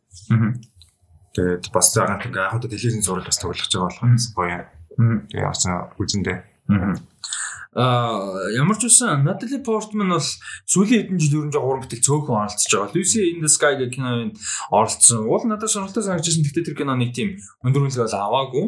[1.35, 4.69] Тэгээд бас заагаад ингээ анхудаа телевизэн зурлал бас тоглож байгаа болохоос гоё Тэгээ
[5.34, 6.38] яасан үзэндээ.
[7.73, 10.29] Аа ямар ч үсэн Natalie Portman бол
[10.69, 12.93] сүүлийн хэдэн жил ерөнхий гурван бүтээл цөөхөн оролцож байгаа.
[12.93, 14.38] Lucy in the Sky гэх кинонд
[14.69, 15.25] оролцсон.
[15.25, 16.45] Уул надад сонирхолтой санагдсан.
[16.45, 18.65] Гэхдээ тэр кино нэг тийм өндөр үнэлгээ бол аваагүй.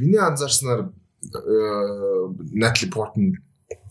[0.00, 0.88] Миний анзаарснаар
[2.56, 3.36] Natalie Portman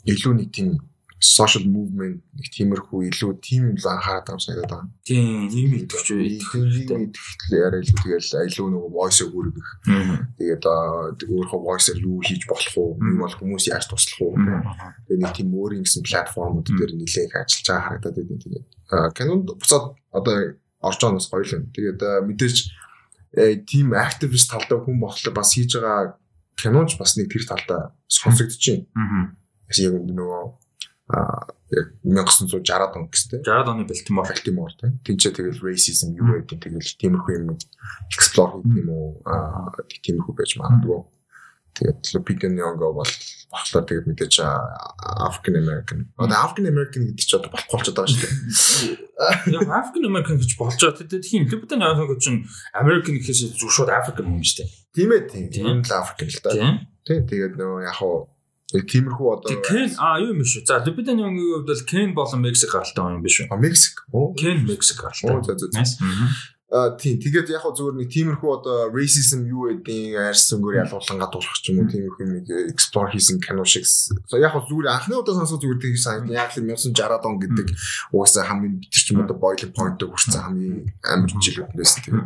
[0.10, 0.82] илүү нэг тийм
[1.26, 4.90] social movement нэг тиймэрхүү илүү тийм л анхаарат байгаа санагдаад байгаа.
[5.04, 9.70] Тийм, ийм идэвч ийм идэвч яриа илүү тэгэл илүү нөгөө voice өгөх.
[10.38, 12.92] Тэгээд өөрийнхөө voice-аар юу хийж болох уу?
[13.02, 14.38] Юу бол хүмүүс яаж туслах уу?
[15.10, 18.44] Тэгээд нэг тийм өөрийн гэсэн платформуд дээр нэлээх ажиллаж байгаа харагдаад байна.
[18.46, 18.66] Тэгээд
[19.18, 20.38] Canon буцаад одоо
[20.86, 21.64] орж байгаа нас гоё л юм.
[21.74, 22.00] Тэгээд
[22.30, 22.58] мэдээж
[23.66, 26.16] тийм активист талдаа хүн болохоор бас хийж байгаа
[26.56, 28.86] киноч бас нэг тэр талдаа сонсогдож байна.
[28.96, 29.24] Аа.
[29.76, 30.65] Яг нөгөө
[31.08, 33.42] а яг 1960-аад он гэстэй.
[33.46, 34.98] 60-аад оны Балтимор Балтимор тийм.
[35.06, 37.58] Тинчээ тэгэл racism юу гэдэг тэгэл тиймэрхүү юм
[38.10, 41.06] explore хийх юм уу а тиймэрхүү байж магадгүй.
[41.76, 43.12] Тэгээд Lupita Nyong'o бол
[43.52, 44.36] болохоор тэгээд мэдээж
[45.28, 46.00] African American.
[46.16, 49.54] Одоо African American гэдэг чинь одоо болохгүй болчиход байгаа шүү дээ.
[49.60, 51.00] Яг African American гэж болж байгаа.
[51.04, 54.70] Тэгээд тийм Lupita Nyong'o чинь American гэхээс зүг шууд African юм шүү дээ.
[54.96, 55.46] Тийм ээ тийм.
[55.52, 56.50] Тийм л African л да.
[56.56, 57.22] Тийм.
[57.28, 58.32] Тэгээд нөгөө яг хуу
[58.74, 60.66] тиймэрхүү одоо Кен а юу юм биш үү?
[60.66, 60.82] За
[61.14, 63.48] Nyong'o-гийн хувьд бол Ken болон Мексик гаралтай юм биш үү?
[63.54, 64.10] А Мексик.
[64.10, 65.38] Ken Мексик гаралтай.
[65.38, 65.70] Оо за за.
[66.76, 71.72] Тийм тэгээд яг зүгээр нэг тиймэрхүү одоо racism юу гэдгийг арьс өнгөөр ялгуулан гадуурах ч
[71.72, 73.88] юм уу тиймэрхүү нэг explore хийсэн кино шиг.
[74.36, 76.28] Яг хөө зүгээр анхны удаа сонсох зүгээр тийм сайн.
[76.28, 77.68] Яг л 1960-аад он гэдэг
[78.12, 82.18] угаасаа хамгийн битэр ч юм одоо boiling point-д хүрсэн хамгийн амар жилүүд байсан тийм.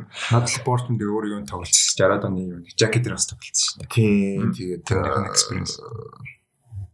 [0.65, 3.93] Portman дээр өөр юу тоглолцсон 60-аад оны юу jacket дээр бас тоглолцсон шүү дээ.
[3.93, 5.77] Тийм тэгээд тэрний experience.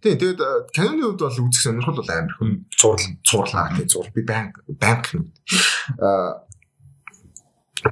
[0.05, 4.21] Тийм тэгээд киноны хувьд бол үзэх сонирхол бол амар хүн зурлал зурлаа тийм зур би
[4.21, 5.09] банк банк
[5.97, 6.44] а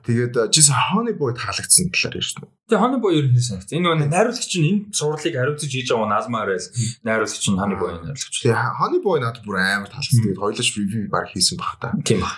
[0.02, 2.50] Тэгээд жис Honey Boy таалагдсан талаар ярьсан.
[2.66, 3.70] Тэгээ Honey Boy ер нь санагц.
[3.70, 6.70] Энэ нэг найруулагч нь энэ сурлыг хариуцаж хийж байгаа нь Алмаар байл.
[7.06, 8.36] Найруулагч нь Honey Boy найруулагч.
[8.42, 10.26] Тэгээ Honey Boy надад бүр амар таалагдсан.
[10.26, 11.94] Тэгээд хоёулаа review баг хийсэн баг та.
[12.02, 12.34] Тийм ба.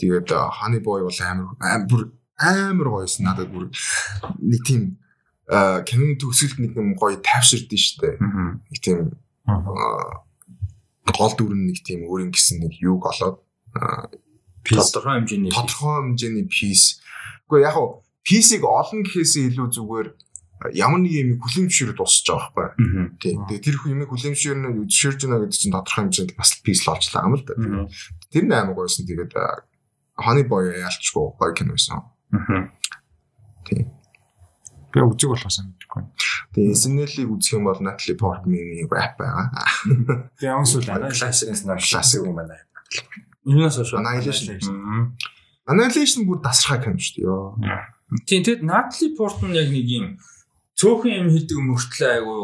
[0.00, 2.02] Тэгээд Honey Boy бол амар бүр
[2.40, 3.68] амар гоёсэн надад бүр
[4.40, 4.96] нэг тийм
[5.48, 8.16] киноны төгсөлд нэг юм гоё тайвширдэн штэ.
[8.16, 9.12] Нэг тийм
[11.08, 13.42] гол дүрэн нэг тийм өөрийн гэсэн нэг юг олоод
[14.76, 17.00] тодорхой хэмжээний тодорхой хэмжээний пис.
[17.48, 20.08] Гэхдээ яг хуу писийг олон гэхээсээ илүү зүгээр
[20.74, 23.16] ямар нэг юм хүлэмжшүүр дуусч байгаа байхгүй.
[23.22, 23.46] Тийм.
[23.46, 26.92] Тэгээ тэр хүн юм хүлэмжшүүр нь үзшэрж байна гэдэг чинь тодорхой хэмжээнд бас пис л
[26.92, 27.54] олчлаа юм л да.
[28.34, 29.06] Тэр нь амар гойсон.
[29.06, 29.32] Тэгээд
[30.18, 32.02] Honey Boy ялчгүй гоё кино байсан.
[32.34, 32.74] Аа.
[33.62, 33.86] Тийм.
[34.90, 36.02] Би үзэг болохоос мэдгүй.
[36.58, 39.46] Тэгээ SNL-ийг үзэх юм бол Natalie Portman-ийн rap байгаа.
[40.42, 42.58] Тэгээ онсул классикс нь классик юм байна.
[43.48, 45.16] Юунаас хойш Annihilation.
[45.68, 47.24] Annihilation бүр дасрахаа кино шүү дээ.
[47.24, 47.56] Йоо.
[48.28, 50.06] Тийм тэгэд Natalie Portman яг нэг юм
[50.76, 52.36] цөөхөн юм хийдэг мөртлөө айгу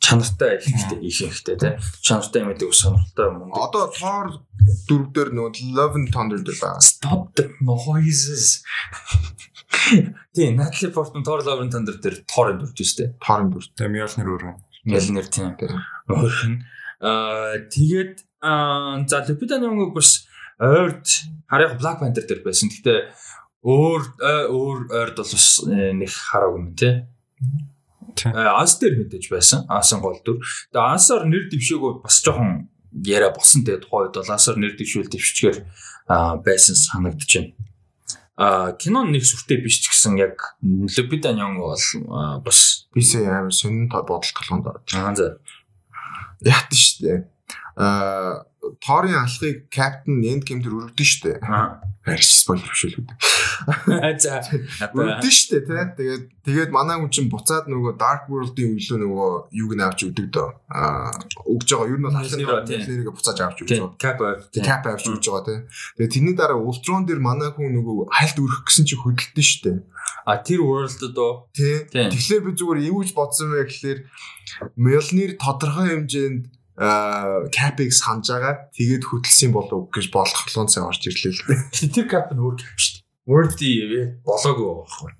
[0.00, 1.72] чанартай ихтэй их ихтэй тий.
[2.04, 3.52] Чанартай юм гэдэг сонирхолтой юм.
[3.52, 4.26] Одоо Thor
[4.88, 6.80] дөрөв дээр нөгөө Love and Thunder дээр байгаа.
[6.84, 8.62] Stop the noises.
[10.36, 13.16] Тийм Natalie Portman Thor Love and Thunder дээр Thor-ын дүрж штэ.
[13.24, 13.64] Thor-ын дүр.
[13.74, 14.44] Тэгээ Mjolnir өөр.
[14.86, 15.52] Mjolnir тийм.
[16.06, 16.58] Өөр нь
[17.02, 18.25] аа тэгээд
[19.06, 20.26] за Nyong'o бас
[20.60, 21.06] ойрд
[21.50, 22.70] хараа Black Panther дээр байсан.
[22.70, 23.10] Гэтэ
[23.66, 24.02] өөр
[24.50, 26.94] өөр ойрд бол бас нэг хараагүй юм тий.
[28.24, 29.66] Ас дээр мэдээж байсан.
[29.68, 30.40] Асан гол дүр.
[30.72, 32.70] Тэгээ Асаар нэр дэвшээгөө бас жоохон
[33.04, 35.58] яриа босон тэгээ тухайд бол Асаар нэр дэвшүүл дэвшчихээр
[36.08, 37.52] байсан байна.
[38.36, 43.88] А кино нэг сүртэй биш ч гэсэн яг Lupita Nyong'o бол бас бисээ амар сонин
[43.88, 44.88] бодол толгонд орж.
[44.92, 45.40] Аа за.
[46.44, 47.18] Яат шүү дээ.
[49.20, 51.38] Алхахыг Captain Endgame дээр өргөдөн шүү дээ.
[51.44, 51.84] Аа.
[52.06, 53.04] Харин спойлер биш үү.
[54.22, 54.40] За.
[54.94, 55.84] Өргөдөн шүү дээ тий.
[55.98, 60.26] Тэгээд тэгээд манай хүн чинь буцаад нөгөө Dark World-ийн үйлөө нөгөө юуг нь авч өгдөг
[60.32, 60.48] дөө.
[60.70, 61.18] Аа
[61.50, 61.90] өгж байгаа.
[61.90, 63.98] Ер нь бол нэрийг буцааж авч өгч байгаа.
[64.00, 64.18] Cap
[64.54, 65.58] Cap авч өгч байгаа тий.
[65.98, 69.94] Тэгээд тэрний дараа Ultron дээр манай хүн нөгөө хальт өрөх гэсэн чинь хөдөлтөн дээ.
[70.26, 71.90] А тэр world доо тий.
[71.90, 74.00] Тэгэхээр би зүгээр юу гэж бодсон бэ гэхлээр
[74.78, 78.68] Mjolnir тодорхой хэмжээнд капыг санаж байгаа.
[78.76, 81.92] Тэгээд хөдөлсөн болов гэж болохлоон цай орж ирлээ л дээ.
[81.96, 83.04] Тэр кап нь өөр кап шүү дээ.
[83.26, 83.76] Word-ий
[84.22, 85.12] болоогүй байхгүй.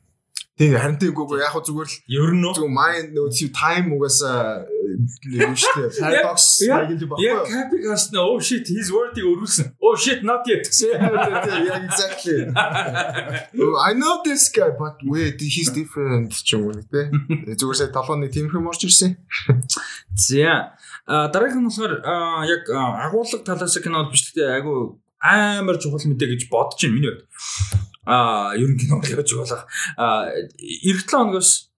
[0.56, 4.64] Тийм харин тийм гоо яг зүгээр л ер нь зөв mind нөө time угаасаа
[5.28, 6.00] юу шүү дээ.
[6.00, 7.20] Paradox яг л баг.
[7.20, 9.76] Яг капыг хаснаа oh shit his word-ийг өрүүлсэн.
[9.84, 10.64] Oh shit not yet.
[11.68, 12.48] Яг exactly.
[13.84, 17.12] I know this guy but wait he's different ч юм уу те.
[17.52, 19.12] Зүгээр сая толгойн тийм юм орж ирсэн.
[20.16, 20.72] За
[21.06, 21.94] дараагийнх нь болохоор
[22.50, 27.26] яг агуулга талаас кино биш гэхдээ айгу амар чухал мэдээ гэж бодож байна миний хувьд.
[28.06, 29.66] Аа ер нь кино гэж болох.
[29.96, 31.70] Аа эх 7 хоногоос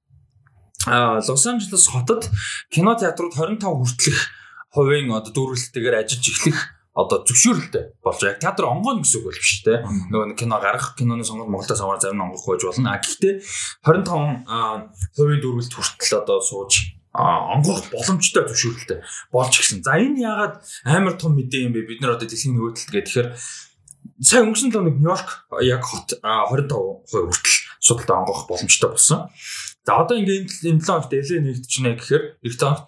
[0.86, 2.30] Лос Анжелес хотод
[2.70, 4.22] кино театрууд 25 хүртэлх
[4.72, 6.58] хувийн одоо дүүрэлтээр ажиллаж эхлэх
[6.94, 11.22] одоо зөвшөөрөлтэй болж яг театр онгоно гэсэн үг бол биш те нөгөө кино гарах киноны
[11.22, 13.38] сонголт Монголда самар зарим онгох байж болно а гэхдээ
[13.86, 19.00] 25 хувийн дүүрэлт хүртэл одоо сууж онгох боломжтой зөвшөөрөлтэй
[19.32, 19.82] болж гисэн.
[19.82, 20.54] За энэ яагаад
[20.84, 21.88] амар том мэдээ юм бэ?
[21.88, 23.28] Бид нар одоо дэлхийн нөгөөдөлт гэх тэгэхээр
[24.20, 25.28] сая өнгөрсөн лоног Нью-Йорк
[25.62, 26.68] яг хот 25%
[27.09, 29.30] хүртэл судалтай онгох боломжтой болсон.
[29.86, 32.86] За одоо ингээд энэ 7 хоногт LA нэгдчихнэ гэхээр эх тоногт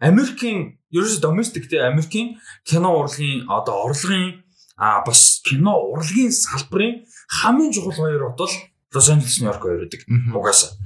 [0.00, 2.36] Америкийн ерөөсө доместик те Америкийн
[2.68, 4.44] кино урлагийн одоо орлогын
[4.76, 8.54] а бас кино урлагийн салбарын хамгийн чухал хоёр хот бол
[8.94, 10.00] Лос Анжелес Нью-Йорк байдаг.
[10.32, 10.78] Угаасаа.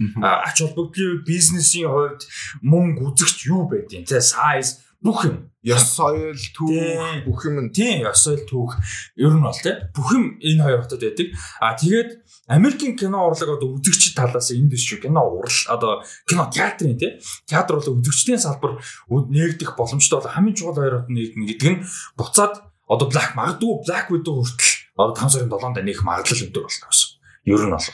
[0.49, 2.25] Ач холбогдлын бизнесийн хувьд
[2.65, 5.53] мөнгө үзэгч юу байдیں۔ Тэ size бүх юм.
[5.63, 7.71] Ёс соёл, түүх бүх юм.
[7.71, 8.79] Тийм, ёс соёл, түүх
[9.21, 11.29] ер нь бол тэ бүх юм энэ хоёр хотод байдаг.
[11.61, 12.11] А тэгээд
[12.49, 18.01] Америкийн кино урлаг одоо үзэгч талаас индустри кино урал одоо кино театрын тий театр бол
[18.01, 18.81] үзэгчдийн салбар
[19.11, 21.85] нээгдэх боломжтой бол хамгийн чухал хоёр хот нэгдэн гэдэг нь
[22.17, 26.89] буцаад одоо black магадгүй black widow хүртэл одоо 5 сарын 7-нд нээх магадлал өндөр болно
[26.89, 27.18] гэсэн.
[27.49, 27.89] Ер нь бол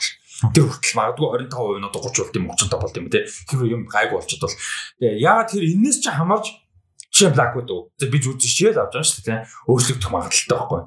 [0.51, 3.81] тэр хүртэл магадгүй 25% нь одоо 30 болт юм 35 болт юм тий тэр юм
[3.87, 4.57] гайг болчиход бол.
[4.99, 6.45] Тэгээ яагаад тэр энэс ч хамаарч
[7.07, 7.87] жишээ black widow.
[7.95, 9.39] Тэг би үзчихэл авч байгаа шүү дээ
[9.71, 10.81] өөрчлөгдөх магадaltaй байхгүй.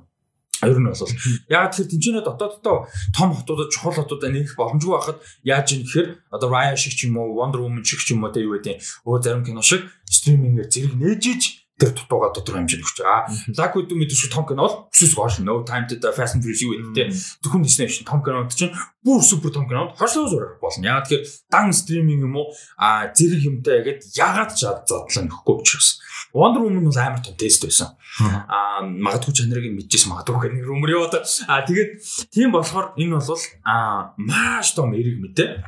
[0.68, 1.12] Ер нь бол.
[1.48, 6.48] Яг тэр тэнцэнэ дотооддоо том хотуудад чухал хотуудад нээх боломжгүй байхад яаж юм гэхээр одоо
[6.50, 9.22] Raya шиг ч юм уу Wonder Woman шиг ч юм уу тэ юу гэдэг өө
[9.22, 13.31] зарим кино шиг стримингээр зэрэг нээжиж тэр дутууга тодорхой хэмжээнд өгч байгаа.
[13.55, 16.59] Black Widow мэдээж том кино бол өсөс гош no time to the fast and furious
[16.66, 18.74] юу гэдэг зөвхөн Disney шин том кинод чинь
[19.07, 20.83] бүр супер том кинод хошлоо зурах болно.
[20.83, 26.03] Яг тэгэхээр дан стриминг юм уу а зэрэг юмтай гэд ягаад ч задлаа нөхгүй учраас.
[26.35, 27.95] Wonder Woman бол амар том тест байсан.
[28.26, 32.03] Аа магадгүй чанарыг мэдчихсэн магадгүй нэг rumor яваад аа тэгээд
[32.35, 35.62] тийм болохоор энэ бол аа маш том эрэг мэдээ.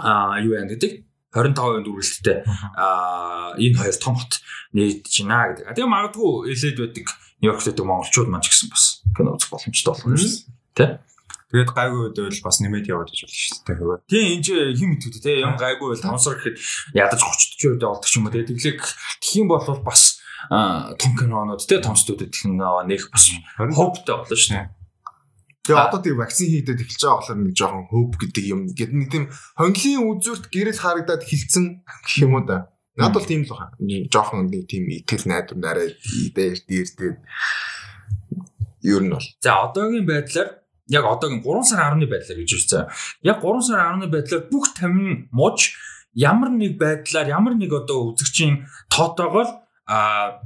[0.00, 2.38] Аа юу яа гэдэг 25% дүргэлттэй
[2.76, 4.44] аа энэ хоёр том хот
[4.76, 5.72] нийтж байна гэдэг.
[5.72, 7.06] Тэгээ магадгүй элэд байдаг
[7.40, 8.84] Нью-Йоркт байдаг монголчууд маань ч гэсэн бас
[9.16, 10.32] кино үзэх боломжтой болох юм шүү
[10.76, 10.90] дээ.
[11.52, 14.08] Тэгээд гайгүй үед бол бас нэмээд яваад иж болно шүү дээ.
[14.08, 16.56] Тийм энэ чи хим мэдвүд те юм гайгүй бол 5 сар гэхэд
[16.96, 18.44] ядаж 30 40% болдог ч юм уу те.
[18.48, 18.80] Тэглэг
[19.36, 22.32] юм бол бас том кинонууд те том студиуд
[22.88, 23.24] нэг бас
[23.56, 24.81] ховтой болно шүү дээ.
[25.62, 28.60] Тэгээ одоо тийм вакцин хийдээд эхэлж байгаа болохоор нэг жоохон hope гэдэг юм.
[28.74, 32.72] Гэт нэг тийм хонглын үзүүрт гэрэл харагдаад хилцэн гэх юм уу да.
[32.98, 33.78] Наад бол тийм л байна.
[34.10, 35.88] Жохон нэг тийм итгэл найдвар нарай
[36.34, 37.14] дээр дээр дээр
[38.82, 39.28] ер нь бол.
[39.38, 42.90] За одоогийн байдлаар яг одоогийн 3 сарын 10-ны байдлаар гэж үзсэн.
[43.22, 45.78] Яг 3 сарын 10-ны байдлаар бүх 50 мууч
[46.18, 49.48] ямар нэг байдлаар ямар нэг одоо үзэгчийн тоотоогоор
[49.86, 50.42] а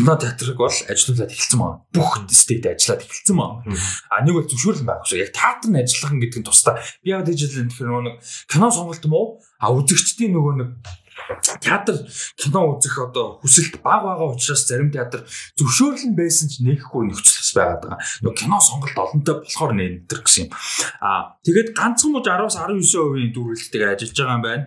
[0.00, 1.84] кино театрыг бол ажилуулад эхэлсэн маа.
[1.92, 3.60] Бүх стэйд ажиллаад эхэлсэн маа.
[4.08, 5.20] А нэг бол зөвшөөрөл байх шүү.
[5.20, 8.16] Яг театр нь ажиллах гэдэг нь тусдаа би яг дижитал тэгэхээр нэг
[8.48, 9.44] кино сонголт юм уу?
[9.60, 10.68] А үзэгчдийн нөгөө нэг
[11.60, 11.96] театр
[12.36, 15.24] кино үзэх одоо хүсэлт баг байгаа учраас зарим театр
[15.56, 18.00] зөвшөөрлөн байсан ч нээхгүй нөхцөлс байгаад байгаа.
[18.22, 20.50] Нөгөө кино сонголт олонтой болохоор нэнтэр гэсэн юм.
[21.00, 24.64] Аа тэгээд ганцхан мууж 10-аас 19% дүргэлтээр ажиллаж байгаа юм байна.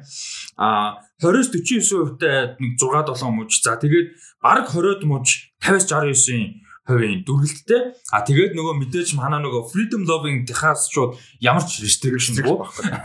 [0.57, 0.89] Аа
[1.21, 3.51] 20-49% та нэг 6 7 мууж.
[3.63, 4.07] За тэгээд
[4.41, 7.95] баг 20-од мууж 50-69 хувийн дүргэлттэй.
[8.11, 12.59] А тэгээд нөгөө мэдээж манай нөгөө freedom loving Техас шууд ямар ч restriction-гүй.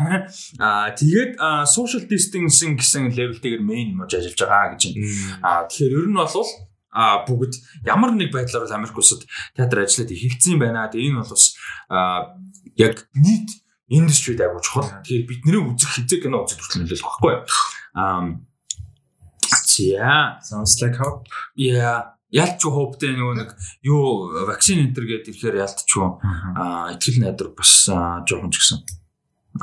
[0.59, 1.39] А тэгээд
[1.71, 5.07] social distancing гэсэн level-тэйгээр main мож ажиллаж байгаа гэж байна.
[5.47, 6.51] А тэгэхээр ер нь бол
[6.91, 7.55] а бүгд
[7.87, 9.23] ямар нэг байдлаар Америк улсад
[9.55, 10.91] театр ажиллаад юм байна.
[10.91, 11.55] Тэгээ энэ бол бас
[12.75, 14.91] яг нийт индустрид агуу чухал.
[15.07, 17.35] Тэгэхээр бидний үзэх хизээ кино үзэх хүртэл нөлөөлөх байхгүй?
[17.95, 18.27] Um
[19.79, 20.43] Yeah.
[20.43, 21.31] Sounds like hope.
[21.55, 23.51] Yeah ялч хооптэй нөгөө нэг
[23.85, 26.09] юу вакцин энтер гэдэг ихээр ялтчгүй
[26.57, 27.89] аа итгэл найдар бас
[28.29, 28.81] жоохон ч гэсэн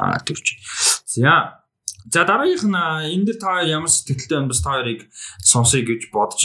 [0.02, 0.58] аа тэрч.
[1.06, 1.62] За
[2.06, 2.78] За дараагийнх нь
[3.18, 5.10] энэ дэр та ямар сэтгэлтэй байна бас та хоёрыг
[5.42, 6.42] сонсъё гэж бодож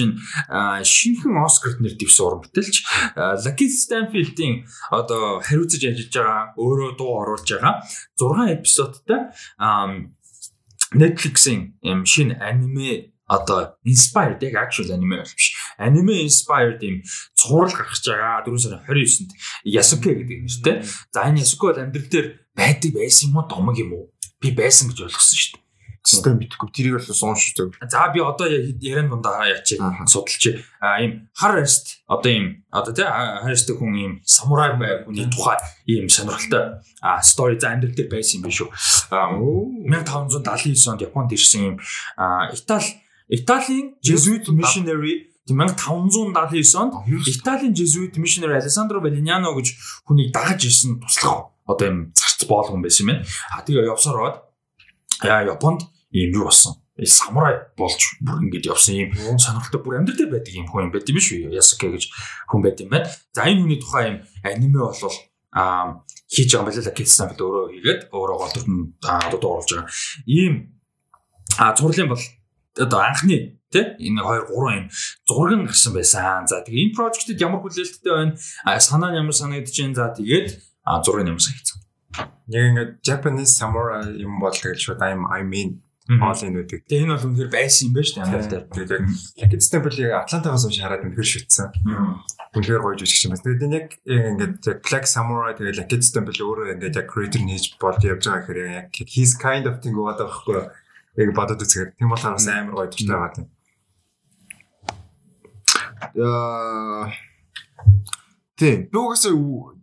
[0.48, 0.80] байна.
[0.80, 2.76] Шинэхэн Оскарт нэр дэвсэн уран бүтээлч
[3.44, 7.84] Lucky Stanfield-ийн одоо хариуцаж ажиллаж байгаа өөрөө дуу оруулж байгаа
[8.16, 9.20] 6 эпизодтай
[10.96, 15.54] Netflix-ийн юм шинэ аниме одоо inspired яг actual anime биш.
[15.78, 17.02] Anime inspired юм
[17.38, 19.30] цуврал гарч байгаа 4 сарын 29-нд
[19.64, 20.76] Yasuke гэдэг нэртэй.
[21.14, 22.26] За энэ Yasuke бол амьдрал дээр
[22.58, 24.10] байдаг байсан юм уу, домог юм уу?
[24.42, 25.62] Би байсан гэж ойлгосон шүү дээ.
[26.02, 26.72] Систем битгэв.
[26.74, 27.76] Тэрийг бол үзэг.
[27.86, 29.78] За би одоо яран дундаа яач
[30.10, 35.04] судалж а ийм хар аст одоо ийм одоо тий хар аст хүн ийм самурай бай
[35.04, 38.72] хүний тухай ийм сонирхолтой а стори за амьдрал дээр байсан юм биш үү.
[39.12, 41.76] 1579 онд Японд ирсэн ийм
[42.56, 42.96] Итали
[43.30, 46.94] Италийн Jesuit missionary 1579 онд
[47.26, 53.06] Италийн Jesuit missionary Alessandro Valignano гэж хүнийг дагаж ирсэн туслах одоо юм зарц боолгон байсан
[53.06, 53.26] юм байна.
[53.54, 54.36] А тэгээ явсаар бод
[55.22, 56.74] яа Японд ийм юу болсон.
[56.98, 61.06] Самурай болж бүр ингэж явсан юм сонирхолтой бүр амьдрал дээр байдаг юм хүн юм байт
[61.06, 61.54] юм биш үү?
[61.54, 62.10] Ясаке гэж
[62.50, 63.06] хүн байт юм байна.
[63.30, 65.16] За энэ хүний тухай юм аниме болвол
[65.54, 69.70] а хийж байгаа юм байна л Китсан фил өөрөө хийгээд өөрөө голдорт нь одоо оруулж
[69.70, 69.90] байгаа.
[70.26, 70.54] Ийм
[71.58, 72.22] а зурлын бол
[72.78, 74.86] одоо анхны тий энэ 2 3 юм
[75.26, 76.46] зурган гарсан байсан.
[76.46, 78.34] За тэгээ энэ прожектэд ямар хүлээлттэй байна?
[78.78, 79.94] Санаа нь ямар санагдаж байна?
[79.94, 80.48] За тэгээд
[81.06, 81.78] зургийг ямар санагдсан?
[82.50, 85.82] Яг ингээд Japanese samurai юм бол тэгэл шууд I'm I mean
[86.18, 86.90] all in үүдэг.
[86.90, 88.64] Тэгээ энэ бол үнэхээр байсан юм байна шүү дээ Англи дээр.
[88.74, 88.90] Тэгээд
[89.38, 91.68] яг Lucky Temple-ийг Атлантагаас унш хараад үнэхээр шүтсэн.
[92.58, 93.44] Үнэхээр гоё жүжигч юм байна.
[93.46, 98.02] Тэгээд энэ яг ингээд Black Samurai тэгээд Lucky Temple өөрөө ингээд яг creator нээж болж
[98.02, 100.66] явж байгаа гэхээр яг he's kind of thing байгаа байхгүй юу?
[101.20, 103.48] Яг бодод үзэхээр тийм болохоор бас амар гоё дуртай байгаа тийм.
[106.24, 107.12] Аа
[108.60, 108.92] Тийм.
[108.92, 109.32] Би угаасаа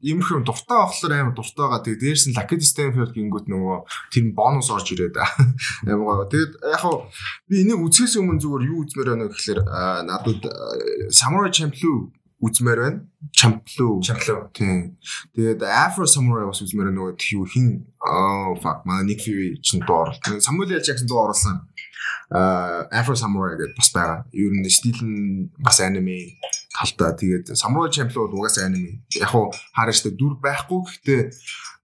[0.05, 1.81] иймэрхүү дуртай авахлаар амар дуртай байгаа.
[1.81, 3.77] Тэгээд дээрс нь Lucky Stanfield гингүүд нөгөө
[4.13, 5.17] тэр бонус орж ирээд
[5.89, 6.29] амар гоё.
[6.29, 7.09] Тэгээд яг хаа
[7.49, 9.59] би энийг үзэхээс өмнө зүгээр юу үзмээр байна гэхэлэр
[10.05, 10.41] надад
[11.09, 12.13] Samurai Champloo
[12.43, 12.99] үзмээр байна.
[13.33, 14.01] Champloo.
[14.05, 14.49] Champloo.
[14.53, 14.97] Тийм.
[15.33, 17.17] Тэгээд Afro Samurai бас үзмээр нөгөө
[17.49, 17.67] хин
[18.01, 20.41] аа fuck манай Nick Fury ч дуу оруулсан.
[20.41, 20.83] Samuel L.
[20.85, 21.65] Jackson дуу оруулсан
[22.29, 24.25] Afro Samurai гэдэг бас байгаа.
[24.33, 26.37] Ер нь стил нь бас аниме
[26.75, 27.15] талтай.
[27.15, 29.01] Тэгээд Samurai Champloo бол угаасаа аниме.
[29.15, 31.21] Яг хуу хараа штэ дүр байхгүй гэхдээ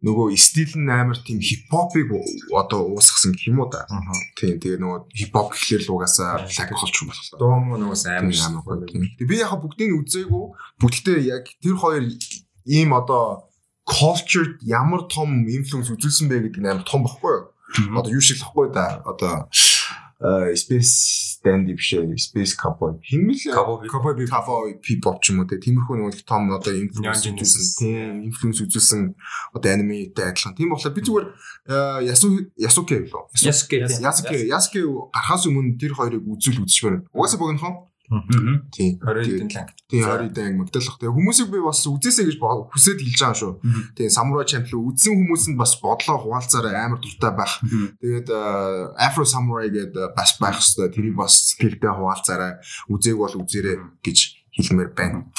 [0.03, 2.11] нөгөө стил нь амар тийм хипхопыг
[2.51, 3.87] одоо уусгасан гэх юм уу да.
[4.35, 7.09] Тийм тэгээ нөгөө хипхоп гэхлээр л угаасаа лаг холч юм.
[7.39, 8.83] Дуу муу нөгөө амар амар гоё.
[8.83, 10.45] Тэгээ би яг бүгдийг үзээгүй.
[10.83, 12.03] Бүгдээ яг тэр хоёр
[12.67, 13.47] ийм одоо
[13.87, 17.99] culture ямар том инфлюенс үзүүлсэн бэ гэдэг нь амар том баггүй юу?
[17.99, 19.03] Одоо юу шиг л баггүй да.
[19.07, 19.47] Одоо
[20.55, 26.23] Space Dandy биш ээ Space Cowboy хинмэл Cowboy Cowboy P-pop ч юм уу тиймэрхүү нэг
[26.23, 29.01] том одоо инфлюенс үзүүлсэн тийм инфлюенс үзүүлсэн
[29.51, 31.27] одоо аниметэй адилхан тийм болохоор би зүгээр
[32.07, 34.79] Yasuke юу Yasuke Yasuke Yasuke
[35.11, 37.91] гарахаас өмнө тэр хоёрыг үзүүл үзчихмээр угаасаа богинохон
[38.71, 38.99] Тийм.
[39.01, 39.69] 20 эдэн ланг.
[39.89, 40.97] Тийм 20 эдэн магтаалах.
[41.01, 43.53] Тэгээ хүмүүсийг би бас үзээсэй гэж хүсэж хэлж байгаа шүү.
[43.97, 47.57] Тийм Samurai Champloo үзсэн хүмүүс нь бас бодлоо хуваалцаараа амар дуртай байх.
[48.01, 48.29] Тэгээд
[48.97, 52.51] Afro Samurai гэдэг бас байх хэвээр тэрийг бас сэтгэлдээ хуваалцаараа
[52.91, 54.17] үзээг бол үзээрэй гэж
[54.53, 55.29] хэлмээр байна.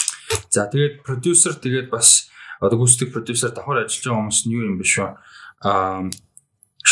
[0.51, 4.77] За тэгээд продюсер тэгээд бас одоо гүйцэтгэх продюсер давхар ажиллаж байгаа хүмүүс нь юу юм
[4.81, 5.11] бэ шүү.
[5.63, 6.11] Аа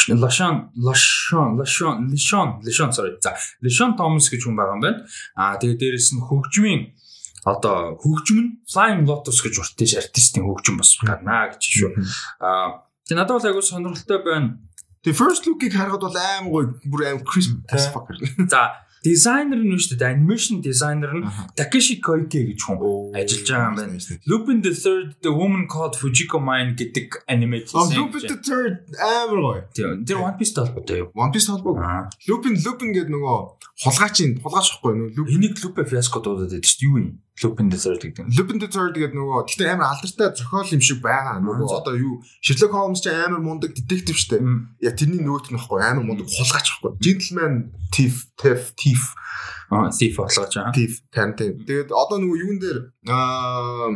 [0.09, 3.17] Лашан Лашан Лашан Лишан Лишан sorry.
[3.21, 5.01] За Лишан Томас гэж хүн байгаа юм байна.
[5.37, 6.97] Аа тэгээ дээрэс нь хөгжмийн
[7.45, 11.93] одоо хөгжим нь Flying Lotus гэж уртж артистийн хөгжим бас гарнаа гэж шүү.
[12.41, 14.59] Аа тэгээ надад бол айгүй сонирхолтой байна.
[15.03, 18.07] The first look-ийг харахад бол аим гоё бүр аим crisp as fuck.
[18.47, 20.15] За дизайнер нь шүү дээ.
[20.15, 21.27] Анимашн дизайнер нь
[21.59, 22.79] Takeshi Koike гэж хүн
[23.19, 23.99] ажиллаж байгаа юм байна.
[24.31, 27.99] Lupin the Third The Woman Called Fujiko Mine гэдэг аниме хийсэн.
[27.99, 29.61] Lupin the Third амар гоё.
[29.75, 31.11] Тэр One Piece толботой юу?
[31.19, 31.83] One Piece толбог.
[32.31, 33.37] Lupin Lupin гэдэг нөгөө
[33.83, 35.35] хулгаачийн хулгаачихгүй нөгөө Lupin.
[35.35, 36.87] Энийг Lupin fiasco дуудаад байдаг шүү дээ.
[36.87, 37.19] Юу юм?
[37.41, 38.29] Lupin Desert гэдэг.
[38.37, 41.41] Lupin Desert гэдэг нөгөө гэхдээ амар алдартай зохиол юм шиг байгаа.
[41.41, 44.37] Нөгөө одоо юу Sherlock Holmes ч амар мундаг детектив штэ.
[44.85, 47.01] Яг тэрний нөөт нь баггүй амар мундаг хулгайч баггүй.
[47.01, 49.17] Gentleman thief thief thief
[49.73, 50.77] аа thief болгож байгаа.
[50.77, 51.65] Thief тань тийм.
[51.65, 52.79] Тэгээд одоо нөгөө юун дээр
[53.09, 53.89] аа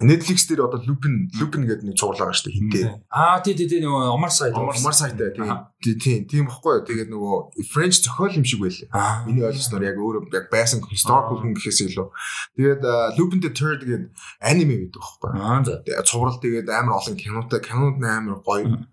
[0.00, 2.84] Netflix дээр одоо Lupin Lupin гэдэг нэг цуврал байгаа шүү дээ хинтээ.
[3.12, 6.88] Аа тий тий тий нөгөө Omar Sy Omar Sy тий тий тийм баггүй.
[6.88, 8.88] Тэгээд нөгөө French зохиол юм шиг байлээ.
[9.28, 12.08] Миний ойлгосноор яг өөрөө яг байсан historical хүн гэхээс илүү.
[12.56, 12.82] Тэгээд
[13.20, 14.08] Lupin the Third гэдэг
[14.40, 15.30] аниме гэдэг баггүй.
[15.36, 15.84] Аа за.
[16.08, 18.88] Цуврал тэгээд амар олон кинотой кинод амар гоё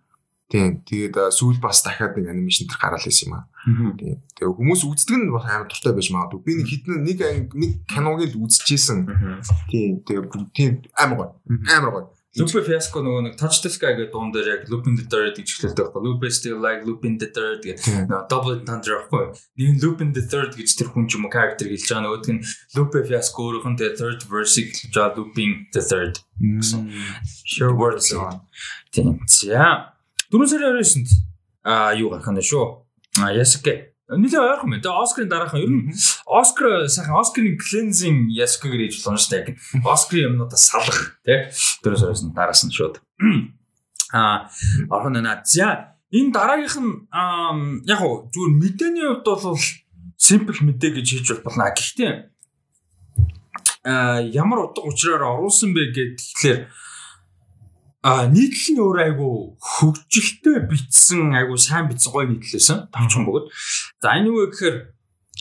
[0.47, 0.79] Тийм.
[0.87, 3.43] Тэгээд сүүл бас дахиад нэг анимашн төр гараал байсан юм аа.
[3.67, 6.39] Тэгээ хүмүүс үздэг нь бас амар дуртай байж магадгүй.
[6.45, 7.19] Би нэг хитэн нэг
[7.51, 9.03] нэг киног л үзчихсэн.
[9.67, 9.99] Тийм.
[10.07, 10.23] Тэгээ
[10.55, 11.31] тийм амар гоё.
[11.67, 12.07] Амар гоё.
[12.37, 15.57] Lupin Fiasco нөгөө нэг Touch the Sky гэдэг дуун дээр яг Lupin the Third гэж
[15.57, 16.01] хэлдэг байхгүй.
[16.05, 19.25] Lupin still like Lupin the Third гэх нөгөө double entendre байхгүй.
[19.57, 22.41] Нэг Lupin the Third гэж тэр хүн ч юм уу character хэлж байгаа нөгөөдг нь
[22.77, 26.13] Lupin Fiasco өөрөөх нь third verse-ийг хэлж байгаа Lupin the Third.
[27.41, 28.13] Sure words.
[28.93, 29.17] Тийм.
[29.25, 29.97] За
[30.29, 31.09] 4 сарын 29-нд
[31.65, 32.86] аа юу гарах нь шүү.
[33.21, 34.83] А Яске Нилээ ойрхон байна.
[34.83, 35.91] Тэгээ Оскарын дараахан ер нь
[36.23, 39.59] Оскар сайхан Оскарын cleansing Яске гэж болно шүү дээ.
[39.83, 41.51] Оскарын юмнуудаа салах тий.
[41.83, 43.03] 4 сараас нь дараас нь шууд.
[44.15, 44.47] Аа
[44.87, 45.43] орхон наа.
[45.43, 49.59] За энэ дараагийнх нь яг хуу зүгээр мэдээний хувьд бол
[50.15, 51.67] simple мэдээ гэж хийж болно.
[51.75, 52.31] Гэхдээ
[53.83, 56.71] а ямар утга учраар оруулсан бэ гэхлээр
[58.05, 63.49] А нийтлэл нь өөр айгу хөгжилтэй битсэн айгу сайн битсэн гоё нийтлэлсэн тавчхан бөгөөд.
[63.97, 64.93] За энэ юу гэхээр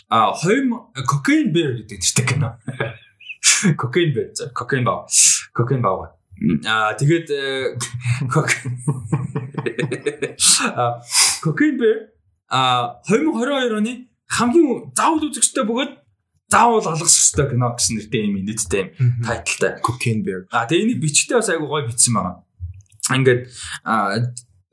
[0.08, 0.72] а хойм
[1.04, 2.56] кокаин бэр гэдэг тийм кино.
[3.76, 5.04] Кокаин бэр за кокаин баа.
[5.52, 6.16] Кокаин баа.
[6.64, 7.28] А тэгээд
[11.44, 12.08] кокаин бэр
[12.48, 15.92] а 2022 оны хамгийн заавал үзэгчтэй бөгөөд
[16.48, 20.46] заавал алгах ёстой кино гэсэн нэртэй юм нийттэй юм тайлтай Cocaine Bear.
[20.50, 22.45] А тэгээ энийг бичгтээ бас айгу гоё бичсэн байгаа
[23.14, 23.52] ингээд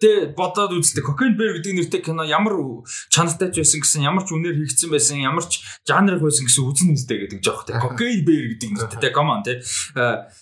[0.04, 1.06] тэ бодоод үзтээ
[1.40, 5.48] Bear гэдэг нэртэй кино ямар чанартай ч байсан гэсэн ямар ч үнээр хийгдсэн байсан ямар
[5.48, 7.80] ч жанр байсан гэсэн үзэн үстэй гэдэг жоох тэ
[8.28, 9.64] Bear гэдэг нэртэй тэ on тэ.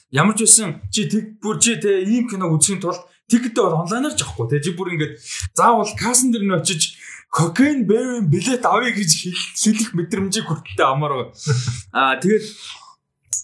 [0.10, 4.18] Ямар ч байсан чи тэг бүр чи тэ ийм кино үзхийн тулд тикетээ бол онлайнаар
[4.18, 4.66] ч авахгүй те.
[4.66, 5.14] Чи бүр ингээд
[5.54, 6.98] заавал кассан дээр нь очиж
[7.32, 9.12] кокейн бэрэн билет авъя гэж
[9.56, 11.32] хэлэх мэдрэмжийг хүртэлтэй байгаа.
[11.96, 12.44] Аа тэгээд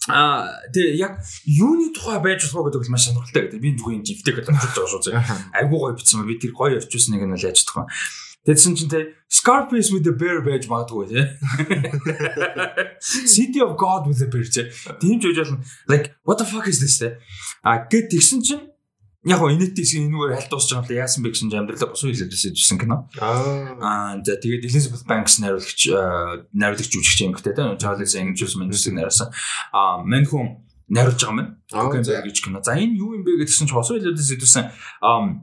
[0.08, 3.60] А тэгээ яг юуны тухай байж болох гэдэг бол маш сонирхолтой гэдэг.
[3.60, 5.12] Би зүгээр энэ живтэй гэдэг бодож байгаа шүү зэ.
[5.52, 7.86] Айгуу гоё бичсэн би тэр гоё явчихсан нэг нь л чадах вэ?
[8.48, 11.24] Тэгсэн чинь тэ Scarface with the bear байж магадгүй тий.
[13.28, 14.64] City of God with the bear тий.
[15.04, 15.60] Тийм ч үгүй болно.
[15.84, 17.12] Like what the fuck is this тий.
[17.60, 18.64] А гэт тэгсэн чинь
[19.26, 22.78] яг гоо инээдээс энэгээр хальт дуусч байгаа юм яасан бэ гэсэн амьдралаа босоо хэлээдсэн жисэн
[22.78, 23.10] кино.
[23.18, 25.90] Аа за тэгээд Elizabeth Banks найруулагч
[26.54, 29.34] найруулагч жүжигч юм гэдэг тийм Charles Angels Mendes найруулсан.
[29.74, 31.58] Аа мань хүн найруулж байгаа юм.
[31.74, 32.62] Окей гэж кино.
[32.62, 34.64] За энэ юу юм бэ гэдгсэн чинь босоо хэлээдээс хэдүүлсэн
[35.02, 35.42] аа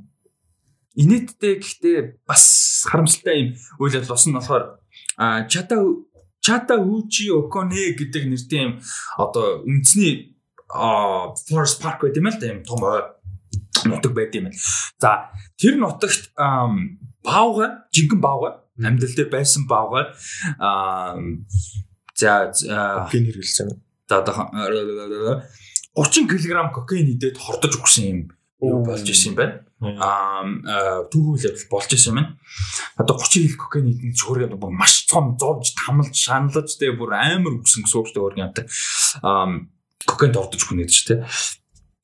[0.95, 2.43] инээдтэй гэхдээ бас
[2.87, 3.49] харамсалтай юм
[3.83, 4.63] үйл явдал болсон нь болохоор
[5.51, 5.75] чата
[6.39, 8.73] чата үчи оконе гэдэг нэртэй юм
[9.19, 10.31] одоо үндэсний
[10.71, 12.79] Forest Park гэдэг юм л да юм том
[13.89, 14.59] нутаг байд юм байна.
[14.99, 20.13] За тэр нутагт баавга жинхэнэ баавга амьдал дээр байсан баавга
[20.59, 21.17] аа
[22.15, 23.69] за кокаин хэрэглэсэн.
[24.09, 25.43] За одоо
[25.95, 28.19] 30 кг кокаин идээд хордож өгсөн юм
[28.59, 29.63] болж исэн юм байна.
[29.81, 32.27] Аа түүхүүл болж исэн юм.
[32.99, 37.59] Одоо 30 кг кокаин идэх чөөрөө бүр маш том зовж тамалж шаналж тэгээ бүр амар
[37.59, 38.51] өгсөн гэсэн үг шүү дээ өөр юм.
[39.23, 39.47] Аа
[40.05, 41.25] кокаинд ордож өгнө гэдэг чинь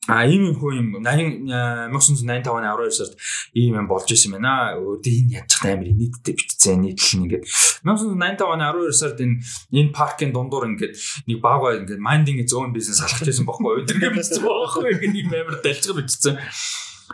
[0.09, 1.45] А ийм юм хөө юм 80
[1.93, 3.13] 1985 оны 12 сард
[3.53, 4.73] ийм юм болж исэн байна.
[4.81, 7.45] Өөдөө энэ ядчих амар нийтдээ бичсэн нийтлэл нэгээд
[7.85, 10.97] 1985 оны 12 сард энэ энэ паркын дундуур ингээд
[11.29, 15.61] нэг баагаа ингээд minding own business алхаж байсан бохоо өдөргөө бичсэн бохоо ингээд ийм амар
[15.61, 16.33] далжгал бичсэн.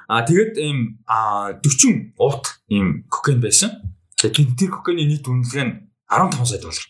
[0.08, 3.84] А тэгээд ийм 40 уут ийм кокаин байсан.
[4.16, 5.76] Тэгээд тэр кокаины нийт үнэлгээ нь
[6.08, 6.88] 15 сая доллар.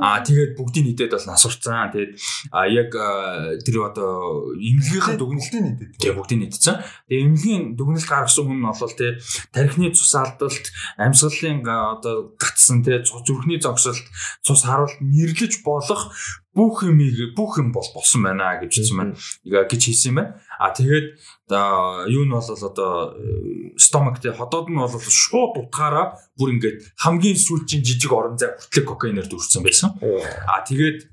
[0.00, 1.92] Аа тэгээд бүгдийг нийтээд бол насурцсан.
[1.94, 2.12] Тэгээд
[2.50, 2.90] а яг
[3.62, 5.90] тэр одоо имлэгийнхэн дүгнэлтийн нийтэд.
[6.02, 6.76] Тэгээд бүгдийг нийтсэн.
[7.08, 9.12] Тэгээд имлэгийн дүгнэлт гаргасан хүн нь бол тий
[9.54, 10.66] тархины цус алдалт,
[10.98, 14.02] амьсгалын одоо гатсан тий зүрхний зогсолт,
[14.42, 16.10] цус харуулт нэрлэж болох
[16.54, 19.14] бүх юмыг бүх юм бол болсон байна гэж хэлсэн байна.
[19.42, 20.38] гэж хэлсэн юм байна.
[20.64, 21.20] А тэгээд
[22.08, 23.12] юу нь бол одоо
[23.76, 28.88] стомак те хотод нь бол шууд утгаараа бүр ингээд хамгийн сүүлчийн жижиг орон зай хүртлэг
[28.88, 29.92] кокаинаар дүүрсэн байсан.
[30.48, 31.12] А тэгээд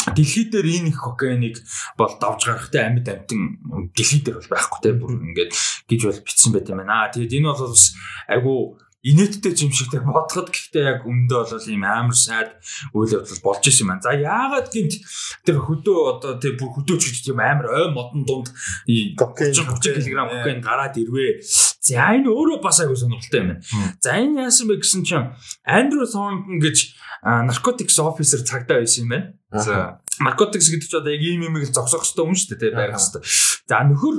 [0.00, 1.60] Дэлхий дээр энэ их кокаиныг
[2.00, 3.60] бол давж гарахтай амьд амтан
[3.92, 5.52] дэлхий дээр бол байхгүй те бүр ингээд
[5.92, 7.12] гэж бол бичсэн байт юм байна.
[7.12, 7.92] Тэгээд энэ бол бас
[8.24, 12.52] айгу инээдтэй юм шигтэй бодоход гэхдээ яг өндөө бол ийм амар сайд
[12.92, 14.04] үйл явдал болж исэн юм байна.
[14.04, 15.00] За яагаад гинт
[15.48, 18.52] тэр хөдөө одоо тэр бүр хөдөөч гэж тийм амар ой модон дунд
[18.84, 21.40] 30 30 кг кокаин гараад ирвэ.
[21.80, 23.64] За энэ өөрөө бас айгу сонирхолтой юм байна.
[24.04, 25.32] За энэ яасан бэ гэсэн чинь
[25.64, 26.92] Андрю Thornton гэж
[27.24, 29.26] наркотикс офисер цагдаа байсан юм байна.
[29.48, 33.00] За наркотикс гэдэг чинь одоо яг ийм юм их зогсоох хэрэгтэй юм шүү дээ байх
[33.00, 33.24] хэрэгтэй.
[33.64, 34.16] За нөхөр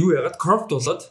[0.00, 1.04] юу яагаад крофт болоод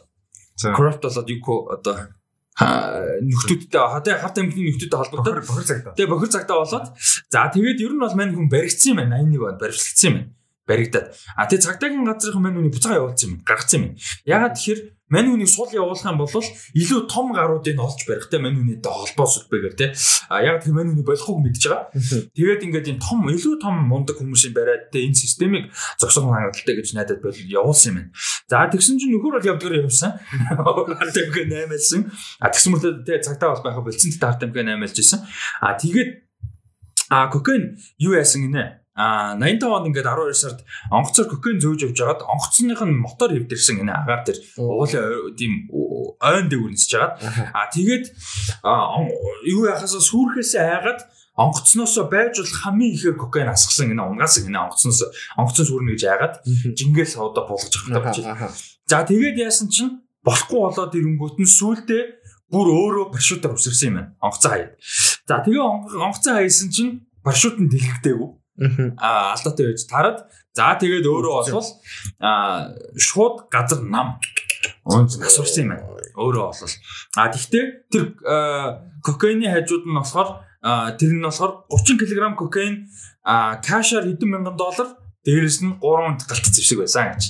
[0.74, 2.18] крофт болоод юу одоо
[2.58, 5.94] нөхдүүдтэй хатаа хат амтны нөхдүүдтэй холбогдоод бохир цагтаа.
[5.94, 6.86] Тэгээ бохир цагтаа болоод
[7.30, 10.30] за тэгээд ер нь бол мань хүн баригдсан юм байна 81 онд баривчлагдсан юм байна.
[10.68, 11.06] Баригдаад.
[11.38, 13.40] А тэгээ цагдаагийн газрын мань хүний буцаага явуулсан юм.
[13.46, 13.92] Гаргацсан юм.
[14.26, 14.80] Ягаад тэгэхээр
[15.10, 19.74] мань хүнийг сул явуулах юм бол илүү том гаруудыг олж барихтай мань хүнийтэй холбоос үлбэгээр
[19.74, 19.86] те.
[20.30, 21.90] А яг тэр мань хүний болохыг мэдж байгаа.
[22.30, 26.94] Тэгээд ингээд энэ том илүү том мундаг хүмүүсийн бариад те энэ системийг зогсоох хангалттай гэж
[26.94, 28.10] найдад бол явуулсан юм байна.
[28.46, 30.14] За тэгсэн чинь нөхөр бол явдгаар явсан.
[30.54, 32.00] Ард амгаа 8-aalсан.
[32.38, 35.20] А тэгсэн мөртөө те цагтаа бол байха болцсон те ард амгаа 8-aalж исэн.
[35.60, 36.10] А тэгээд
[37.10, 38.79] а кокаин юу яасан гинэ?
[39.00, 40.60] А 85 онд ингээд 12 сард
[40.92, 44.38] онгоцоор кокаин зөөж явж байгаад онгоцных нь мотор хэвдэрсэн гинэ агаар дээр.
[44.60, 45.72] Уулын тийм
[46.20, 47.16] ойн дээр үнсэж жагаад
[47.56, 48.12] а тэгээд
[49.48, 51.00] юу яхасаа сүрхээсээ айгаад
[51.32, 55.00] онгоцноосоо байж болох хамгийн ихээр кокаин асгасан гинэ унгаас гинэ онгоцноос
[55.40, 56.34] онгоцон сүрнэ гэж айгаад
[56.76, 58.20] жингээл одоо болгож авах гэж.
[58.84, 62.02] За тэгээд яасан чинь болохгүй болоод ирэнгүүт нь сүултээ
[62.52, 64.12] бүр өөрөө парашютаар үсэрсэн юм байна.
[64.20, 64.76] Онгоцоо хаяа.
[65.24, 68.39] За тэгээ онгоцоо хаяасан чинь парашют нь дэлгэдэггүй
[69.00, 70.18] Аа алдаатай байж тараад
[70.52, 71.68] за тэгээд өөрөө болвол
[72.20, 74.20] аа шууд газар нам
[74.84, 75.86] онц асуурсан юм байна.
[76.16, 76.74] Өөрөө болвол.
[77.16, 78.04] А тэгвэл тэр
[79.00, 80.28] кокаины хажууд нь болохоор
[81.00, 82.74] тэр нь болохоор 30 кг кокаин
[83.24, 87.24] кашаар хэдэн мянган доллар дээрэс нь 3 галт зэвсэг байсан гэж.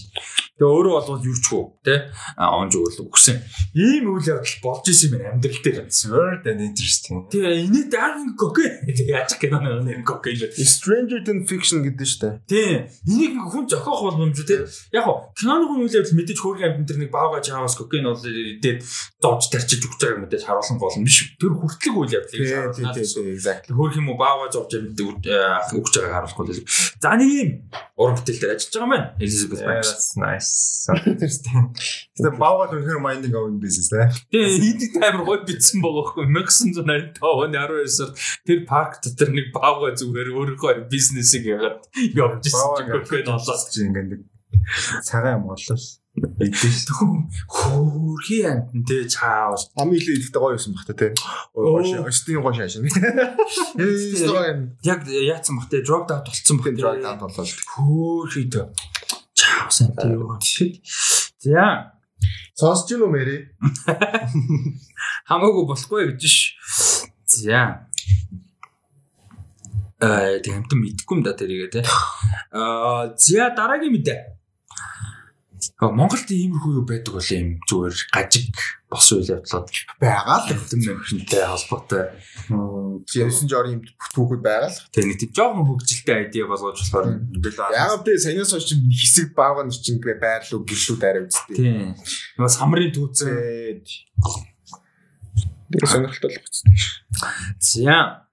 [0.60, 3.40] Тэгээ өөрөө ч хөө те онж өгөл өгсөн.
[3.72, 5.88] Ийм үйл явдал болж исэн юм амьдрал дээр.
[5.88, 7.24] Weird and interesting.
[7.32, 8.36] Тэгээ энэ дараагийн.
[8.36, 10.52] Тэгээ яаж киноны нэр кокей л.
[10.52, 12.34] Stranger Than Fiction гэдэг нь шүү дээ.
[12.44, 12.76] Тийм.
[13.08, 14.68] Энийг хүн зохиох боломж те.
[14.92, 18.20] Яг гоо киноны үйл явдал мэдээж хөөрхөн амьд тэр нэг баага чаавас кокей нь бол
[18.20, 18.84] идээд
[19.16, 21.40] дооч тарчиж өгч байгааг мэдээж харуулсан гол юм биш.
[21.40, 23.32] Тэр хүртлэг үйл явдлыг харуулсан.
[23.32, 23.72] Exactly.
[23.72, 26.68] Хөөрх юм уу баага зовж амьд өгч байгааг харуулахгүй л.
[27.00, 27.48] За нэг юм
[28.00, 29.08] уран бүтээл дээр ажиллаж байгаа байна.
[29.20, 30.16] Elizabeth Banks.
[30.16, 30.88] Nice.
[30.88, 34.08] Тэгээ баавал үнэхээр minding own business те.
[34.32, 38.16] Тэгээ энд таймер гой битсэн байгаа хгүй 1985 оны 12 сард
[38.48, 41.84] тэр парк дотор нэг баавга зүгээр өөрийнхөө бизнесийг ягаад
[42.16, 44.22] явж ирсэн үгүй болоод чи ингээд нэг
[45.04, 45.99] цагаан юм Эдээс
[47.48, 51.12] хөөрхий амт тэ чаавал хамгийн их идэхтэй гоё байсан бах та тий.
[51.54, 52.80] Гоё өстийн гоё шааш.
[54.84, 58.68] Яг яатсан бах тэ drug out болцсон бах drug out болоод хөөрхий тэ
[59.34, 60.82] чаавсан тий.
[61.40, 61.96] За
[62.52, 63.36] сонсож гинөө мэри.
[65.28, 67.00] Хамаагүй болохгүй гэж ш.
[67.24, 67.88] За
[70.00, 71.80] э тэгэмтэн мэдгүй юм да тэрийгээ те.
[72.52, 74.20] Аа за дараагийн мэдээ.
[75.80, 78.54] Монголд иймэрхүү юу байдаг бол юм зүгээр гажиг
[78.90, 79.68] бос үйл явдлууд
[80.00, 82.04] байгаа л хэвтэн мэрхэнтэй холбоотой.
[83.06, 83.82] Жирсэн жоор юм
[84.16, 84.80] бүхүүд байгаа л.
[84.90, 87.06] Тэгээ нэг тийм жоохон хөгжилтэй айдиа болгож болохоор
[87.76, 91.56] яг тэ саянаас хойш хэсэг баага нь чинь байрлуу гэлүүд арай үсттэй.
[91.56, 91.94] Тийм.
[92.40, 93.84] Нөгөө самрын түүцэн.
[95.70, 96.74] Тэгээ сонирхолтой л болчихсон.
[97.60, 98.26] За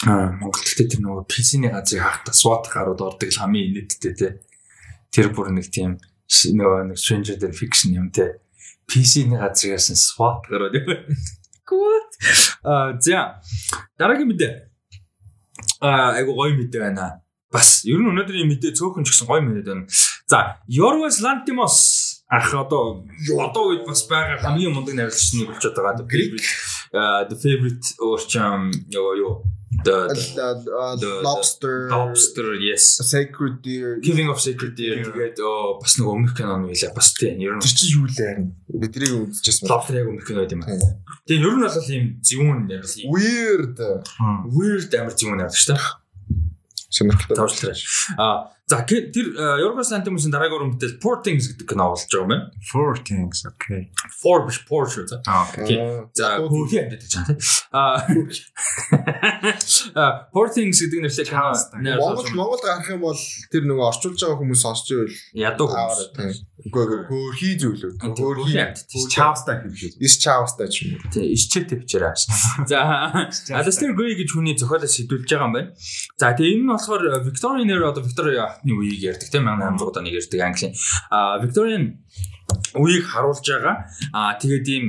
[0.00, 4.28] А Монголд тэр нөгөө PC-ний газрыг хаахта SWAT гарууд ордог л хамгийн инээдтэй те.
[5.10, 5.98] Тэр бүр нэг тийм
[6.30, 8.38] нөгөө нэг Stranger Than Fiction юм те.
[8.86, 11.02] PC-ний газраас SWAT гараад яваа.
[11.66, 12.10] Good.
[12.62, 13.42] А за
[13.98, 14.52] дараагийн мэдээ.
[15.80, 17.22] А айгу гоё мэдээ байна.
[17.50, 19.86] Бас ер нь өнөөдрийн мэдээ цөөхөн ч гэсэн гоё мэдээ байна.
[20.30, 21.76] За Yorgos Lanthimos
[22.30, 26.06] ах одоо одоо үед бас байгаа хамгийн мундаг найруулагч нэг болчиход байгаа.
[27.26, 29.34] The favorite орчим ёо ёо
[29.70, 31.88] the, lobster.
[31.90, 32.82] Lobster yes.
[33.08, 33.98] Sacred deer.
[33.98, 35.04] Giving of sacred deer.
[35.04, 35.38] Тэгээд
[35.80, 38.50] бас нэг өмнөх кинон байлаа бас тийм ер нь тэр чи юу лээ?
[38.66, 40.74] Бидний үзчихсэн lobster яг өмнөх кино юм аа.
[41.26, 43.76] Тэгээд ер нь бол ийм зөвүүн ярил weird.
[44.50, 45.82] Weird амар зөвүүн ярил шүү дээ.
[46.90, 47.36] Сонирхолтой.
[47.38, 47.74] Тооцлоо
[48.18, 49.10] а За тэр
[49.58, 52.54] Yorgos Lanthimos-ын дараагийн уран бүтээл Poor Things гэдэг кино болж байгаа юм байна.
[52.70, 53.90] Four Things okay.
[54.22, 55.26] Four биш Poor шүү дээ.
[55.26, 55.74] Окей.
[56.14, 57.42] За хөөе гэдэг чинь тийм.
[57.74, 58.06] Аа
[60.30, 61.50] Poor Things гэдэг нэртэй кино.
[61.98, 63.18] Монгол Монгол гарах юм бол
[63.50, 66.46] тэр нөгөө орчуулж байгаа хүмүүс сонсч ивэл ядуу хүмүүс.
[66.70, 67.98] Үгүй хөөрхий зүйлөө.
[68.06, 68.54] Хөөрхий
[69.10, 69.98] чаавстай юм шиг.
[69.98, 71.10] Ис чаавстай ч юм уу.
[71.10, 72.14] Тийм, исчээ твчээрээ.
[72.70, 72.78] За
[73.56, 75.72] Alastair Gray гэж хүний зохиолоос сэдвүүлж байгаа юм байна.
[76.20, 80.12] За тэгээ энэ нь болохоор Victorian era одоо Victoria хатны үеийг ярьдаг тийм 1800 оны
[80.12, 80.74] ярьдаг Английн.
[81.40, 81.84] Victorian
[82.76, 83.88] үеийг харуулж байгаа.
[84.12, 84.84] А тэгээд ийм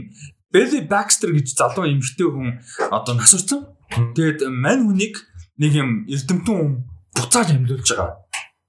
[0.51, 2.59] Belly Baxter гэж залуу эмэгтэй хүн
[2.91, 3.71] одоо нас орсон.
[3.87, 5.15] Тэгээд мань хүнийг
[5.55, 6.71] нэг юм эрдэмтэн хүн
[7.15, 8.21] буцааж амьлуулж байгаа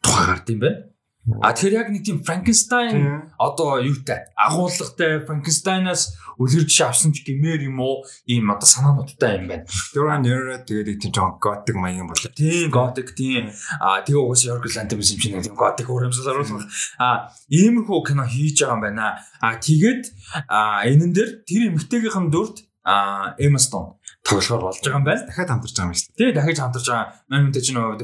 [0.03, 0.92] тухай гард юм байна.
[1.39, 4.27] А тэр яг нэг тийм Frankenstein одоо юутай?
[4.35, 8.03] Агуулгатай Frankenstein-аас үлгэрж авсан ч гэмээр юм уу?
[8.27, 9.63] Ийм одоо санаануудтай юм байна.
[9.95, 12.27] Duran era тэгээд тийм John Gothic маягийн болоо.
[12.35, 16.67] Тийм Gothic тийм а тэгээ угаасаа Yorgos Lanthimos юм шиг нэг тийм Gothic урамсал оруулах.
[16.99, 19.23] А иймэрхүү кино хийж байгаа юм байна.
[19.39, 20.03] А тэгээд
[20.43, 25.27] энэн дээр тэр эмэгтэйгийнхэн дүрд а Emma Stone тоглохоор болж байгаа юм байна.
[25.27, 26.19] Дахиад хамтарч байгаа юм шүү дээ.
[26.19, 27.09] Тэгээ дахиж хамтарч байгаа.
[27.27, 27.95] Манай мэдээж нөгөө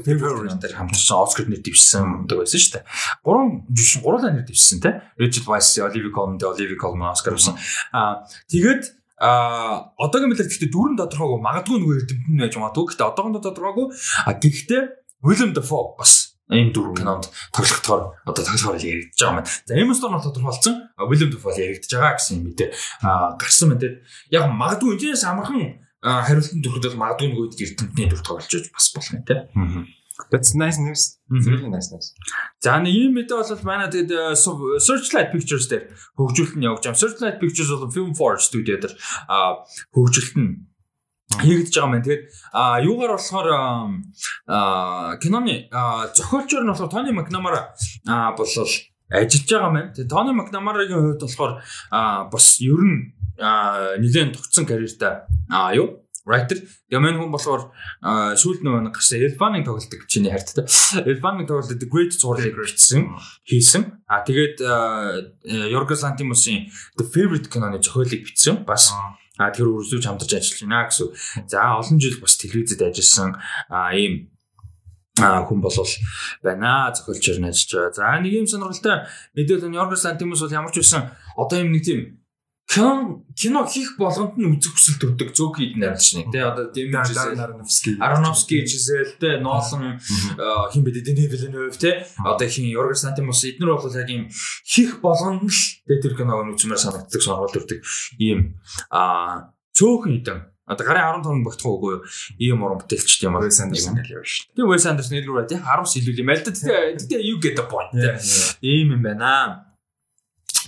[0.59, 2.85] дээр хамтарч Оскар нэр дэвшсэн гэдэг байсан шүү дээ.
[3.23, 4.91] Гурван жишээ гурлаа нэр дэвшсэн те.
[5.15, 7.55] Richard Weisz, Olivia Colman, Olivia Colman Оскар авсан.
[7.95, 13.43] Аа тэгээд а одоогийн мэдлэг гэхдээ дөрөв тодорхойгүй магадгүй нөгөө эрдэмтэн байж магадгүй гэхдээ одоогондоо
[13.43, 13.87] тодорхойгүй
[14.27, 14.83] а гэхдээ
[15.27, 19.51] William Dafoe бас энэ дөрөв кинонд тоглохдоор одоо тоглохоор яригдж байгаа юм байна.
[19.67, 20.75] За Emma Stone тодорхойлсон
[21.11, 22.69] William Dafoe яригдж байгаа гэсэн юм мэдээ
[23.03, 23.99] а гарсан байна.
[24.31, 29.13] Яг магадгүй энэс амархан хариултанд дүрхэд бол магадгүй нэг үед эрдэмтний дүр тоглож бас болох
[29.15, 29.37] юм те.
[30.31, 31.19] That's nice news.
[31.31, 32.11] Really nice news.
[32.59, 34.35] За нэг юм мэдээ бол манай тэгээд
[34.83, 36.99] Searchlight Pictures дээр хөгжүүлэлт нь явж байгаа.
[36.99, 38.95] Searchlight Pictures бол Film Forge студио дээр
[39.95, 40.67] хөгжүүлэлт нь
[41.39, 42.03] хийгдэж байгаа юм.
[42.03, 43.49] Тэгээд а юугаар болохоор
[45.23, 45.71] киноны
[46.15, 47.75] зохиолчор нь болохоор Тони Макнамара
[48.35, 49.95] болол ажиллаж байгаа юм.
[49.95, 51.63] Тэгээд Тони Макнамарагийн хувьд болохоор
[52.31, 56.61] бас ер нь нэгэн тогтсон карьертай а юу writer
[56.93, 57.73] Яман хүн болохоор
[58.37, 60.65] сүүлд нөгөө гарсан Elfan-ыг тоглолдог чиний хайртай.
[61.05, 63.17] Elfan-ыг тоглолдог Great зурлыг бичсэн
[63.49, 64.05] хийсэн.
[64.09, 64.61] А тэгээд
[65.73, 66.69] Yorgos Lanthimos-ын
[67.01, 68.65] The Favorite киноны зохиолыг бичсэн.
[68.69, 68.93] Бас
[69.39, 71.09] а тэр үргэлжлүүлж хамтарч ажиллаж байна гэсэн.
[71.49, 73.37] За олон жил бас телевизэд ажилласан
[73.69, 74.33] а ийм
[75.21, 75.93] а хүн болол
[76.43, 78.17] байна зохиолчор нь ажиллаж байгаа.
[78.17, 81.85] За нэг юм сонирхолтой мэдээлэл нь Yorgos Lanthimos бол ямар ч байсан одоо юм нэг
[81.87, 82.18] тийм
[82.69, 87.17] кино кино хийх болгонд нь үзэх хүсэл төрдөг зөг хийд найруулагч нэг тий одоо Дэмжис
[87.97, 89.97] Ароновский Жизел тий Нолан
[90.73, 94.29] хин бэ Дэни Виленов тий одоо хин Yorgos Lanthimos эднэр бол яг юм
[94.69, 97.81] хийх болгонд л тий тэр киног үзмээр санагддаг сонирхол төрдөг
[98.21, 98.61] ийм
[98.93, 100.39] а цөөхөн идэв
[100.69, 102.05] Одоо гарын 15 багтах уугүй юу?
[102.37, 103.49] Ийм уран бүтээлч юм аа.
[103.49, 104.53] Wes Anderson гэж явж шүү.
[104.53, 106.53] Тэгээ Wes Anderson илүү тий 10 илүү юм аль да.
[106.53, 107.97] Тэгээ you get the point.
[108.61, 109.68] Ийм юм байна.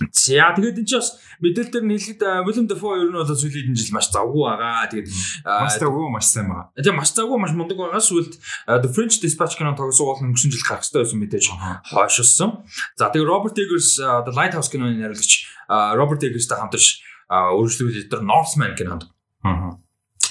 [0.09, 3.77] За тэгээд энэ ч бас мэдээлэл дээр нь хэлэхэд William Dafoe ер нь бол сүүлийн
[3.77, 4.89] жил маш завгүй байгаа.
[4.89, 5.07] Тэгээд
[5.45, 6.73] маш завгүй маш сайн байгаа.
[6.73, 8.01] Тэгээд маш завгүй маш мундаг байгаа.
[8.01, 8.33] Сүүлд
[8.65, 11.45] The French Dispatch кино тогсоол өнгөрсөн жил гарах хэрэгтэй байсан мэдээж
[11.93, 12.49] хойшилсан.
[12.97, 15.31] За тэгээд Robert Eggers The Lighthouse киноны найруулагч
[15.69, 19.05] Robert Eggers-тай хамтарч өөрчлөлт дээр Northman кинонд.
[19.45, 19.77] Аа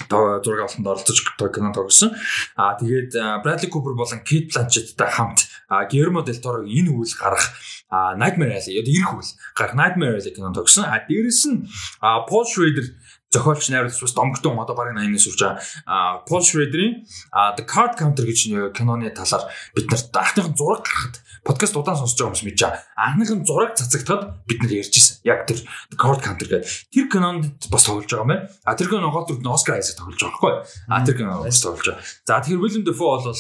[0.08, 2.14] зураг авалтанд оролцож кино тогсон.
[2.56, 3.12] Аа тэгээд
[3.44, 5.48] Bradley Cooper болон Kate Blanchett-тай хамт
[5.90, 7.52] Guillermo del Toro энэ үйл гарах
[7.90, 10.84] Nightmare Alley одоо ирэх үйл гарах Nightmare Alley кино тогсон.
[10.86, 11.66] А дээрэс нь
[12.00, 12.86] Paul Schrader
[13.30, 16.22] зохиолч найруулагч бас домгтон одоо бараг 80-аас сурж байгаа.
[16.26, 21.14] Paul Schrader-ийн The Card Counter гэж киноны талаар бид нарт анхныхан зураг гаргахад
[21.46, 22.82] подкаст удаан сонсож байгаа хүмүүс мэдэж байгаа.
[22.98, 25.16] Анхныхан зураг цацагдахад бид нар ярьж ирсэн.
[25.22, 25.62] Яг тэр
[25.94, 26.66] Card Counter гэдэг.
[26.90, 28.50] Тэр кинонд бас тоглож байгаа юм байна.
[28.66, 30.54] А тэр кино гол дүрд нь Oscar Isaac тоглож байгаа байхгүй.
[30.90, 32.02] А тэр кино бас тоглож байгаа.
[32.26, 33.38] За тэгэхээр Willem Dafoe бол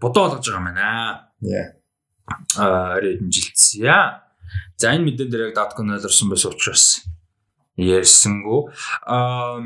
[0.00, 0.88] бодоо болгож байгаа юм байна.
[1.44, 1.76] Yeah.
[2.56, 3.92] А рэдэн жилцээ.
[4.80, 7.04] За энэ мэдэн дээр яг даткон ойлгорсон байсан учраас
[7.78, 8.60] ярьсангүй.
[9.06, 9.62] Аа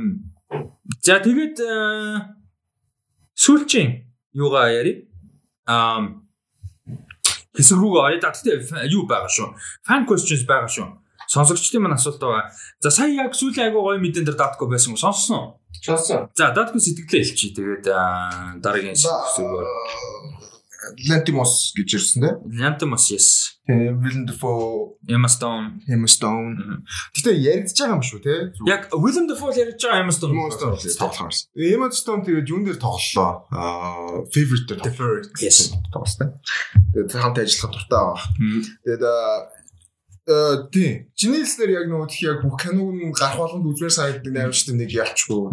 [1.00, 1.56] за тэгээд
[3.34, 4.04] сүүлчийн
[4.36, 5.08] юугаа яри?
[5.66, 6.20] Аа
[7.56, 8.20] хэсэг рүү орё.
[8.20, 9.56] Гэхдээ юу байгаа шүү.
[9.88, 10.88] Fan questions байгаа шүү.
[11.32, 12.52] Сонсогчдын маань асуулт байгаа.
[12.80, 15.00] За сая яг сүүлийн айгуу гоё мэдэн дээр датко байсан уу?
[15.00, 15.48] Сонссон уу?
[15.80, 16.28] Сонссон.
[16.36, 17.56] За датко сэтгэлээ хэлчихье.
[17.56, 17.84] Тэгээд
[18.60, 19.68] дараагийн хэсгээр
[21.08, 22.34] Lantimos гэж ирсэн дээ.
[22.60, 23.58] Lantimos yes.
[23.62, 26.82] Тэгээ Willem Dafoe, Emma Stone, Emma Stone.
[27.14, 28.34] Гэтэ яригдж байгаа юм шүү те.
[28.66, 31.46] Яг Willem Dafoe ярьж байгаа Emma Stone тоглохоос.
[31.54, 33.46] Emma Stone тэгээ юун дээр тоглолоо.
[33.54, 34.82] Аа favorite дээр.
[34.82, 35.30] Favorite.
[35.38, 35.70] Yes.
[35.94, 36.42] Тоглосон.
[36.90, 38.18] Тэгээ хамт ажиллах дуртай байгаа.
[38.82, 39.02] Тэгээд
[40.26, 41.10] э тий.
[41.18, 44.90] Чиний хэлснээр яг нөгөө тхи яг бүх киног нь гарах болгонд үзмээр санагддаг найруулагчтай нэг
[44.94, 45.50] ялчгүй.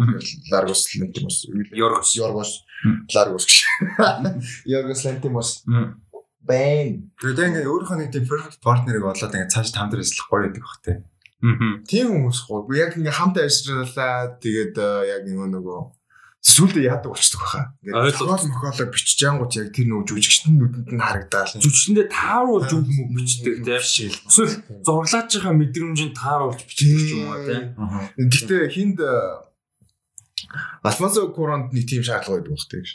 [0.54, 1.36] Largos Lantimos.
[1.74, 2.14] Yorgos.
[2.14, 2.52] Yorgos.
[3.10, 3.60] Largos гэж.
[4.72, 5.64] Yorgos Lantimos.
[6.46, 7.10] Бэн.
[7.18, 10.78] Тэгээд ингээ өөрийнхөө нэг тийм perfect partner-ыг олоод ингээ цааш хамт ажиллах гоё байдаг бах
[10.86, 10.96] тий.
[11.42, 11.82] Аа.
[11.90, 12.70] Тийм хүмүүс гоё.
[12.78, 14.38] Яг ингээ хамт ажиллалаа.
[14.38, 15.99] Тэгээд яг нөгөө
[16.40, 17.76] сүлдө яадаг болчдөг баха.
[17.84, 21.52] Ингээд зохиол мохоолоо бичиж ангууд яг тэр нөгөө жүжигчдэн нүдэнд нь харагдаал.
[21.60, 24.12] Жүжигчэндээ тааруулж үг мөг бичдэг тийм.
[24.24, 27.64] Эсвэл зураглаж байгаа мэдрэмжийг тааруулж бичдэг юм аа тийм.
[28.16, 28.98] Гэхдээ хинд
[30.84, 32.90] Альфонсо Куронд нэг тийм шаардлага байдаг багтай гэж.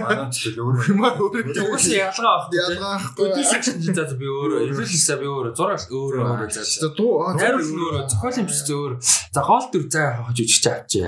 [0.00, 1.54] Манай ч л өөр юм аа өөр.
[1.54, 2.50] Угаасаа ялгаа авах.
[2.50, 3.26] Ялгаа авахгүй.
[3.30, 6.50] Продюсер чинь за би өөрөө, эвлэлсээ би өөрөө, зураг өөрөө.
[6.50, 8.92] За дуу найруулал нь өөрөө, зохиол юм чи өөр.
[9.30, 11.00] За гол төр заа хавж үжигч авчи.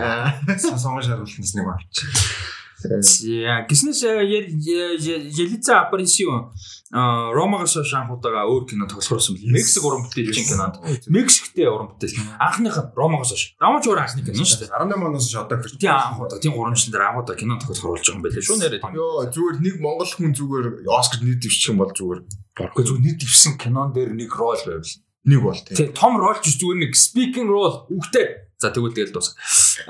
[0.62, 2.06] Сонгон шаруулнаас нэг авчи.
[2.82, 6.50] За гиснэс Елиза Апарисио
[6.92, 9.54] Ромагаас шанхуудаага өөр кино тоглохорсон бил.
[9.54, 10.76] Мексик уран бүтээлчин кинонд.
[11.08, 12.20] Мексиктэй уран бүтээл.
[12.36, 13.56] Анхных нь Ромагаас ш.
[13.56, 14.76] Ромач өөр анхны кино шүү дээ.
[14.76, 15.80] 18 оноос шатаа гэж.
[15.80, 18.84] Тийм анхудаа тийм гурамчин дээр анхудаа кино тоглохор болж байгаа юм байлээ шүү нэрээ.
[18.92, 22.20] Йоо зүгээр нэг монгол хүн зүгээр Оскар нийт дэвшчих юм бол зүгээр.
[22.60, 24.92] Борхоо зүгээр нийт дэвшсэн кинон дээр нэг рол байвал.
[25.24, 25.96] Нэг бол тийм.
[25.96, 29.34] Том рол ч зүгээр нэг speaking role үгтэй За тэгвэл тэгэл дуус.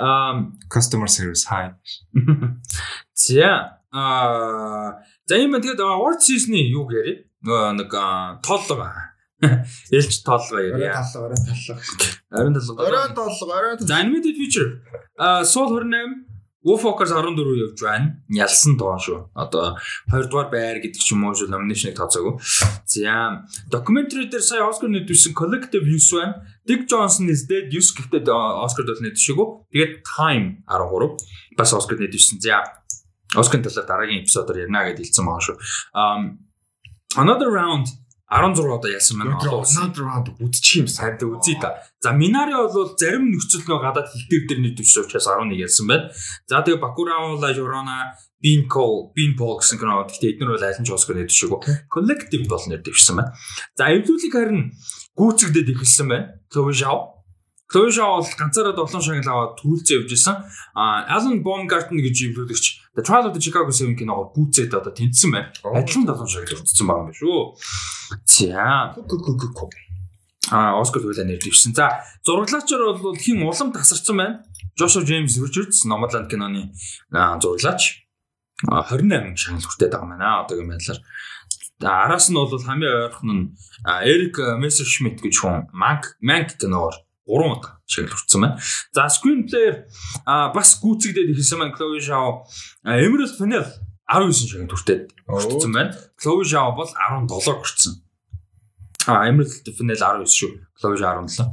[0.00, 1.76] Аа customer service high.
[3.12, 6.88] За аа за юм тэгээд award season-ы юу?
[6.88, 7.92] Нөгөө нэг
[8.40, 9.12] тооллого.
[9.92, 10.88] Элч тооллого яри.
[10.88, 11.82] Таллага, орой таллага.
[12.32, 12.80] Оройн таллага.
[12.88, 13.76] Оройн тооллого.
[13.76, 14.80] За animated feature.
[15.20, 16.31] Аа Soul 28
[16.62, 18.22] Wolfwalkers 14 явж байна.
[18.30, 19.34] Ялсан тоо шүү.
[19.34, 19.74] Одоо
[20.10, 22.38] 2 дугаар байр гэдэг ч юм уу шүү номинашныг тооцоогүй.
[22.86, 26.46] За documentary дээр сая Oscar нэдвсэн Collective Use байна.
[26.62, 28.30] Dick Johnson is dead use гэхдээ
[28.62, 29.48] Oscar бол нэдвшээгүй.
[29.74, 32.38] Тэгээд Time 13 бас Oscar нэдвсэн.
[32.38, 32.62] За
[33.34, 35.56] Oscar талаар дараагийн эпизодоор ярина гэж хэлсэн байгаа шүү.
[35.98, 36.22] Um
[37.14, 37.88] Another round
[38.32, 39.36] 16 одоо яасан байна.
[39.36, 41.84] Another round үдчих юм сайн дэ үзье та.
[42.00, 46.08] За Минари бол зарим нөхцөл нөө гадаад хэлтэр дээр нэдвч учраас 11 ялсан байна.
[46.48, 51.20] За тэгээ Бакураула Жорона Бинкол Бинпол гэсэн кино гэхдээ эдгээр бол аль нь ч Оскар
[51.20, 51.60] нэдвшээгүй.
[51.92, 53.36] Collective бол нэдвшсэн байна.
[53.76, 54.72] За эвлүүлэг харин
[55.12, 56.26] гүйцэгдээд эхэлсэн байна.
[56.48, 57.22] Chloe Zhao
[57.68, 60.40] Chloe Zhao бол ганцаараа долоон шагнал аваад төрүүлцээ явж исэн.
[60.72, 65.32] А Alan Baumgarten гэж эвлүүлэгч The Trial of the Chicago 7 киногоор гүйцээд одоо тэнцсэн
[65.32, 65.48] байна.
[65.64, 67.56] Адилхан долоон шагнал өртсөн байгаа юм шүү.
[68.28, 68.92] За.
[70.52, 71.72] А Оскар хуулиар нэрлэвсэн.
[71.72, 74.44] За зураглаачаар бол хин улам тасарсан байна.
[74.76, 76.76] Joshua James Richards Nomadland киноны
[77.08, 78.04] зураглаач
[78.68, 80.44] 28 шагнал хүртээд байгаа юм байна.
[80.44, 81.00] Одоогийн байдлаар
[81.80, 83.44] араас нь бол хамгийн ойрхон нь
[84.04, 86.92] Эрик Мессершмитт гэж хүн Mank Mank киноор
[87.32, 88.60] 3 удаа шагнал хүртсэн байна.
[88.92, 89.88] За screenplay
[90.26, 92.44] бас гүйцэгдээд ихсэн маань Chloe Zhao
[92.84, 93.64] Emerald Fennell
[94.04, 95.96] 19 шагнал хүртээд хүртсэн байна.
[96.20, 97.92] Chloe Zhao бол 17 хүртсэн.
[99.08, 100.52] А Emerald Fennell 19 шүү.
[100.76, 101.48] Chloe 17.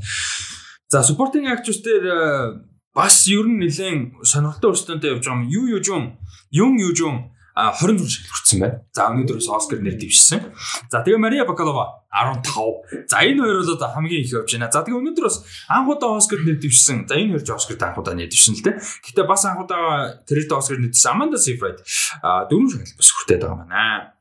[0.91, 5.47] За supporting actress дээр бас ер нь нэлээд сонирхолтой өрсөлдөөнтэй явж байгаа юм.
[5.47, 6.05] Юу юу жун,
[6.51, 6.91] юм юу
[7.55, 8.77] жун 26 шагнал хүрсэн байна.
[8.93, 10.41] За өнөөдрөөс Оскар нэр дэвшсэн.
[10.91, 13.09] За тэгээ Мария Бакалова 15.
[13.09, 14.71] За энэ хоёр бол хамгийн их явж байна.
[14.71, 15.37] За тэгээ өнөөдрөөс
[15.67, 17.09] анхудаа Оскар нэр дэвшсэн.
[17.09, 18.75] За энэ хоёр ч Оскар анхудаа нэр дэвшсэн л дээ.
[18.79, 21.79] Гэтэ бас анхудаа тэрээр Оскар нэр дэвшсэн Amanda Seyfried
[22.21, 24.13] а дөрөв шагнал бас хүртээд байгаа маань.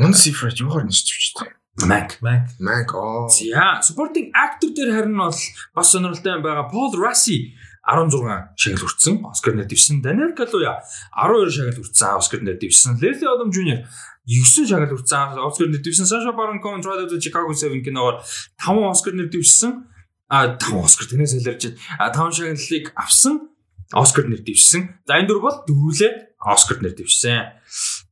[0.00, 1.59] Amanda Seyfried юугаар нэрч вчтэй.
[1.78, 2.18] Mank.
[2.20, 2.48] Mank.
[2.58, 2.94] Mank.
[2.94, 3.28] оо.
[3.28, 5.34] За supporting actor дээр харин бол
[5.74, 7.54] бас сонирхолтой байгаа Paul Rassi
[7.86, 9.24] 16 шагнал хүртсэн.
[9.24, 10.02] Оскар нэр дэвшсэн.
[10.02, 10.82] Daniel Kaluuya
[11.16, 12.08] 12 шагнал хүртсэн.
[12.18, 12.98] Оскар нэр дэвшсэн.
[13.00, 13.86] Leslie Odom Jr
[14.26, 15.38] 9 шагнал хүртсэн.
[15.40, 16.06] Оскар нэр дэвшсэн.
[16.10, 18.20] Sacha Baron Cohen Trial of the Chicago 7 киногоор
[18.58, 19.86] 5 Оскар нэр дэвшсэн.
[20.28, 21.62] А 5 Оскар тэнэс хэлэрч
[21.98, 23.48] а 5 шагналыг авсан.
[23.92, 25.06] Оскар нэр дэвшсэн.
[25.06, 27.62] За энэ дөр бол дөрвөлээ Оскар нэр дэвшсэн.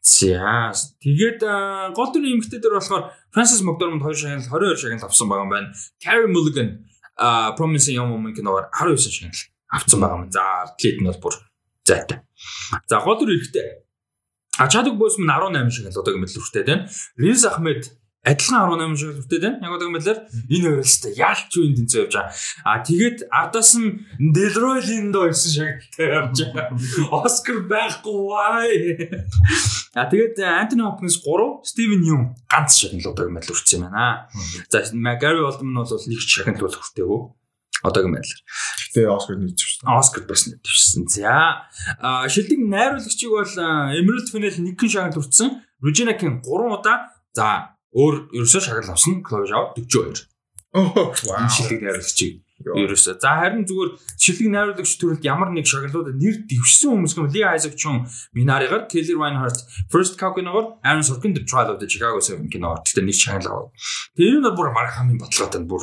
[0.08, 0.72] За
[1.04, 1.44] тэгээд
[1.92, 5.68] гол дүрийн эмэгтэй дээр болохоор Francis McDormand 2 шагнал 22 шагнал авсан байгаа юм байна.
[6.00, 6.88] Carey Mulligan
[7.18, 9.36] а Promising Young Woman киногоор 19 шагнал
[9.68, 10.32] авсан байгаа юм.
[10.32, 11.34] За атлет нь бол бүр
[11.84, 12.24] зайтай.
[12.88, 13.84] За гол дүр эрэхтэй.
[14.56, 16.88] А Чадук Босман 18 шагнал одоо гэмэд хүртээд байна.
[17.20, 17.92] Риз Ахмед
[18.24, 19.62] адилхан 18 шиг хүртээд байна.
[19.62, 20.18] Яг одоо мэлэр
[20.50, 22.34] энэ хоёр л та яалч үн тэнцээ явж байгаа.
[22.64, 27.22] А тэгээд ардаас нь Делрой Линдо 9 шагналтай явж байгаа.
[27.24, 28.74] Оскар байхгүй вай.
[29.94, 34.28] А тэгээд Антони Хопкинс 3, Стивен Юм ганц шагнал одоо мэлэр хүрсэн юм байна.
[34.68, 37.22] За Гари Олдман бол нэг шагнал бол хүртээгөө.
[37.86, 38.42] Одоогийн байдлаар.
[38.90, 39.86] Тэгээ Оскар нийтвсэн.
[39.86, 41.06] Оскар бас нийтвсэн.
[41.06, 41.70] За
[42.26, 43.54] шилдэг найруулагчийг бол
[43.94, 45.62] Emerald Fennell нэг шагнал хүртсэн.
[45.78, 47.14] Regina King 3 удаа.
[47.32, 50.26] За өөр ерөөсөө шагнал авсан Chloe Zhao 42.
[50.76, 51.48] Оо вау.
[51.48, 53.16] Шилдэг найруулагчийг ерөөсөө.
[53.22, 57.78] За харин зүгээр шилдэг найруулагч төрөлд ямар нэг шагналуудад нэр дэвшсэн хүмүүс юм Ли Айзек
[57.78, 62.50] Чун Минаригаар Kelly Reinhardt First Cow киногоор Aaron Sorkin The Trial of the Chicago 7
[62.50, 63.68] киногоор тэгтээ нэг шагнал авав.
[64.18, 65.82] Тэр нь бүр марга хамгийн бодлоготой бүр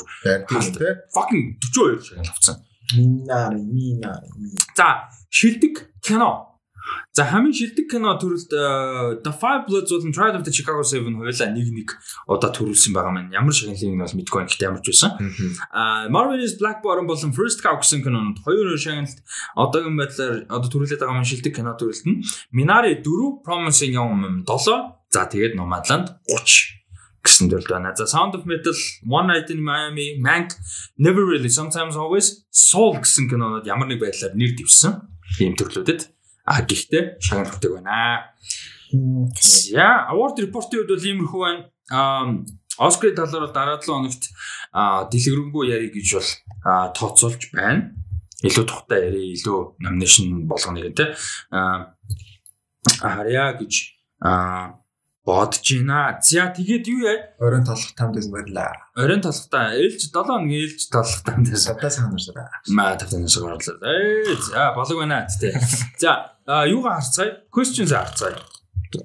[1.15, 2.61] fucking 42 шагнал авсан.
[2.93, 4.29] Минари Минари.
[4.75, 6.54] За шилдэг кино
[7.15, 11.15] За хамгийн шилдэг кино төрөлд э, The Five Bloods болон Trial of the Chicago 7
[11.15, 11.89] хоёулаа нэг нэг
[12.27, 13.31] удаа төрүүлсэн байгаа маань.
[13.31, 15.11] Ямар шагналыг нь бол мэдгүй байна гэхдээ ямар ч байсан.
[15.71, 19.17] Аа Marvel's Black Bottom болон First Cow гэсэн кинонд хоёр шагналт
[19.55, 22.19] одоогийн байдлаар одоо төрүүлээд байгаа маань шилдэг кино төрөлд нь
[22.51, 26.75] Minari 4, Promising Young Woman 7, за тэгээд Nomadland 30
[27.25, 27.95] гэсэн төрөлд байна.
[27.97, 28.75] За Sound of Metal,
[29.07, 30.53] One Night in Miami, Mank,
[30.99, 36.14] Never Really Sometimes Always, Soul гэсэн кинонод ямар нэг байдлаар нэр дэвсэн ийм төрлүүдэд
[36.45, 38.31] А гэхдээ шагнал хүрдэг байна.
[39.41, 41.61] За, award report-ийн хувьд бол иймэрхүү байна.
[41.89, 42.45] Аа
[42.77, 44.23] Оскарын талаар бол дараа 7 хоногт
[45.11, 46.29] дэлгэрэнгүй ярих гэж бол
[46.93, 47.95] тооцоолж байна.
[48.43, 50.83] Илүү тухтай ярих, илүү номинашн болгоно.
[51.49, 51.95] Аа
[52.99, 53.73] харьяа гэж
[55.25, 56.21] бодож байна.
[56.21, 57.33] За тэгээд юу яа?
[57.41, 58.93] Оройн толох тамдээс баярлаа.
[58.93, 62.45] Оройн толохтаа ээлж 7 хоног ээлж толох тамдээс садаа санаарсаа.
[62.69, 63.57] Маа тавтанаас орлоо.
[63.57, 65.57] Ээ за болог байна тээ.
[66.01, 66.37] За
[66.69, 67.41] юугаа харцгаая?
[67.49, 68.37] Questions харцгаая.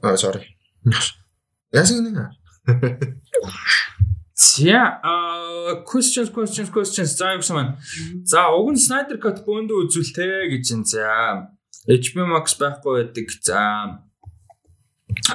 [0.04, 0.44] Аа sorry.
[1.72, 2.28] Яасан нэг.
[4.36, 7.76] За а questions questions questions за юу гэсэн.
[8.24, 10.84] За уг нь Snyder Cut бөөндөө үзүүлтэй гэж байна.
[10.84, 11.04] За
[11.88, 13.26] HBO Max байхгүй байдаг.
[13.40, 13.60] За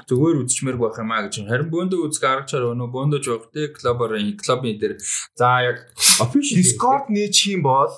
[0.10, 1.46] зүгээр үзчихмээр байх юм а гэж.
[1.46, 4.94] Харин бөөндөө үзэх арга чар өнөө бөөндөө жоох те клубын клубын дээр.
[5.38, 5.78] За яг
[6.22, 7.92] official Discord нээчих юм бол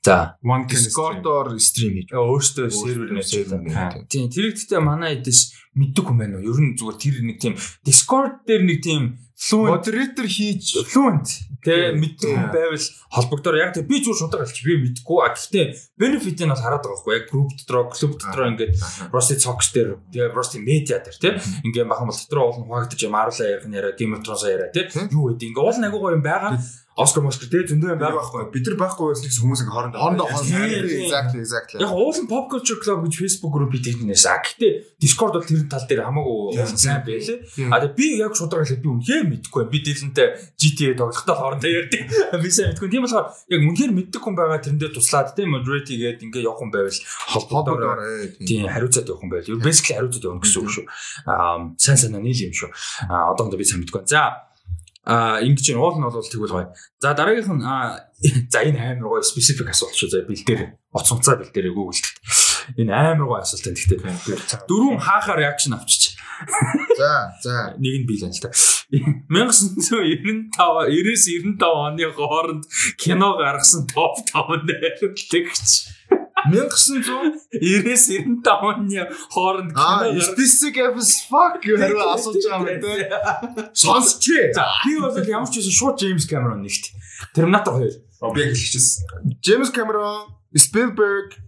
[0.00, 2.08] За, One Discord-оор стрим хийж.
[2.16, 4.08] Өөртөө сервер нээчихсэн.
[4.08, 6.48] Тийм, тэр ихтэй манай эдэс мэддэг юм байна уу?
[6.48, 7.54] Ер нь зүгээр тэр нэг тийм
[7.84, 11.28] Discord дээр нэг тийм moderator хийж fluent.
[11.60, 15.66] Мэддэг юм байвал холбогдоор яг тэг би зүгээр шударга алч би мэдгүй а гэхдээ
[16.00, 17.14] benefit нь бол хараад байгаа байхгүй.
[17.20, 18.72] Яг group дотор club дотор ингээд
[19.12, 21.36] Rusty Talks дээр тэгээ Rusty Media дээр тэ.
[21.64, 24.88] Ингээд бахан бол дотор уулын хуваагдаж Marvel ярих нь яриа of Thrones яриа тэ.
[25.12, 26.56] Юу гэдэг ингээд уул агуу юм байгаа.
[27.00, 28.50] Оскар Москер тэ зөндөө юм байхгүй.
[28.52, 30.28] Бид нар байхгүй байсан гэсэн хүмүүс ингээ хоорондоо хоорондоо
[31.00, 31.78] exactly exactly.
[31.80, 34.26] Яг уулын pop culture club гэж Facebook group хийдэгнээс.
[34.28, 37.72] А гэтээ Discord бол тэр тал дээр хамаагүй сайн байлээ.
[37.72, 39.64] А би яг шударга хэлээд би үнхээр мэдгүй.
[39.70, 40.28] Би дилэнтэй
[40.58, 42.02] GTA тоглохтой хоорондоо ярьдаг.
[42.42, 42.90] Би сайн мэдгүй.
[42.90, 46.74] Тийм болохоор яг үнхээр мэддэг хүн байгаа тэрэндээ туслаад тийм moderate хийгээд ингээ явах хүн
[46.74, 47.00] байвал
[47.30, 47.80] холбоодоор
[48.42, 49.62] тийм хариуцаад явах хүн байвал.
[49.62, 50.86] Basically хариуцаад явна гэсэн үг шүү.
[51.30, 52.70] Аа сайн санаа нийл юм шүү.
[53.06, 54.04] А одоохондоо би сайн мэдгүй.
[54.10, 54.50] За
[55.00, 56.68] А ингэж уул нь бол тэгвэл гоё.
[57.00, 57.64] За дараагийнх нь
[58.52, 60.12] за энэ амар гоё specific асуулт шүү.
[60.12, 62.04] За бэлдээр оцонцоо бэлдээрээ гуглд.
[62.76, 66.20] Энэ амар гоё асуулт энэ гэхдээ дөрвөн хаахаа реакшн авчиж.
[67.00, 68.52] За за нэг нь бий л л та.
[68.90, 72.64] 1995 90-с 95 оны хооронд
[72.98, 75.20] кино гаргасан топ 5 найруулагч.
[76.50, 79.00] 1990-с 95 оны
[79.30, 82.90] хооронд кино specific as fuck хэрэг асууж байгаа юм те.
[83.74, 84.26] Сонсч.
[84.54, 86.90] За би бол ямар ч байсан шууд Джеймс Камерон нэгт.
[87.34, 87.90] Терминатор 2.
[88.20, 89.04] Объект хэлчихсэн.
[89.40, 91.38] Джеймс Камерон, Спилберг,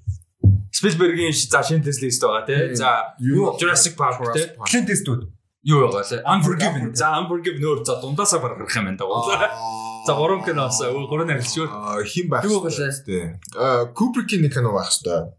[0.72, 2.74] Спилбергийн за шинэ Tesla лист байгаа тий.
[2.74, 3.16] За
[3.60, 4.46] Jurassic Park тий.
[4.68, 5.22] Clint Eastwood.
[5.62, 6.26] Юу байгаа лээ?
[6.26, 6.90] Unforgiven.
[6.90, 9.54] За Unforgiven өөр за дундаасаа барах юм байна даа.
[10.06, 11.70] За гурван киноос гурван арилшгүй.
[12.02, 12.42] хин байх.
[12.42, 12.90] Юу гэлээ?
[13.06, 13.38] Тий.
[13.54, 15.30] Аа Кубрикийн нэг кино байх хэвээр.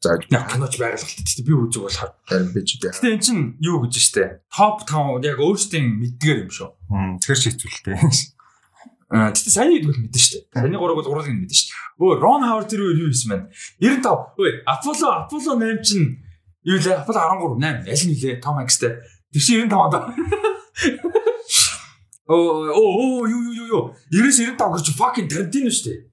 [0.00, 2.16] За киноч байгалалт тий би үзэг болохоор.
[2.24, 2.88] харин би ч би.
[2.88, 4.40] Гэтэ эн чин юу гэж штэ.
[4.48, 6.72] Топ 5 яг өөрсдийн мэддгээр юм шүү.
[7.20, 8.00] Тэгэхээр шийдвэрлэтэй.
[9.12, 10.48] Аа тэгтээ сайн идвэл мэдэн штэ.
[10.56, 11.76] Таны гурав бол гурвыг мэдэн штэ.
[12.00, 13.52] Өө Рон Хавард тэр юу юм байна?
[13.76, 14.40] 95.
[14.40, 16.21] Өө Apollo Apollo 8 чин
[16.64, 17.02] юу лээ?
[17.02, 17.20] Apollo
[17.58, 18.40] 13 8 аль нь лээ?
[18.40, 19.02] Том Hanks-тэй.
[19.32, 20.14] Тэр чинь 95 даа.
[22.28, 26.06] Оо оо юу юу юу юу 99 95 гэж fucking Tarantino штэ.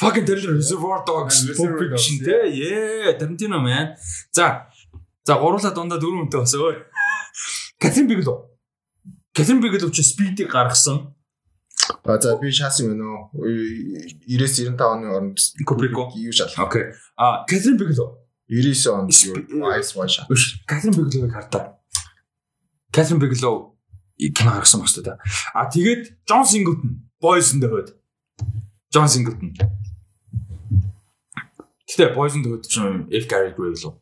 [0.00, 2.48] Fucking Tarantino Reservoir Dogs Fiction те.
[2.48, 3.96] Yeah, Tarantino man.
[4.32, 4.70] За.
[5.26, 6.86] За гурлаа дундаа дөрөв үнтэй бас өө.
[7.82, 8.46] Катрин Бигл.
[9.34, 11.12] Катрин Бигл ч спидийг гаргасан.
[12.04, 13.34] А за би шаас юм нөө
[14.24, 16.08] 90-95 оны оронд Кубрико.
[16.14, 16.48] юу шал.
[16.56, 16.94] Окей.
[17.16, 18.19] А Катрин Бигл.
[18.50, 19.10] 99 онд
[19.78, 20.26] Ice One Shot.
[20.66, 21.78] Катрин Бигловыг хардаа.
[22.92, 23.74] Катрин Биглов
[24.18, 25.18] кино гаргасан багс та.
[25.54, 27.94] А тэгээд Джон Сингутон Boys-ын дэвэд.
[28.92, 29.54] Джон Сингутон.
[31.86, 33.94] Гэтэ Boys-ын дэвэд чинь F Gary Gray лөө.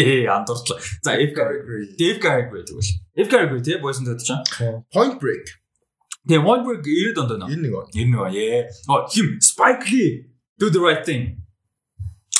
[0.00, 0.80] Ээ андуурчлаа.
[1.04, 1.84] За F Gary Gray.
[2.16, 2.88] F Gary Gray тэгвэл.
[3.20, 4.40] F Gary Gray тий Boys-ын дэвэд чинь.
[4.88, 5.60] Point Break.
[6.24, 7.46] Тэгээ Wildberg 90 онд байна.
[7.52, 7.86] 91 он.
[7.92, 8.70] 91 ээ.
[8.88, 11.41] Оо хим Spike Lee Do the right thing.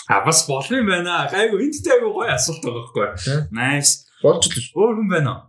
[0.08, 1.28] А бас болох юм байна.
[1.30, 3.48] Гайгүй энд тайгуу гоё асуулт байгаа байхгүй.
[3.54, 4.06] Nice.
[4.22, 4.66] Болж л.
[4.74, 5.42] Өөр хүн байна уу?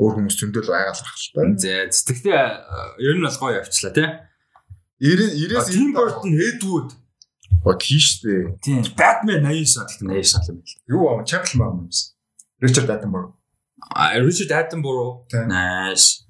[0.00, 1.44] Өөр хүмүүс зөндөл байгалах л та.
[1.60, 2.40] За тэгтээ
[3.04, 4.08] ер нь бол гоё явчлаа тий.
[5.02, 6.90] 90 90-с Tim Burton, Edward.
[7.66, 8.56] Оо тийштэй.
[8.62, 8.82] Тийм.
[8.96, 10.80] Batman 89 тэгтээ 89 юм байна.
[10.88, 12.16] Юу аа Чарлз Маам юмс.
[12.62, 13.34] Ричард Атенборг.
[13.90, 15.26] А Richard Attenborough.
[15.32, 16.24] Nice.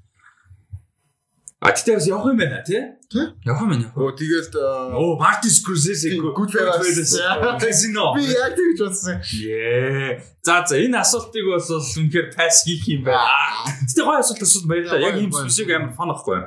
[1.60, 2.80] А тэгтээ бас явах юм байна тий?
[3.14, 3.84] Юм байна.
[3.93, 3.97] явах.
[3.97, 6.09] Оо тэгээд Оо, Martin Scorsese.
[6.16, 7.12] Goodfellas.
[7.60, 8.14] Casino.
[8.16, 9.20] би яг тэгж бодсон.
[9.36, 10.22] Yeah.
[10.43, 13.68] За за энэ асуултыг бол үнэхээр пасс хийх юм байна.
[13.86, 15.01] Тэгтээ гоё асуулт асуулт баярлалаа.
[15.01, 16.39] Яг ийм спесифик амар фан ахгүй.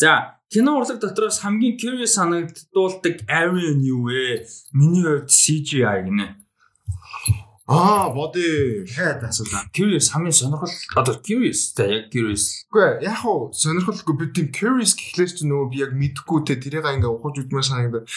[0.00, 4.46] За кино урлаг дотроос хамгийн curious санагдуулдаг area нь юу вэ?
[4.72, 6.47] Миний хувьд CGI гинэ.
[7.68, 8.88] Аа, боди.
[8.88, 9.68] Хэд асуулаа.
[9.76, 12.64] Curious хамгийн сонирхол одоо curious за яг curious.
[12.72, 16.88] Үгүй яг хуу сонирхолгүй би тийм curious гэхлээр чи нөгөө би яг мэдхгүй те тэрийг
[16.88, 18.08] ингээ ухаж үдмээр санагдаад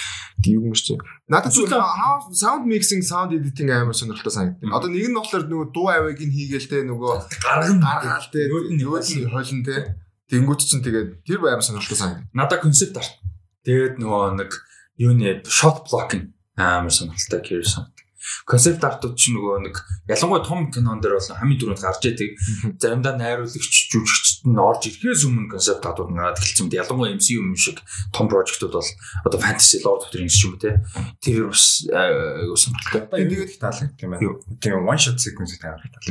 [0.47, 0.95] юм чи.
[1.27, 4.71] Надад зүгээр how sound mixing sound editing амар сонирхолтой санагдав.
[4.71, 7.13] Одоо нэг нь болохоор нөгөө дуу авиг нь хийгээл те нөгөө
[7.43, 9.99] Гарган гаргаал те Нөгөөд нь хойлон те
[10.31, 12.31] тэнгуут чинь тэгээд тэр амар сонирхолтой санагдав.
[12.31, 13.19] надад концепт арт.
[13.67, 14.51] Тэгээд нөгөө нэг
[14.95, 18.00] юуны shot blocking амар сонирхолтой curious санагдав.
[18.45, 19.75] Концепт артууд ч нөгөө нэг
[20.09, 22.31] ялангуяа том кинон дээр бол хамгийн түрүүнд гарч идэг.
[22.77, 27.55] Заримдаа найруулагч жүжигчд нь орж ирэхээс өмнө концепт артууд надад хэлсэн мэт ялангуяа MCU юм
[27.57, 27.81] шиг
[28.13, 28.89] том прожектууд бол
[29.25, 30.81] одоо fantasy Lord of the Rings юм те.
[31.21, 33.25] Тэр бас юу сонирхолтой.
[33.25, 34.37] Тэгээд их таалагддаг юм байна.
[34.61, 36.01] Тийм one shot sequence таалагддаг.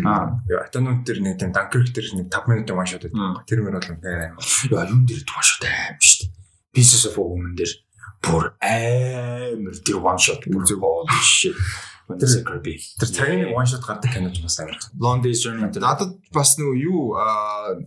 [0.50, 3.44] Яа, Атанууд тэр нэг тийм Dunkirk тэр нэг 5 минутын one shot байдаг.
[3.46, 4.46] Тэр мөр бол үнээр амар.
[4.70, 6.32] Яа юун дээр тугаш шот аим шүү дээ.
[6.74, 7.72] Pieces of Woman дээр
[8.20, 11.56] бүр амар тэр one shot бүр зөв holy shit.
[12.18, 12.74] Тэр creepy.
[12.98, 14.78] Тэр цагийн нэг one shot гардаг киноч бас амар.
[14.98, 17.78] Long Day's Journey дээр Надад бас нөгөө юу аа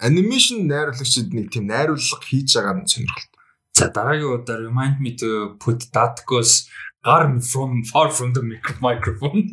[0.00, 3.40] анимашн найруулагчид нэг тийм найруулга хийж байгаа нь сонирхолтой.
[3.76, 5.84] За дараагийн удаа remind me to put
[6.24, 6.64] goes
[7.04, 9.52] gар from far from the mic- microphone.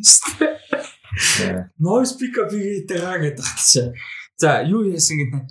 [1.78, 2.88] Noise pickup хийдэг
[3.20, 3.92] гэдэг чинь.
[4.40, 5.44] За юу яасан гэдэг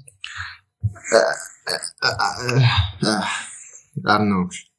[4.03, 4.49] Арно.
[4.49, 4.72] Аа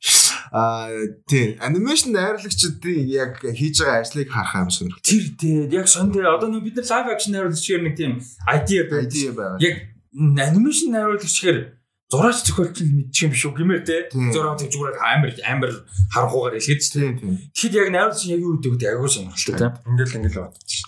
[1.27, 5.03] тий анимашн найруулагчдын яг хийж байгаа ажлыг харах юм сонирхолтой.
[5.03, 8.13] тэр тий яг сонд одоо нэг бид нар live action найруулагчээр нэг тийм
[8.47, 9.11] idea байдаг.
[9.59, 9.77] Яг
[10.15, 11.59] анимашн найруулагчээр
[12.07, 14.31] зураач зохиолч нь мэдчих юм биш үү гэмээр те Тийм.
[14.31, 15.73] зураг тэг зүгээр амар амар
[16.15, 17.35] харанхуугаар хэлгээд ч Тийм тийм.
[17.51, 20.87] тэгэхэд яг найруулагч нь яг юу гэдэг аягүй сонирхолтой те Ингээл ингээл бодчих.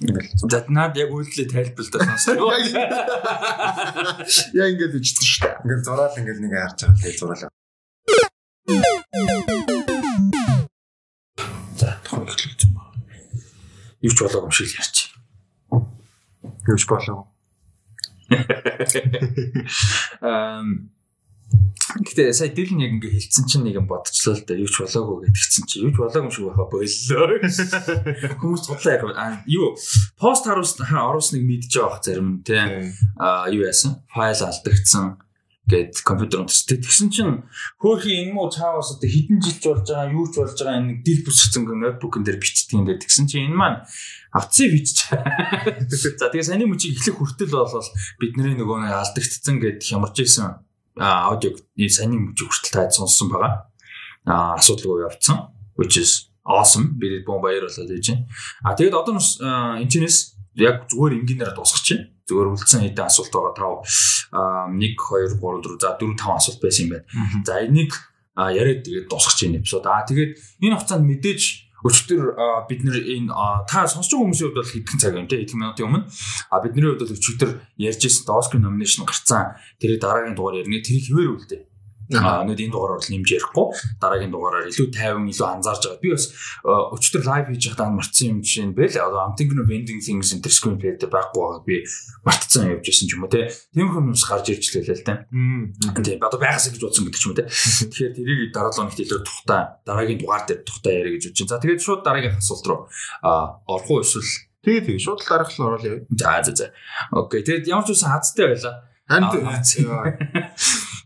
[0.00, 0.32] Ингээл.
[0.48, 2.56] за наад яг үйлдэлээ тайлбарлаад сонсоо
[4.56, 5.60] Яа ингэж үжсэн шүү дээ.
[5.64, 6.96] Ингээл зураал ингээл нэг харж байгаа.
[7.04, 7.52] Тэгээд зураал.
[11.76, 12.82] За тухайн эхлүүлсэн ба
[14.02, 15.16] юу ч болоогүй юм шиг л ярьчих
[16.66, 17.26] Юуч болов.
[20.20, 20.90] Эм
[21.96, 24.82] Гэтэ сая дил нь яг ингээ хэлсэн чинь нэг юм бодчихлоо л да юу ч
[24.82, 27.38] болоогүй гэдгийгсэн чинь юу ч болоогүй юм шиг байха боллоо.
[28.42, 29.78] Хүмүүс судлаа яг аа, юу
[30.18, 32.58] пост харуулсан оруулсныг мэдж байгаа зарим тий.
[33.16, 34.02] Аа юу яасан?
[34.10, 35.22] Файл алдагдсан
[35.66, 36.78] гэд компьютер унтсан.
[36.78, 37.42] Тэгсэн чинь
[37.82, 40.98] хөөхи энэ муу цаавас одоо хэдэн жилч болж байгаа юу ч болж байгаа энэ нэг
[41.02, 43.82] дил бүсгцэн ноутбукн дээр бичдэг юм дээр тэгсэн чинь энэ маань
[44.30, 45.10] авцсан бичиж.
[46.22, 47.90] За тэгээ саний мөчийг эхлэх хүртэл бол
[48.22, 50.62] бидний нөгөө нэг алдагдсан гэд хямарч исэн
[51.02, 51.58] аудиог
[51.90, 53.66] саний мужиг хүртэл таад сонссон байгаа.
[54.22, 55.50] Аа асуудалгүй явцсан.
[55.74, 56.94] Which is awesome.
[56.94, 58.26] Бид бом баяр болоод байна.
[58.62, 62.15] А тэгээд одоо энэчнээс яг зүгээр энгийнээр дуусгачих.
[62.26, 63.86] Зүгээр үлдсэн хэдэн асуулт байгаа тав
[64.34, 67.06] 1 2 3 4 за 4 5 асуулт байсан юм байна.
[67.46, 67.92] За энийг
[68.34, 69.86] яриад тэгээд дуусгах энэ эпизод.
[69.86, 70.32] Аа тэгээд
[70.66, 71.42] энэ хугацаанд мэдээж
[71.86, 72.22] өчтөр
[72.66, 73.30] бид нэр энэ
[73.70, 75.38] та сонсож байгаа хүмүүсийн хувьд бол хэдхэн цаг юм те?
[75.38, 76.02] Хэдхэн минутын өмнө
[76.50, 79.54] а бидний хувьд бол өчтөр ярьжсэн Оскар номинашн гарцсан.
[79.78, 80.82] Тэрийг дараагийн дугаар ярина.
[80.82, 81.62] Тэрийг хэвээр үлдээ
[82.14, 83.66] Аа нэг энэ дугаараар бол нэмж ярихгүй
[83.98, 86.02] дараагийн дугаараар илүү тайван илүү анзаарж байгаа.
[86.04, 86.24] Би бас
[86.62, 90.30] өчтөр лайв хийж байхдаа мартсан юм жишээ нь бэл одоо I'm thinking of ending things
[90.30, 91.82] in the screen play дээр байхгүй байгаа би
[92.22, 93.50] мартцсан явж исэн ч юм уу те.
[93.74, 95.14] Тиймэрхүү юмс гарч ирж лээ л те.
[95.26, 97.50] Тийм одоо байгаас гэж бодсон гэдэг ч юм уу те.
[97.50, 101.50] Тэгэхээр тэрийг дараалал нэгт илүү тухтай дараагийн дугаар дээр тухтай яриа гэж байна.
[101.50, 102.80] За тэгээд шууд дараагийн асуулт руу
[103.66, 106.02] орох уу эсвэл Тэгээ тэгээ шууд л дараах нь орол явъя.
[106.10, 106.66] За за за.
[107.14, 107.46] Окей.
[107.46, 108.82] Тэгээд ямар ч үсэн хацтай байла.
[109.06, 109.30] Харин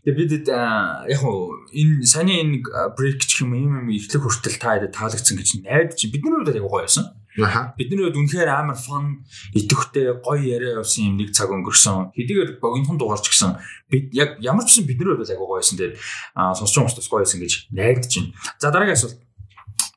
[0.01, 2.65] Тэгээд бид яг уу энэ саний энэ
[2.97, 6.57] брейк ч юм юм юм ихлэх хүртэл та яа таалагдсан гэж найд чи бидний хувьд
[6.57, 7.13] яг гоё байсан.
[7.37, 7.77] Аха.
[7.77, 9.21] Бидний хувьд үнэхээр амар фан,
[9.53, 12.17] идэвхтэй гоё яриа явсан юм нэг цаг өнгөрсөн.
[12.17, 13.61] Хэдийгээр богинохон дугаарч гисэн
[13.93, 15.77] бид яг ямар ч гэсэн бидний хувьд яг гоё байсан.
[15.77, 15.95] Тэгээд
[16.33, 18.33] сонсч хүмүүст гоё байсан гэж найдаж байна.
[18.57, 19.21] За дараагийн асуулт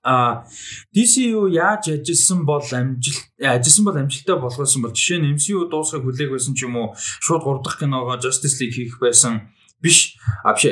[0.04, 0.44] а
[0.92, 6.30] DCU яаж ажилласан бол амжилт ажилласан бол амжилттай болгосон бол жишээ нь MCU дуусгахыг хүлээх
[6.36, 6.92] байсан ч юм уу
[7.24, 9.48] шууд 3 дахь киногоо Justice League хийх байсан
[9.84, 10.64] биш а биш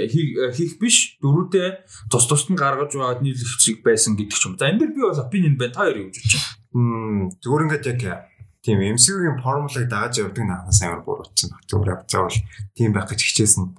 [0.56, 1.68] хийх биш дөрүүдээ
[2.08, 4.56] тус тусд нь гаргаж байгаад нийлэгчиг байсан гэдэг ч юм.
[4.56, 5.76] За энэ дэр би бол opinion байна.
[5.76, 7.28] Та хоёр юу гэж бодож байна?
[7.44, 8.32] Зүгээр ингээд яг
[8.64, 11.50] тийм MCU-гийн формулыг дагаж явдаг наахаас амар буруутсан.
[11.68, 12.38] Зүгээр заавал
[12.72, 13.76] тийм байх гэж хичээсэн.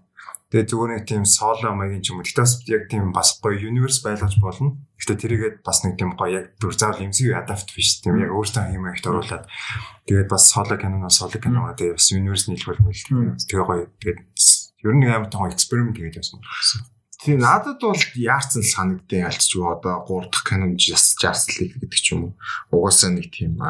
[0.54, 2.28] Тэгээ зүгээр нэг тийм соло маягийн ч юм уу.
[2.28, 4.78] Гэтэ бас яг тийм бас гоё universe байлгаж болно.
[5.02, 8.06] Гэтэ тэрийгээд бас нэг тийм гоё яг дүр заавал MCU adapt биш.
[8.06, 9.50] Тийм яг өөртөө хиймээ ихт оруулаад
[10.06, 13.02] тэгээд бас соло киноноос соло киногоо тэгээд бас universe нийлбэл мэл.
[13.50, 13.90] Тэгээ гоё.
[13.98, 14.20] Тэгээд
[14.84, 16.93] Ер нь амар том эксперимент хийж байсан байна.
[17.24, 22.22] Тийм надад бол яарсан санагдсан ялцч одоо 3 дахь Canon Justice League гэдэг ч юм
[22.24, 22.34] уу.
[22.68, 23.64] Угаасаа нэг тийм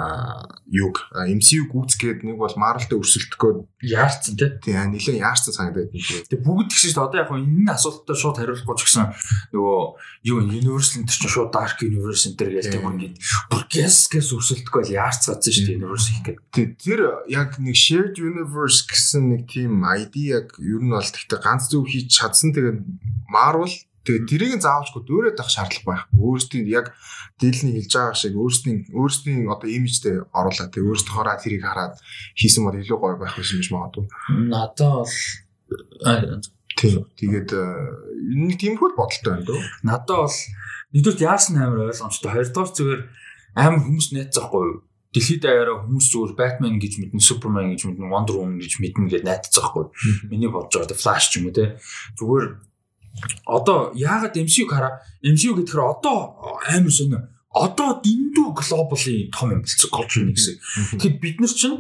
[0.74, 4.50] юг MCU гүйцгээд нэг бол Marvel-тэй өрсөлдөхөө яарсан тий.
[4.58, 5.94] Тийм нэлээд яарсан санагдаад.
[5.94, 7.06] Тэгээ бүгд тэгсэн шүү дээ.
[7.06, 9.06] Одоо яг энэ асуултад шууд хариулахгүй ч гэсэн
[9.54, 9.82] нөгөө
[10.34, 13.16] юу Universal энэ чинь шууд Dark Universe энэ төр гээл тийм ингээд
[13.54, 16.68] бүр гэс гэс өрсөлдөхгүй бол яарцгаадсан шүү дээ Universe их гэдэг.
[16.82, 17.00] Тэр
[17.30, 21.86] яг нэг shared universe гэсэн нэг тийм ID яг ер нь бол тэгтээ ганц зөв
[21.86, 22.82] хийж чадсан тэгээд
[23.44, 26.04] Marvel тэгээ тэрийг заавалчгүй дөөрөөд авах шаардлага байх.
[26.12, 26.92] Өөрсдийн яг
[27.40, 31.96] дийлний хэлж байгаа шиг өөрсдийн өөрсдийн одоо имижтэй оруулаад тэгээ өөрсдөө хороо тэрийг хараад
[32.36, 34.06] хийсэн бол илүү гоё байх байсан гэж магадгүй.
[34.52, 35.16] Надад бол
[36.76, 37.64] тийм тэгээд э,
[38.44, 39.60] нэг тиймэрхүү бодолтой байна дөө.
[39.88, 40.40] Надад бол
[40.92, 42.32] нэгдүгээр яарсан амар ойлгомжтой.
[42.36, 43.02] Хоёрдугаар зүгээр
[43.56, 44.80] амар хүмүүс найцахгүй юу?
[45.14, 49.22] Дэлхийд даяараа хүмүүс зүгээр Batman гэж мэднэ, Superman гэж мэднэ, Wonder Woman гэж мэднэ гэж
[49.22, 49.94] найдацгаахгүй.
[50.26, 51.78] Миний бодож байгаа Flash ч юм уу те.
[52.18, 52.73] Зүгээр
[53.46, 56.38] одоо яагаад MCU хараа MCU гэхээр одоо
[56.68, 60.56] амар сонио одоо дэндүү глобалын том юм болцсон колч нэг гэсэн.
[60.98, 61.78] Тэгэхээр бид нар чинь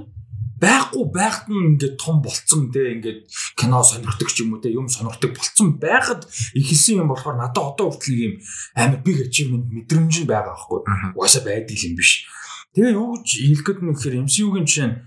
[0.61, 3.25] байхгүй байхад нь ингээд том болцсон те ингээд
[3.57, 7.89] кино сонирхдаг ч юм уу те юм сонирхдаг болцсон байхад ихэлсэн юм болохоор надад одоо
[7.89, 8.33] хүртэл юм
[8.77, 10.79] амар big achievement мэдрэмж нь байгаа байхгүй.
[11.17, 12.29] Угаасаа байдаг юм биш.
[12.77, 14.97] Тэгээ юу гэж хэлэх гээд нэг гэхээр MCU-гийн жишээ нь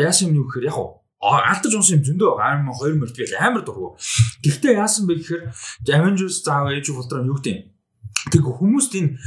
[0.00, 0.76] яасан юм юу гэхээр яг
[1.22, 2.62] алдаж унсан юм зөндөө байгаа.
[2.62, 3.98] Амар 2 мөрд гэл амар дургу.
[4.44, 5.42] Гэхдээ яасан бэ гэхээр
[5.90, 7.66] Avengers заав Age of Ultron юу гэдэг юм.
[8.30, 9.18] Тэг хүмүүст энэ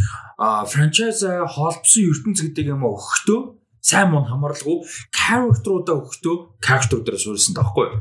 [0.71, 3.39] франчайз холбосон ертөнц гэдэг юм өгөхдөө
[3.83, 4.77] сайн муу хамаарлаггүй
[5.11, 7.99] character-уудаа өгөхдөө character дээр суурилсан таахгүй.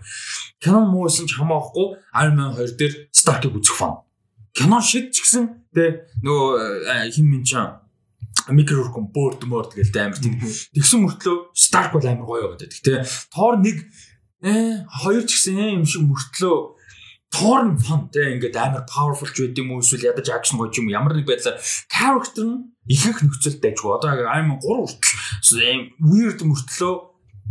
[0.63, 4.05] Кино муусан ч хамаахгүй Iron Man 2 дээр Stark-ыг үзэх фан.
[4.55, 7.80] Кино шид ч гэсэн тэ нөгөө хин чам
[8.49, 10.41] микрорком бөөрд мөрд гээл амар тийм.
[10.41, 12.99] Тэгсэн мөртлөө Stark бол амар гоё байгаад байдаг тий.
[13.35, 13.77] Тоор нэг
[14.41, 16.81] э хоёр ч гэсэн юм шиг мөртлөө
[17.31, 20.75] Тоор нь фан тий ингээд амар powerful ч байд юм уу эсвэл ядаж action гоё
[20.75, 23.87] юм ямар нэг байдлаар character нь ихэнх нөхцөлд дайггүй.
[23.95, 26.95] Одоо Iron Man 3 хүртэл weird мөртлөө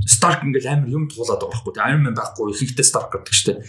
[0.04, 1.80] Stark ингээл амар юм туулаад байгаа байхгүй.
[1.80, 3.60] Iron Man байхгүй ихэнхдээ Stark гэдэг штеп.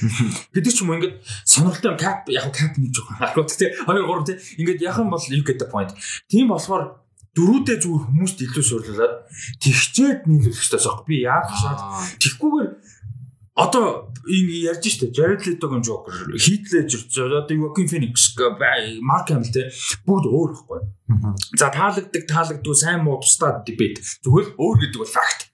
[0.51, 1.17] Гэдэг ч юм уу ингээд
[1.47, 3.71] сонирхолтой Cap яг Cap нэг жоохон харахгүй тий.
[3.71, 4.37] 2 3 тий.
[4.67, 5.95] Ингээд яхан бол you get the point.
[6.27, 6.99] Тийм болохоор
[7.37, 9.15] дөрүүдээ зүгээр хүмүүст илүү сурлуулад
[9.63, 11.07] тэгчээд нийлүүлэх хэрэгтэй sok.
[11.07, 11.81] Би яах шаад
[12.19, 12.73] тэгхгүйгээр
[13.55, 18.35] одоо энэ ярьж штэ Jared Leto-гийн Joker, Heath Ledger, одоо Joaquin Phoenix,
[19.03, 19.69] Mark Hamill те
[20.07, 20.81] бүгд өөр ихгүй.
[21.59, 24.01] За таалагддаг, таалагдгүй сайн муу тусдаа дебет.
[24.25, 25.50] Зүгээр өөр гэдэг бол факт.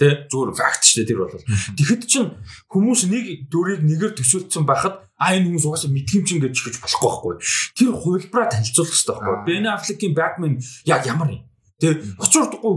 [0.00, 1.36] Тэ зүгээр факт шүү тэр бол.
[1.76, 2.32] Тэгэхэд чин
[2.72, 7.04] хүмүүс нэг дүрийг нэгээр төсөөлсөн байхад а энэ хүмүүс угаасаа мэдгийм чин гэж хэлж болохгүй
[7.04, 7.34] байхгүй.
[7.76, 9.44] Тэр хувилбараа танилцуулах хэрэгтэй байхгүй.
[9.44, 10.56] Ben Affleck-ийн Batman
[10.88, 11.44] яг ямар юм?
[11.80, 12.72] Тэгээ очиордохгүй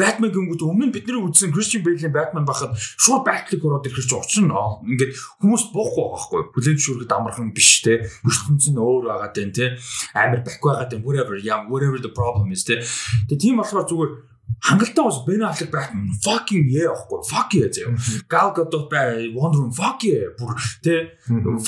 [0.00, 4.44] Batman гингүүд өмнө бидний үзсэн Christian Bale-ийн Batman байхад шууд Batman ороод ирэх чинь учир
[4.48, 4.56] нь
[4.96, 5.12] ингээд
[5.44, 6.40] хүмүүс буухгүй байхгүй.
[6.56, 8.08] Хүлэн зөвшөөрөхөд амархан биш те.
[8.24, 9.76] ертөнц нь өөр байгаа тань те.
[10.16, 12.80] Амар бах байгаа тань whatever yeah whatever the problem is те.
[13.28, 14.12] Тэгээ тийм болохоор зүгээр
[14.60, 17.94] хангалттай бас Ben Affleck Batman fucking yeah ахгүй fuck yeah заяа.
[18.28, 21.14] Gal Gadot бай Wonder Woman fuck yeah бүр тэ?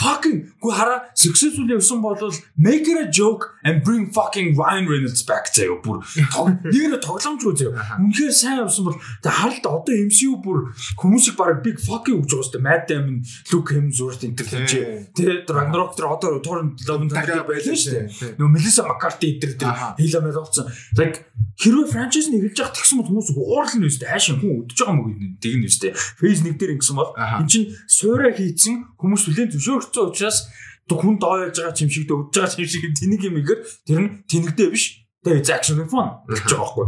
[0.01, 2.17] Fucking гоо хараа successful явсан бол
[2.57, 6.03] make it a joke and bring fucking Ryan Reynolds back заяа бүр.
[6.75, 8.01] Нэр тоглоомжгүй заяа.
[8.03, 12.49] Үнэхээр сайн явсан бол тэ харалт одоо MCU бүр хүмүүсийг баг big fucking гэж байгаа
[12.49, 13.23] сте Matt Damon,
[13.53, 14.73] Luke Hemsworth энэ төр тийч
[15.15, 18.35] тэ Ragnarok тэр одоо Thor Love and Thunder байлаа штэ.
[18.41, 20.67] Нөө Melissa McCarthy энэ төр Hela Melotson
[20.99, 21.29] like
[21.59, 22.39] хэрвээ франчайз нь
[22.69, 25.93] явах тэгсэн бол хүмүүс уурал нь үстэй хайшин хүн өдөж байгаа мөг тэгнэ үстэй.
[26.21, 30.39] Фейс нэг дээр ингэсэн бол эн чин суурай хийцэн хүмүүс хүлэн зөвшөөрсөн учраас
[30.85, 34.11] хүн доо яаж байгаа юм шиг өдөж байгаа юм шиг тэнийг юм игээр тэр нь
[34.29, 34.85] тэнэгдээ биш
[35.19, 36.87] Тэгээ action fun гэж байгаа байхгүй.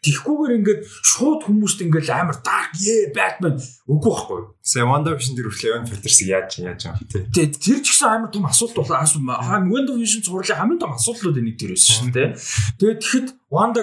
[0.00, 4.40] Тихгүүгээр ингээд шууд хүмүүст ингээд амар dark yeah Batman үгүй байхгүй.
[4.64, 7.22] Сая Wonder Vision дээр хүртэл Evan Peters яаж яаж байгаа тий.
[7.36, 9.20] Тэгээ тэр ч гэсэн амар том асуулт болоо асуу.
[9.20, 12.32] Wonder Vision зурлаа хамгийн том асуудлууд энийг тэр байсан шин тий.
[12.80, 13.82] Тэгээ тэгэхэд Wanda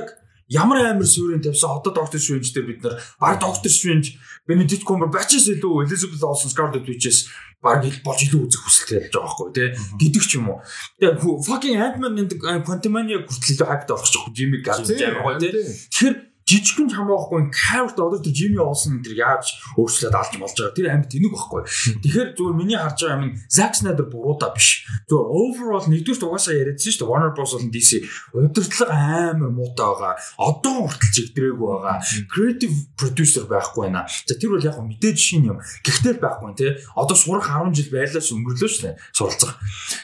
[0.49, 4.17] ямар амар суурин тавьсан одоо доктор Strange дээр бид нар баг доктор Strange
[4.47, 7.29] Benedict Cumberbatch-с илүү Elizabeth Olsen Scarlet Witch-с
[7.63, 9.69] баг ил болж илүү үзэх хүсэлтэй болж байгаа байхгүй тий
[10.03, 10.59] гэдэг ч юм уу.
[10.99, 11.15] Тэгээ
[11.47, 12.33] fucking Ant-Man and
[12.67, 13.63] Quantumania хүртэл
[13.95, 15.51] болох ч Jimmy амар гоё тий.
[15.55, 20.87] Тэгэхээр жижигхэн хамаахгүй character одоо тэр Jimmy Olsen тэр яаж өөрчлөөд алж болж байгаа тэр
[20.91, 21.61] амьд тэнэг байхгүй.
[22.03, 24.83] Тэгэхээр зүгээр миний харж байгаа юм Zack Snyder буруудаа биш.
[25.07, 27.91] Зүгээр overall нэгдүгээр угаасаа яриадсан шүү дээ Warner Bros болон DC
[28.33, 28.95] удирдлага
[29.31, 30.13] амар муутай байгаа.
[30.37, 31.97] Одоо хүртэл чигдрээгүй байгаа.
[32.33, 34.03] Creative producer байхгүй байна.
[34.27, 35.57] За тэр бол яг мэдээж шин юм.
[35.85, 36.71] Гэхдээ байхгүй тий.
[36.97, 38.95] Одоо сурах 10 жил байлаа ш өнгөрлөө шүү дээ.
[39.13, 39.53] Суралцах.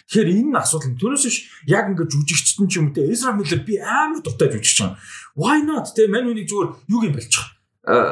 [0.08, 4.22] Тэгэхээр энэ асуудал төрөөс биш яг ингээд жүжигчтэн ч юм те Ezra Miller би амар
[4.22, 4.94] дуртай жүжигч юм
[5.40, 5.96] Why not?
[5.96, 7.48] Тэ мань үнийг зүгээр юу юм болчих.
[7.88, 8.12] Аа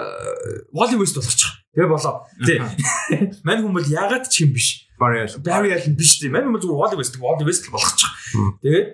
[0.71, 1.51] Wally West болчих.
[1.75, 2.23] Тэгээ болоо.
[2.39, 2.63] Тэ.
[3.47, 4.87] Мань хүн бол ягаад ч юм биш.
[4.95, 6.39] Barry Barry Allen биш тийм.
[6.39, 8.09] Мань хүн зүгээр Wally West, Wally West болгочих.
[8.63, 8.87] Тэгээд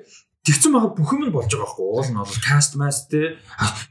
[0.43, 1.87] тэгсэн байгаа бүх юм нь болж байгаа байхгүй.
[1.87, 3.39] Уул нь бол cast mass те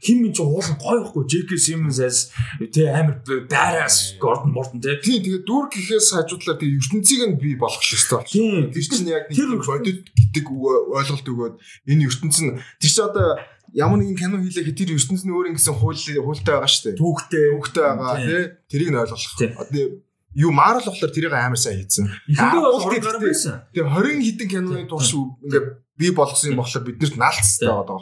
[0.05, 1.25] хин минь ч уул нь гоё байхгүй.
[1.25, 1.57] J.K.
[1.57, 2.29] Simmons as
[2.69, 5.01] те амар badass Gordon Morton те.
[5.01, 8.37] Тийм тэгээд дүр гэхээс хажуудлаар тэгээ ертөнцийг нь бий болгох хэрэгтэй болчих.
[8.37, 8.69] Тийм.
[8.69, 10.45] Тэр чинь яг нэг бодит гэдэг
[10.93, 11.55] ойлголт өгөөд
[11.89, 13.41] энэ ертөнц нь чинь одоо
[13.73, 16.99] ямар нэгэн кино хийлээ тэр ертөнц нь өөр ингэсэн хууль хуультай байгаа шүү дээ.
[17.01, 17.45] Түүхтэй.
[17.57, 18.43] Түүхтэй байгаа тий.
[18.69, 19.21] Тэрийг нь ойлгох.
[19.57, 19.83] Одоо
[20.37, 22.09] юу Marvel болохоор тэрийг амар сайн хийсэн.
[22.29, 23.65] Ихэндээ бол 20 гаруй байсан.
[23.73, 25.67] Тэгээ 20 хэдэн киноны турш ингээд
[25.97, 28.01] би болгосон юм болохоор биднэрт наалцтай байгаа даа.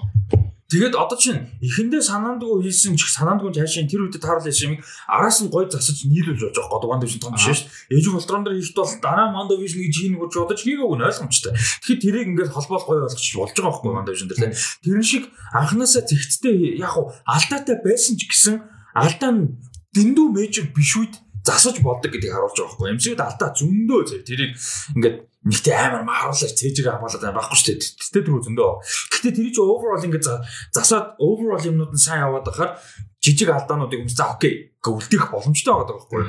[0.72, 5.44] Тэгээд одоо чинь эхэндээ санаандгүй хийсэн ч санаандгүй цаашаа тэр үедээ таарал хийсэн юм араас
[5.44, 7.68] нь гой засаж нийлүүлж явж байгаа Wanda Vision том биш шүү.
[7.92, 11.52] Ээж болтрон дээр хийхдээ бол дараа Wanda Vision гэж хийнэ гэж бодож хийгээгүй нь ойлгомжтой.
[11.60, 14.56] Тэгэхээр тэрийг ингээд холбоол гой болгоч болж байгаа байхгүй Wanda Vision дээр.
[14.56, 18.64] Тэрэн шиг анханасаа зэгцтэй яг уу алдаатай байсан ч гэсэн
[18.96, 19.60] алдаа нь
[19.92, 22.96] дэндүү мэйжер биш үед засаж болдог гэдгийг харуулж байгаа байхгүй.
[22.96, 24.52] MCU-д алдаа зөндөө зэрэг тэрийг
[24.96, 27.82] ингээд нэгтэй амар мааруулаач цээжээр хамгаалаад байхгүй шүү дээ.
[27.98, 28.72] Тэтэй дөрөв зөндөө.
[29.10, 30.28] Гэтэ тэр чинь overall ингээд
[30.70, 32.78] засаад overall юмнууд нь сайн яваад байхаар
[33.22, 36.23] жижиг алдаануудыг өмс за окей үлдэх боломжтой байгаа байхгүй.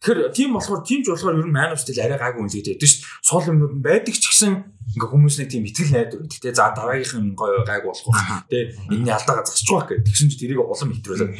[0.00, 2.88] Тэгэхээр тийм болохоор тийм ч болохоор ер нь Man of Steel арай гайгүй үнэлээд байдаг
[2.88, 3.26] шүү дээ.
[3.26, 4.52] Сул юмнууд нь байдаг ч гэсэн
[4.90, 8.42] ингээ хүмүүс нэг тийм итгэл найдвар байдаг те за дараагийнх нь гоё гайг болох байх
[8.50, 11.30] те энэний алдаага засчих واخ гэх тэгсэн чи тэрийг улам хэтрүүлээ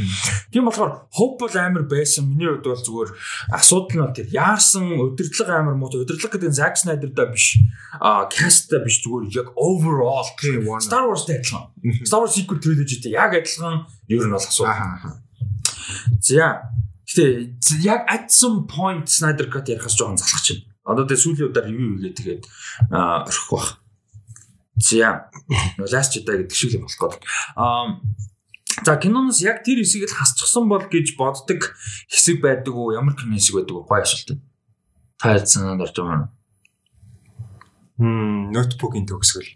[0.54, 3.10] тийм болохоор хоп бол амар байсан миний хувьд бол зүгээр
[3.50, 7.58] асуудал нь тэр яарсан өдөртлөг амар муу өдөртлөг гэдэг нь Zack Snyder да биш
[7.98, 10.30] а cast да биш зүгээр яг overall
[10.78, 11.74] Star Wars адилхан
[12.06, 15.23] Star Wars sequel trilogy-тэй яг адилхан ер нь бол асуудал
[16.21, 16.71] за
[17.05, 21.65] гэтээ яг at some point Snyder cut ярихаас жоохон залхах чинь Одоо тэгээ сүүлийн удаар
[21.65, 22.43] ревю хийгээд тэгээд
[22.93, 23.81] орхих бах.
[24.77, 25.33] За
[25.81, 27.25] last Jedi гэдэг шиг юм болох гээд.
[27.57, 27.97] Аа
[28.85, 31.73] За киноноос яг тэр хэсгийг л хасчихсан бол гэж боддог
[32.11, 32.93] хэсэг байдаг уу?
[32.93, 33.87] Ямар кино хэсэг байдаг уу?
[33.87, 34.03] Гой.
[35.17, 36.29] Тайлд санаанд орж байгаа юм.
[37.97, 39.47] Хм, ноутбукийн төгсгөл.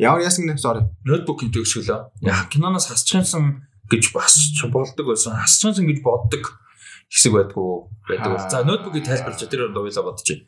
[0.00, 0.88] Ямар яасан гэнэ sorry.
[1.04, 2.10] Ноутбукийн төгсгөл.
[2.24, 4.38] Яг киноноос хасчихсан гэж бас
[4.70, 5.36] болдог байсан.
[5.42, 6.60] Хасчихсан гэж боддог
[7.10, 8.38] хэсэг байдгүй байдаг.
[8.46, 10.46] За ноутбукийг тайлбарлаж тэр өндөө ойлоо бодчих.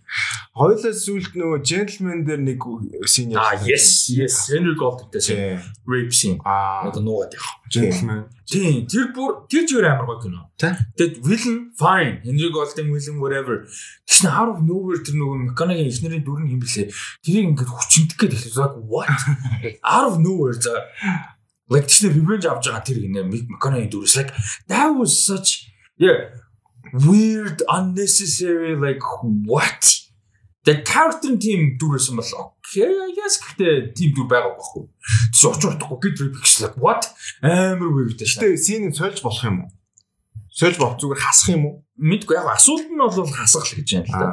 [0.54, 2.62] Хоёулаа сүлд нөгөө gentleman дээр нэг
[3.10, 3.50] scene яа.
[3.50, 5.58] Аа yes yes Henry Golding-тэй scene.
[5.82, 6.38] Rape scene.
[6.46, 7.58] Аа одоо нуугаад явах.
[7.66, 8.30] Gentleman.
[8.46, 10.46] Тийм тэр бүр тэр чигээр амар гоё кино.
[10.62, 12.22] Тэгэд villain fine.
[12.22, 13.66] Henry Golding villain whatever.
[14.06, 16.94] Тэгсэн out of nowhere тэр нөгөө mechanic инженерийн дүр нь юм блэ.
[17.26, 18.86] Тэрийг ингээд хүчнэх гээд хэлсэн.
[18.86, 19.10] What?
[19.82, 20.78] Out of nowhere за
[21.70, 24.32] like тэр revenge авч байгаа тэр гинэ mechanic дүрс like
[24.66, 26.32] that was such yeah
[26.92, 29.02] weird unnecessary like
[29.46, 29.82] what
[30.64, 34.84] the character team дүүрсэн бол яас гэхдээ тийм дүр байгаа байхгүй.
[35.34, 37.10] Тэс утахгүй get repixel what
[37.42, 38.40] амар гэдэг шүү.
[38.40, 39.70] Гэтэ син сольж болох юм уу?
[40.52, 41.74] Сольж болох зүгээр хасах юм уу?
[41.98, 44.30] Мэдгүй яг асуулт нь бол хасах л гэж байна л да.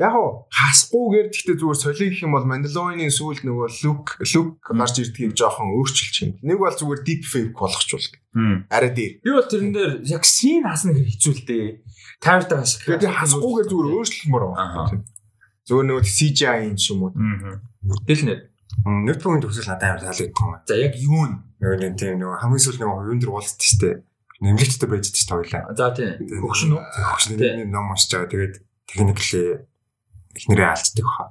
[0.00, 4.96] Яг уу хасахгүйгээр гэхдээ зүгээр солих гэх юм бол Mandalorian-ийн сүүлд нөгөө Luke Luke гарч
[5.04, 6.32] ирдгийг жоохон өөрчилж юм.
[6.40, 8.08] Нэг бол зүгээр deep fake болгочихвол.
[8.72, 9.12] Арай дээр.
[9.20, 11.66] Би бол тэрэн дээр яг син хасна гэж хэцүү л дээ.
[12.24, 12.88] Камертаа хасах.
[12.88, 15.04] Тэгээд хасахгүйгээр зүгээр өөрчлөлмөр байна.
[15.68, 17.12] Зөвөр нөгөө CGI юм ч юм уу.
[18.08, 18.48] Тэл нэ.
[18.88, 20.56] Нөтбөгийн төгсөл надад амар таалагддаг юм.
[20.64, 21.36] За яг юу нэ?
[21.60, 23.90] Нөгөө тийм нөгөө хамгийн сүүл нөгөө хувийн дээр уулздаг штэ.
[24.42, 25.70] Нэмлэгчтэй байж дээ тойлоо.
[25.76, 26.18] За тийм.
[26.18, 26.82] Хөгшин үү?
[26.82, 28.32] Хөгшин ном уншиж байгаа.
[28.32, 28.54] Тэгээд
[28.90, 29.42] техникли
[30.36, 31.30] эхнэрээ алддаг хаа.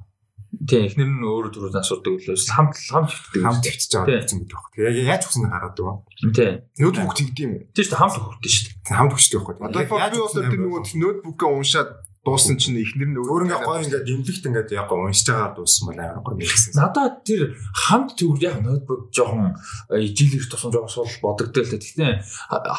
[0.52, 3.40] Тийм эхнэр нь өөрөө түрүүн асуудаг үлээс хамт хамт хөвтдөг.
[3.40, 4.72] Хамт хөвтөж байгаа гэсэн мэт байхгүй.
[4.84, 5.96] Тэгээ яг хүснэ гараад байгаа.
[6.36, 6.54] Тийм.
[6.76, 7.52] Ноутбук тэгдэм.
[7.72, 8.98] Тийм шүү дээ хамт хөвтөж шүү дээ.
[9.00, 9.64] Хамт хөвчтэй байхгүй.
[9.64, 11.90] Одоо би бол тэр нөгөө ноутбукаа уншаад
[12.22, 15.90] дууссан чинь эхнэр нь өөр ингээ гоё ингээ дэмлэгт ингээ яг гоё уншиж байгаа дууссан
[15.90, 16.78] бол амар гоё мэлсэн.
[16.78, 19.58] Надад тэр хамт төгөр яг ноутбук жоохон
[19.90, 22.22] ижилэх тусам жоохон сул бодогдол л гэхдээ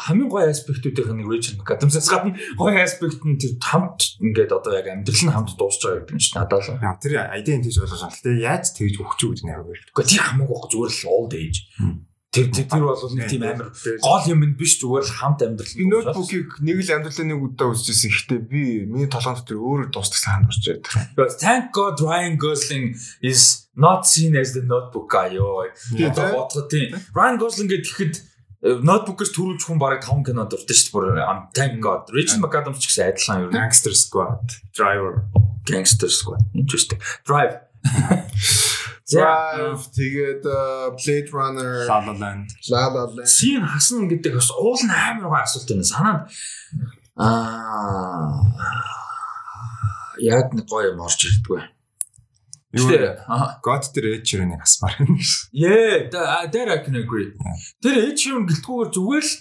[0.08, 4.88] хамгийн гоё аспектүүдийн нэг Richard McAdams-аас гадна гоё аспект нь тэр хамт ингээд одоо яг
[4.88, 7.00] амьдрал нь хамт дуусч байгаа гэдэг нь шүү надад л.
[7.04, 8.16] Тэр айдын тийж ойлгож байна.
[8.16, 9.84] Гэхдээ яаж тэгж өгч үү гэж нэр байна.
[9.92, 11.60] Гэхдээ тэр хамаагүй зүгээр л old age
[12.34, 13.70] Тэр тэр бол нэг тийм амар
[14.02, 15.78] гол юм биш зүгээр л хамт амьдрал.
[15.78, 18.10] Би ноутбукийг нэг л амьдралаа нэг удаа үзчихсэн.
[18.10, 21.38] Гэхдээ би миний толгойн дотор өөрөөр дуустдаг санаа орж байдаг.
[21.38, 25.38] Thank God Ryan Gosling is not seen as the notebook guy.
[25.38, 26.98] Одоо бодгоо тийм.
[27.14, 28.34] Ryan Gosling гэхэд
[28.64, 31.52] ноутбукээс төрүүлж хүн бараг 5 кино дуртай шүү дээ.
[31.52, 32.08] Thank God.
[32.16, 33.50] Richard McAdams ч гэсэн адилхан юу.
[33.52, 35.28] Gangster Squad, Driver,
[35.68, 36.40] Gangster Squad.
[36.56, 36.98] Interesting.
[37.28, 37.60] Drive.
[39.04, 40.48] Drive тэгээд
[40.96, 42.48] Blade Runner, La La Land.
[42.72, 43.28] La La Land.
[43.28, 45.84] Син хасна гэдэг бас уул нь амар гоо асуулт байна.
[45.84, 46.20] Санаад
[47.20, 48.48] аа
[50.16, 51.60] яг нэг гоё юм орж ирдгүй.
[52.74, 52.88] Юу
[53.60, 54.96] God тэр Ed Sheeran-ыг хасмаар.
[55.52, 57.36] Yeah, that I can agree.
[57.84, 59.32] Тэр Sheeran гэлтгүүгээр зүгээр л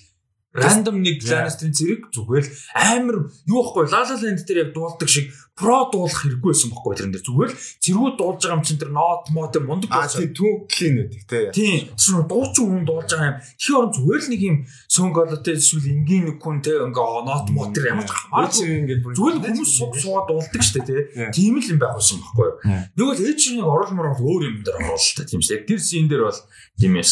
[0.53, 3.17] рандом нэг Lannister-ийн зэрэг зүгээр л амар
[3.49, 7.13] юу ихгүй La La Land дээр яг дуулдаг шиг про дуулах хэрэггүй байсан байхгүй тэрэн
[7.13, 7.25] дээр.
[7.30, 11.23] Зүгээр л зэргүүд дуулж байгаа юм чинь тэр нот мод мундаг аа тийм түүхлийн үүдэг
[11.30, 11.39] те.
[11.53, 13.38] Тийм эсвэл дуучин хүн дуулж байгаа юм.
[13.41, 14.57] Тэгэхээр орон зүгээр л нэг юм
[14.89, 19.35] сөнгө олоотой эсвэл энгийн нэг хүн те ингээ нот мод тэр ямар ч хамаар зүгээр
[19.38, 20.97] л хүмүүс суг суугаад дуулдаг штэ те.
[21.34, 22.49] Тийм л юм байх байсан байхгүй.
[22.97, 26.34] Нөгөө л ээж нэг оруулмаар бол өөр юм дээр оруулалтай тийм штэ тэр син дээр
[26.34, 26.41] бол
[26.81, 27.05] тийм юм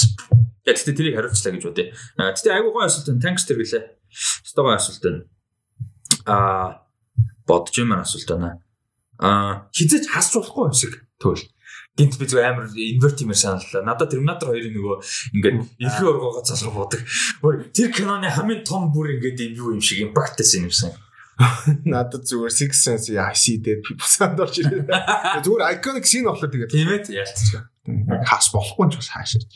[0.66, 3.84] яг тэгтээ тэрийг хариуцлаа гэж бодъё тэгтээ айгуу гой асуулт энэ танкс тэр гэлээ
[4.46, 5.22] стогоо асуулт энэ
[6.26, 6.86] аа
[7.48, 8.62] бодож юм асуулт байна.
[9.20, 11.44] Аа хизэж хасч болохгүй юм шиг төөл.
[11.98, 13.84] Гинт би зөв амар инвертимер саналлаа.
[13.84, 14.96] Надад Терминатор 2-ын нөгөө
[15.36, 17.02] ингээд эрхээ оргоогоо залгах бодог.
[17.76, 20.96] Тэр киноны хамгийн том бүр ингээд юм юу юм шиг импактсэн юмсан.
[21.84, 24.88] Надад зүгээр Six Sense I see dead people санд орж ирээ.
[25.44, 27.68] Зүгээр iconic scene болохоор тэгээд тийм ээ ялцчих.
[28.24, 29.52] Хас болохгүй ч бас хаашаач.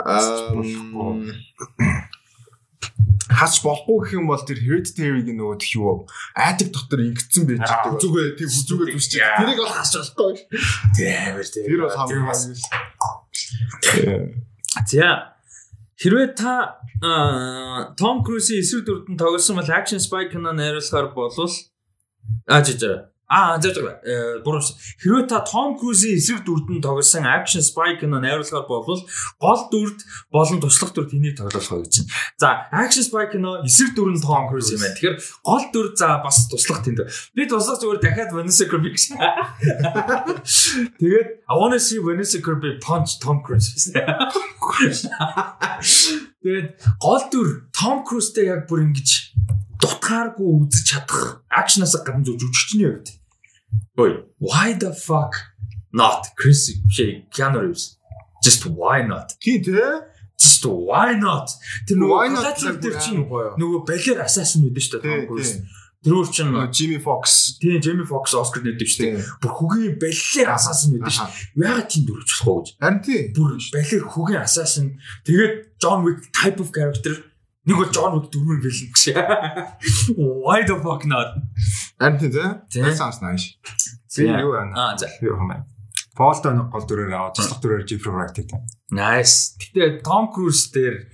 [0.00, 1.40] Аа
[3.30, 7.96] хаач болохгүй гэх юм бол тэр hereditary-г нөгөө тх юу айдаг дотор ингэсэн байж байгаа.
[8.02, 9.12] Зүгээр тийм зүгээр зүсч.
[9.16, 10.32] Тэрийг бол хаач болохгүй.
[10.98, 11.64] Тэр амар тийм.
[11.64, 12.58] Тэр бол хамгийн хамгийн.
[14.90, 15.08] За
[16.00, 16.54] хэрвээ та
[17.96, 21.54] Том Крузийн эсрэг дүрдэн тоглосон бол action spy кино найруулахаар болвол
[22.50, 23.86] аа жижиг Аа зөв зөв.
[24.42, 24.58] Буруу.
[24.98, 29.06] Хэрвээ та Том Крузийн эсрэг дүрдэн тоглосон action spy кино найруулахаар болвол
[29.38, 30.02] гол дүрд
[30.34, 32.10] болон туслах дүрд энийг тоглох вэ гэж байна.
[32.42, 34.98] За, action spy кино эсрэг дүр нь Том Круз юм байна.
[34.98, 35.16] Тэгэхээр
[35.46, 37.06] гол дүр за бас туслах тэнд.
[37.30, 39.14] Би туслах зүгээр дахиад Vanessa Kirby гэсэн.
[40.98, 43.94] Тэгээд I want to see Vanessa Kirby punch Tom Cruise.
[46.42, 46.66] Тэгээд
[46.98, 49.38] гол дүр Том Крузтэй яг бүр ингэж
[49.78, 53.19] дутгааргүй үзэж чадах акшнаас гадна зөв жүжигчний хувьд
[53.98, 55.34] Ой, why the fuck
[55.92, 57.98] not Chris Shea Keanu Reeves?
[58.42, 59.34] Just why not?
[59.40, 60.06] Тий, тэ?
[60.40, 61.52] Just why not?
[61.84, 65.28] Тэр нөгөө тэр чинь нөгөө балер assassin үүдэн шүү дээ.
[66.00, 67.58] Тэр өөр чинь Jimmy Fox.
[67.60, 69.20] Тий, Jimmy Fox Oscar нэдэв шүү дээ.
[69.44, 71.28] Бүр хөгийн балер assassin үүдэн шүү.
[71.60, 72.68] Яагаад тийм дөрвч болохоо гэж.
[72.80, 73.20] Харин тий.
[73.36, 74.96] Бүр балер хөгийн assassin.
[75.28, 77.20] Тэгээд John Wick type of character
[77.68, 79.16] Нэг бол John Wick дөрвөн гэлэн гэсэн.
[80.16, 81.36] Why the fuck not?
[82.00, 82.88] Амт тий.
[82.96, 83.60] Sounds nice.
[84.16, 84.72] Би юу байна?
[84.72, 85.12] Аа за.
[85.20, 85.68] Юу юм бэ?
[86.16, 88.60] Фолт гол дүрээр аваад туслах дүрээр Jeffrey Wright гэдэг.
[88.96, 89.60] Nice.
[89.60, 91.12] Гэтэ Tom Cruise дээр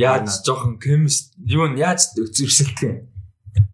[0.00, 3.08] яаж жоохон chemist юу нь яаж зөрсөлтгэн.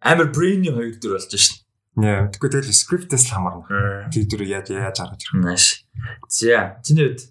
[0.03, 1.63] Амар brainy хоёр дүр болж шин.
[1.99, 4.11] Яа, тэгвэл тэгэл script-ээс л хамаарна.
[4.11, 5.39] Тэр дүр яаж яаж гаргаж ирэх.
[5.39, 5.87] Nice.
[6.31, 7.27] За, чиний үед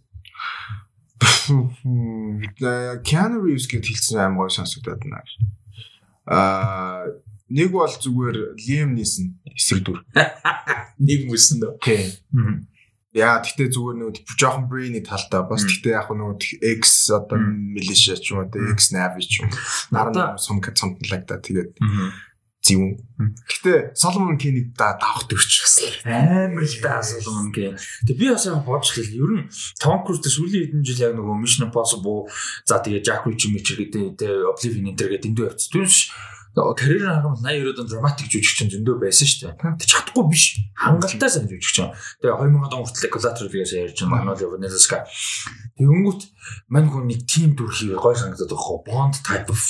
[3.08, 5.24] Keanu Reeves гэд хэлсэн аим гоё сонсогдоод байна.
[6.28, 7.08] Аа
[7.50, 10.04] нэг бол зүгээр Liam Neeson эсрэг дүр.
[11.08, 11.80] Нэг мөсөн дөө.
[11.80, 12.68] Тийм.
[13.16, 16.38] Яа тэгтээ зүгээр нөгөө жоохон brainy талтай бас тэгтээ яг нөгөө
[16.78, 19.50] X одоо militia ч юм уу X navy ч юм.
[20.38, 21.80] Some something like that тэгээд
[22.68, 23.00] зөв.
[23.48, 27.80] Гэтэ Solomon King-ийг да давах төвч бас амар л да Solomon King.
[28.04, 29.48] Тэг би бас яг бодож л ер нь
[29.80, 32.28] Tom Cruise тэ сүүлийн хэдэн жил яг нөгөө Mission Impossible
[32.68, 35.72] за тэгээ Jack Reacher мэж гэдэг тэ Oblivion энэ төргээ дэндүү явц.
[35.72, 36.12] Түнш
[36.58, 39.78] карьер хангамт 80 90-д драматик жүжигчин зөндөө байсан шүү дээ.
[39.78, 40.46] Тэг чадахгүй биш.
[40.74, 41.94] Хангалттай сайн жүжигчин.
[42.22, 45.06] Тэгээ 2000 он хүртэл Collateral-ээс ярьж байгаа Manuel Venezuela.
[45.78, 46.22] Тэгэнгүүт
[46.74, 49.62] мань хүн нэг тим дүрхий гой санагдаад байгаа хөө Bond type of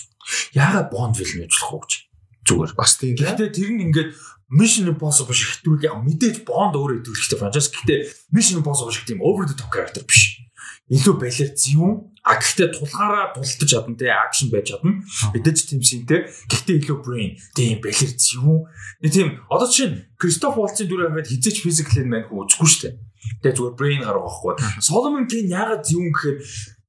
[0.56, 2.07] яагаад Bond film болох вэ гэж
[2.48, 3.20] зүгээр бас тийм.
[3.20, 4.10] Гэхдээ тэр нь ингээд
[4.48, 7.70] Mission Impossible шиг хэвтүүл яг мэдээж Bond өөрөө хэвтүүлэхтэй franchise.
[7.76, 8.00] Гэхдээ
[8.32, 10.40] Mission Impossible шиг тийм over the top character биш.
[10.88, 11.96] Илүү балер зөвүүн
[12.28, 15.00] А гэхдээ тулгаараа тултаж чадна те акшн байж чадна.
[15.32, 16.28] Мэдээж тийм шинтэй.
[16.52, 18.68] Гэхдээ илүү brain тийм зөвүүн.
[19.00, 23.00] Нэг тийм одоо чинь Кристоф Волцын дүр аваад хизээч физикл энэ маань үзэхгүй дээ.
[23.48, 24.60] Тэгээ зүгээр brain гарах байхгүй.
[24.84, 26.38] Соломон Кин яагаад зөвүүн гэхээр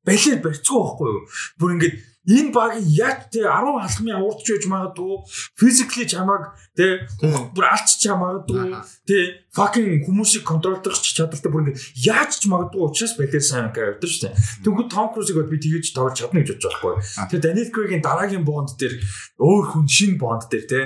[0.03, 1.23] бэлэр барьцгүй байхгүй юу?
[1.63, 1.97] Бүр ингээд
[2.29, 5.13] энэ багийн яг те 10 алхмын урдч байж магадгүй
[5.57, 7.09] физикли чамаг те
[7.57, 8.77] бүр алчч магадгүй
[9.09, 9.17] те
[9.57, 14.37] fucking хүмүүсийг контролдох чадвартай бүр ингэ яаж ч магадгүй учраас балер сайн character шүү дээ.
[14.65, 16.95] Тэгвэл Том Крузыг би тэгэж тоглож чадна гэж бодож байхгүй.
[17.33, 18.95] Тэгээ Даниэл Крейгийн дараагийн бонд дээр
[19.41, 20.81] өөр хүн шин бонд дээр те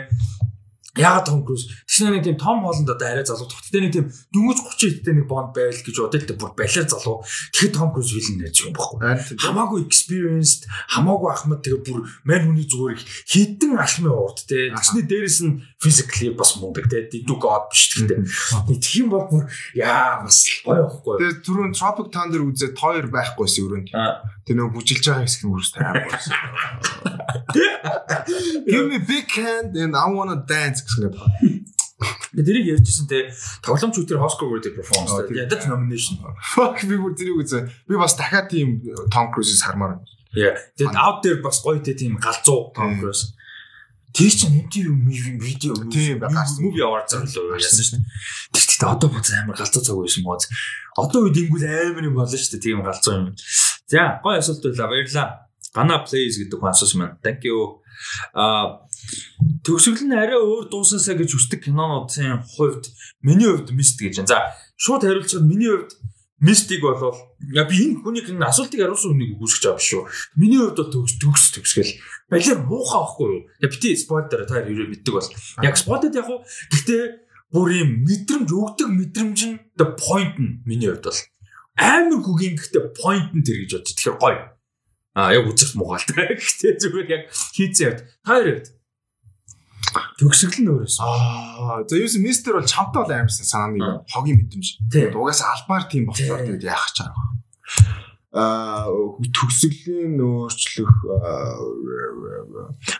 [0.93, 1.73] Яагаад Круз?
[1.89, 3.49] Тэсний нэг тийм Том Холланд одоо арай залуу.
[3.49, 6.37] Тэгтээ нэг тийм дөнгөж 30 хэдтэй нэг бонд байвал гэж бодъё л дээ.
[6.37, 7.25] Бүр балиар залуу.
[7.25, 9.01] Тэгэхээр Том Круз вилэн нэж юм баггүй.
[9.41, 11.99] Хамаагүй experienced, хамаагүй ахмад тэгээ бүр
[12.29, 14.69] мань хүний зүгээр их хідэн алхмын урд те.
[14.69, 17.09] Тэсний дээрэс нь physically бас мундаг те.
[17.09, 18.29] Дидүү god биш тэгтээ.
[18.69, 21.17] Тэг юм бол бүр яа бас гоё байхгүй.
[21.25, 23.89] Тэгээ түрүүн Tropic Thunder үзээ тойр байхгүйсэн өрөөнд.
[24.43, 26.35] Тэр нөгөө бүжилж байгаа хэсэг нь үрс тайван байсан.
[28.67, 31.15] Give me big hand and I want to dance гэсэн юм.
[32.35, 33.31] Тэрийг ярьжсэн те
[33.63, 36.19] тоглоомч үтер Oscar worthy performance ядаж nomination.
[36.55, 37.71] Fuck би бүр тэрийг үзээ.
[37.87, 38.83] Би бас дахиад тийм
[39.15, 40.11] Tom Cruise-ийг хармаар байна.
[40.35, 40.57] Yeah.
[40.75, 43.37] Тэгээд out there бас гоё те тийм галзуу Tom Cruise.
[44.13, 44.93] Тэр чинь MTV
[45.41, 48.05] видео тийм гарсан movie award зарлуу яасан шин.
[48.53, 50.41] Тэгтээ одоо боц амар галзуу цаг байсан мөн.
[51.01, 53.27] Одоо үед ингүүл амар юм болно шүү дээ тийм галзуу юм.
[53.93, 55.29] За гоё асуулт байлаа баярлаа.
[55.77, 57.17] Гана plays гэдэг хүн асуусан маань.
[57.21, 57.85] Thank you.
[58.33, 58.89] Аа
[59.65, 62.89] төгсгөл нь арай өөр дуусаасаа гэж хүсдэг кинонуудын хувьд
[63.21, 64.25] миний хувьд мист гэж.
[64.25, 65.93] За шууд хариулчихад миний хувьд
[66.43, 67.17] мистик болвол
[67.55, 70.03] я би энэ хүний энэ асуултыг хариулсан хүнийг үгүйсгэж байгаа шүү.
[70.41, 71.93] Миний хувьд бол төгс төгс төгсгөл
[72.33, 73.43] балер муухай байхгүй юу?
[73.63, 75.29] Я бити спойл дээр та юу мэддэг бол.
[75.63, 77.03] Яг спойлд яг уу гэхдээ
[77.55, 81.21] бүр юм мэдрэмж өгдөг мэдрэмж нь the point нь миний хувьд бол
[81.77, 83.93] амар хүгийн гэхдээ point нь тэр гэж бодож.
[83.97, 84.41] Тэгэхээр гоё.
[85.13, 86.37] А яг үзэх муугаалтай.
[86.41, 88.01] Гэхдээ зүгээр яг хийцэн явд.
[88.25, 88.67] Та хоёрт
[89.93, 90.97] төгсгөл нь өөрөөс.
[91.05, 94.69] Аа за юу юм мистер бол чамтай бол амарсан санааны хогийн мэдрэмж.
[95.13, 97.27] Угаасаа албаар тийм болохоор тэгээд яах гэж байгаа.
[98.33, 98.89] Аа
[99.37, 100.93] төгсгөлийн өөрчлөх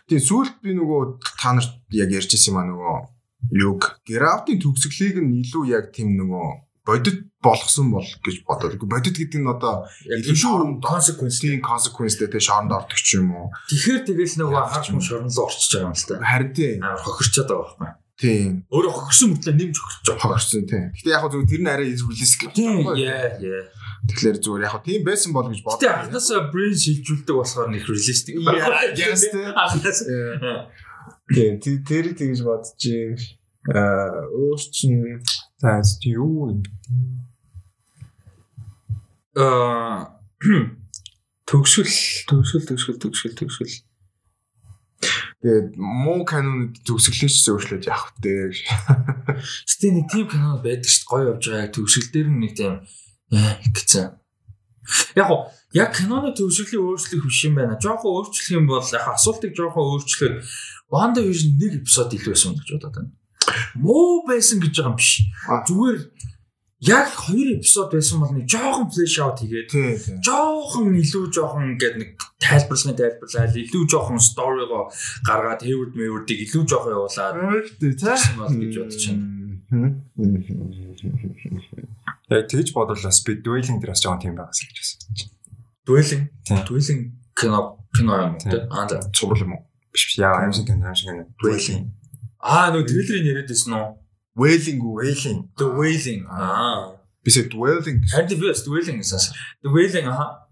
[0.05, 1.01] тийм сүүлд би нөгөө
[1.41, 2.97] та нарт яг ярьж ирсэн юм аа нөгөө
[3.65, 6.47] юг графтын төгсгөлийг нь илүү яг тийм нөгөө
[6.85, 8.75] бодит болгосон бол гэж бодоод.
[8.83, 13.47] Бодит гэдэг нь одоо илүү шоронд consequence тийм consequenceтэй тэ шоронд ордог ч юм уу.
[13.71, 16.19] Тэгэхээр тэгэл нөгөө хаач мөн шоронд руу орчиж байгаа юм л та.
[16.19, 17.91] Харин тийм хохирчод байгаа байхгүй.
[18.13, 18.51] Тийм.
[18.69, 20.23] Өөрөө хохирсон мөртлөө нэмж хохирч байгаа.
[20.23, 20.85] Хохирсон тийм.
[20.93, 22.83] Гэтэ яг зөв тэр нь арай realistic тийм.
[22.93, 23.63] Яа яа.
[24.07, 25.79] Тэгэхээр зүгээр яг тийм байсан бол гэж бодлоо.
[25.79, 28.79] Гэтэ анхнаасаа brain шилжүүлдэг болохоор нэг realistic байна.
[28.93, 29.23] Yes
[31.31, 31.57] тийм.
[31.63, 33.15] Тийм тэр тэгж бодож юм.
[33.71, 35.23] Аа өөрчн
[35.63, 36.63] За юу юм?
[39.39, 40.11] Аа
[41.47, 41.93] төгсгөл
[42.27, 43.75] төгсгөл төгсгөл төгсгөл төгсгөл
[45.39, 48.59] Тэгээд муу канон төгсгөлөөч зөвшлөөд явах вэ.
[48.59, 51.11] Гэтэ нэг тийм кино байдаг шүү дээ.
[51.15, 51.71] Гоё явж байгаа.
[51.71, 52.75] Төгсгөл дээр нэг тийм
[53.71, 54.19] гэсэн.
[55.15, 57.79] Яг гоо яг киноны төгсгөлийн өөрчлөлт биш юм байна.
[57.79, 60.43] Жохон өөрчлөх юм бол яг асуултыг жохон өөрчлөөд
[60.91, 63.22] Wanda Vision нэг эпизод илүү байсан гэж бодоод байна
[63.75, 65.11] муу байсан гэж байгаа юм биш.
[65.67, 65.97] Зүгээр
[66.83, 69.71] яг хоёр эпизод байсан бол нэг жоохон флеш аут хийгээд
[70.19, 72.09] жоохон илүү жоохон ингээд нэг
[72.43, 74.91] тайлбарлахын тайлбарлаад илүү жоохон сторигоо
[75.23, 79.95] гаргаад Hayward Mayward-ыг илүү жоохон явуулаад тийм бол гэж бодож байна.
[82.27, 84.99] Яг тэгж бодвол бас би дуэлинг дээр бас жоохон тийм байгаас гэж байсан.
[85.87, 86.23] Дуэлинг.
[86.67, 88.67] Дуэлинг кино кино юм тийм.
[88.67, 89.63] Аа цуврал юм уу?
[89.95, 91.31] Биш биш яа аимшиг кино аимшиг кино.
[91.39, 92.02] Дуэлинг
[92.43, 93.87] Аа нөгөө трейлерыг яриад байсан уу?
[94.35, 94.93] Wailing үү?
[94.99, 95.39] Wailing.
[95.55, 96.21] The Wailing.
[96.27, 96.99] Аа.
[97.23, 98.03] Бисээ Dwelling.
[98.11, 99.31] Харин би бас Dwelling гэсэн.
[99.63, 100.43] The Wailing аа.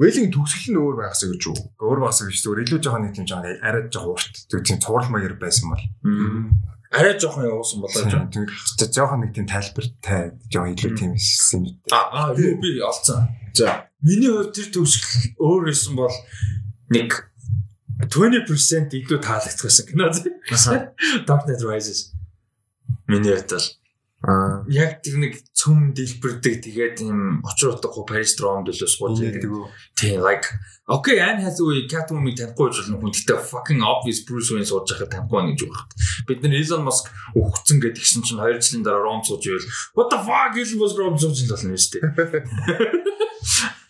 [0.00, 1.58] Wailing төгсгөл нь өөр байгаасаа гэж үү?
[1.76, 5.36] Өөр байгаасаа гэж зүгээр илүү жоохон нэг тийм жоохон арай жоохон урт тийм цуврал маяг
[5.36, 5.84] байсан бол.
[6.92, 8.24] Арай жоохон явуулсан болоо жоо.
[8.32, 11.64] Тэгээд жоохон нэг тийм тайлбартай жоохон илүү тийм юм.
[11.92, 13.28] Аа би олцсон.
[13.52, 13.88] За.
[14.00, 16.16] Миний хувьд тэр төгсгөл өөр байсан бол
[16.92, 17.12] нэг
[18.00, 20.12] 20% илүү таалагдсан кино.
[21.26, 22.12] Dark Knight Rises.
[23.08, 23.66] Миний хувьд бол
[24.26, 24.64] Аа.
[24.66, 29.66] яг тэр нэг цөм дэлбэрдэг тэгээд юм очир утгагүй Paris Rome дөлөөс сууж Гэдэг үү?
[29.94, 30.42] тий like
[30.88, 35.36] okay Anne Hathaway Catwoman-ыг танихгүй ч хүн гэхдээ fucking obvious Bruce Wayne сууж байхад танихгүй
[35.36, 35.84] байна гэж байна.
[36.26, 37.06] Бид нар Elon Musk
[37.38, 41.18] өгцөн гэдэг чинь 2 жилийн дараа Rome сууж ивэл what the fuck Elon Musk Rome
[41.20, 42.02] сууж ин болно шүү дээ.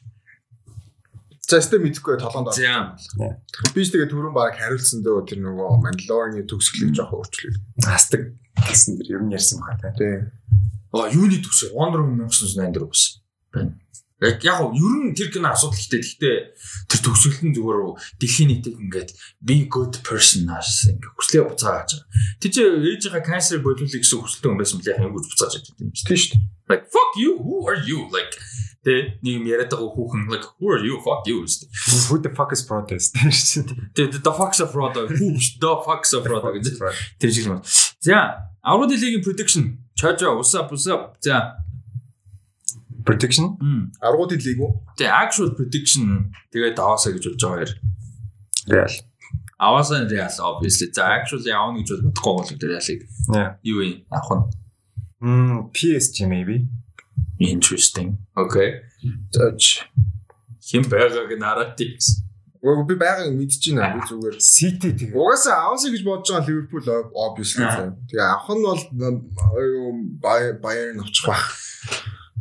[1.46, 2.98] За өстө мэдхгүй толгоонд орсон.
[3.70, 7.86] Би ч тэгээ түрүүн баг хариулсан дөө тэр нөгөө Mandalorian-ы төгсгөлийг жоох өөрчлөлөө.
[7.86, 8.34] Хастаг
[8.66, 9.94] гэсэн дэр ер нь ярьсан байна тий.
[9.94, 10.16] Тий.
[10.90, 13.22] а юуны төгсөө Wonder Woman 1984 байсан.
[13.54, 13.78] байна.
[14.26, 16.02] Яг яг ер нь тэр кино асуудал ихтэй.
[16.02, 16.36] Гэхдээ
[16.90, 17.80] тэр төгсгөл нь зүгээр
[18.18, 22.10] дэлхийн нийтийг ингээд be good person наас ингээд хүслээ буцааж байгаа.
[22.42, 25.92] Тэр чи ээжийнхаа канцерыг болиулах гэсэн хүсэлтэй хүн байсан бол яг ингэж буцааж байдаг юм
[25.94, 26.08] чинь.
[26.10, 26.42] Тийм шүү дээ.
[26.66, 28.08] Like fuck you, who are you?
[28.10, 28.34] Like
[28.86, 31.02] тэ нэг юм яриад байгаа хүүхэн like who are you?
[31.02, 31.42] Fuck you.
[31.42, 33.18] Who the fuck is protest?
[33.98, 34.94] Тэ the fuck's a fraud.
[34.94, 36.78] Who the fuck's a fraud гэж.
[37.18, 37.58] Тэр шиг юм.
[37.98, 39.82] За, Аврал лигийн prediction.
[39.98, 41.18] Чожо, what's up, what's up?
[41.18, 41.58] За,
[43.06, 43.58] Prediction?
[44.02, 44.70] Аргуудын лиг үү?
[44.98, 47.70] Тэгээ actual prediction тэгээд аваасаа гэж болж байгаа хоёр.
[48.66, 48.94] Real.
[49.62, 50.90] Аваасаа Real obviously.
[50.90, 52.50] За actually аавна гэж бодохгүй бол
[53.34, 53.58] Yeah.
[53.62, 54.66] юу юм авах нь
[55.16, 56.68] Mm, PSG maybe.
[57.38, 58.18] Interesting.
[58.36, 58.82] Okay.
[59.32, 59.84] Зооч.
[60.62, 62.22] Хин байгааг тийс.
[62.62, 63.94] Уу би байгааг мэдэж байна.
[63.94, 65.14] Би зүгээр City тэгээ.
[65.14, 66.82] Угаасаа авсаа гэж бодож байгаа Ливерпул
[67.14, 67.62] obviously.
[68.10, 68.82] Тэгээ авах нь бол
[70.64, 71.46] Bayern авчих байх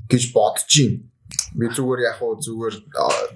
[0.10, 1.04] гэж бодож байна.
[1.54, 2.76] Би зүгээр яг уу зүгээр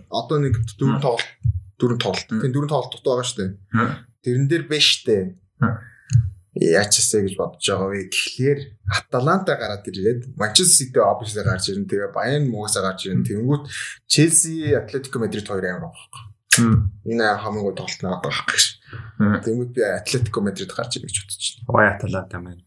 [0.10, 1.30] одоо нэг дөрөв тоглолт
[1.78, 2.28] дөрөв тоглолт.
[2.28, 3.52] Тийм дөрөв тоглолт дутуу байгаа шүү дээ.
[4.26, 5.24] Тэрэн дээр биш дээ.
[6.58, 8.10] Яачаасаа гэж бодож байгаа вэ?
[8.10, 8.60] Тэгэхээр
[8.90, 11.86] Аталанта гараад ирээд Манчестер Сити obviously гарч ирэн.
[11.86, 13.22] Тэгээ Bayern муусаа гарч ирэн.
[13.22, 13.64] Тэнгүүт
[14.10, 16.24] Челси, Атлетико Мадрид хоёр амар байгаа.
[17.06, 18.66] Энэ хамгийн гол тоглолт надад байгаа гэж.
[19.46, 21.70] Тэнгүүт би Атлетико Мадрид гарч ирэх гэж бодож байна.
[21.70, 22.66] Ой Аталанта маань.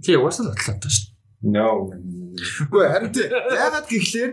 [0.00, 1.12] Тий, уусаа атлантаа шүү.
[1.42, 1.94] No.
[2.66, 4.32] Үгүй харин яагаад гэхлээр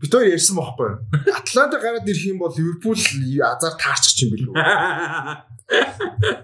[0.00, 1.00] бид хоёр ярьсан юу?
[1.38, 4.54] Атланта гараад ирэх юм бол Ливерпул азар таарчих юм билүү?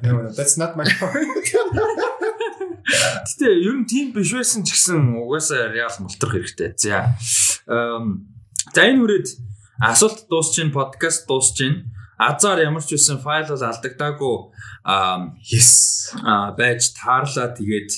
[0.02, 1.30] No, that's not my point.
[2.82, 6.74] Гэтэ ер нь тийм биш байсан ч гэсэн угаасаа Real мултрах хэрэгтэй.
[6.74, 7.14] За.
[8.74, 9.28] За энэ үрээд
[9.78, 11.94] асуулт дуусчин, подкаст дуусчин.
[12.18, 14.36] Азар ямар ч байсан файл бол алдагдаагүй
[14.82, 16.10] аа Yes.
[16.58, 17.90] байж таарлаа тэгээд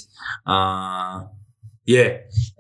[1.88, 2.08] Яа.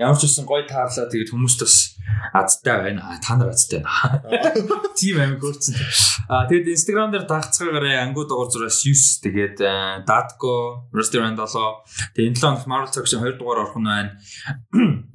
[0.00, 1.93] Ямар ч үсэн гоё таарлаа тэгээд хүмүүст бас
[2.32, 3.18] азтай байна.
[3.22, 4.52] Та нар азтай байна.
[4.98, 5.74] Тийм амиг хөрцөн.
[6.28, 12.30] А тэгээд Instagram дээр дагцгаагаараа ангууд дугаар зураас 9 тэгээд а, Datco restaurant 7 тэгээд
[12.32, 14.12] энэ 7 хоног Marvel Section 2 дугаар орох нь байна.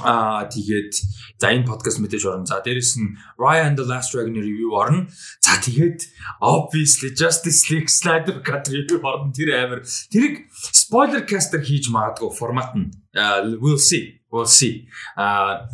[0.00, 0.92] Аа тэгээд
[1.36, 2.48] за энэ подкаст мэдээж орно.
[2.48, 5.04] За дээрэс нь Raya and the Last Dragon review орно.
[5.44, 6.08] За тэгээд
[6.40, 9.28] obviously Justice League Snyder Cut review орно.
[9.36, 12.88] Тэр амир тэрийг spoiler caster хийж магадгүй формат нь.
[13.12, 14.21] Аа, we'll see.
[14.32, 14.88] We'll see.
[15.14, 15.68] Аа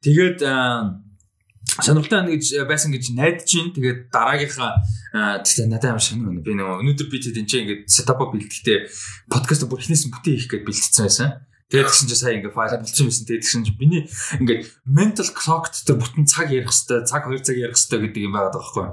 [0.00, 0.40] тэгээд
[1.76, 3.74] сонирхолтой байна гэж байсан гэж найдаж байна.
[3.76, 4.72] Тэгээд дараагийнхаа
[5.12, 6.40] аа, тэгтээ надад амар сонир байна.
[6.40, 8.78] Би нөгөө өнөөдөр би тэд энэ ингээд сетапа бэлтгэхдээ
[9.28, 11.30] подкаст бүр эхнээс нь бүтэн хийх гэж бэлтгэсэн байсан.
[11.68, 13.24] Тэгээд тэгсэн чинь сая ингээ файл болчихсон байсан.
[13.28, 14.02] Тэгээд тэгсэн чинь миний
[14.40, 14.58] ингээ
[14.88, 18.56] mental clock дээр бүтэн цаг ярих хэвээр цаг 2 цаг ярих хэвээр гэдэг юм байгаад
[18.56, 18.88] байгаа байхгүй.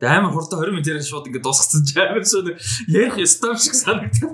[0.00, 2.56] Тэгээд амар хурдан 20 минут яриад шууд ингээ дуусгасан чинь амар сонир
[2.88, 4.32] ярих ёстой шиг санагдав.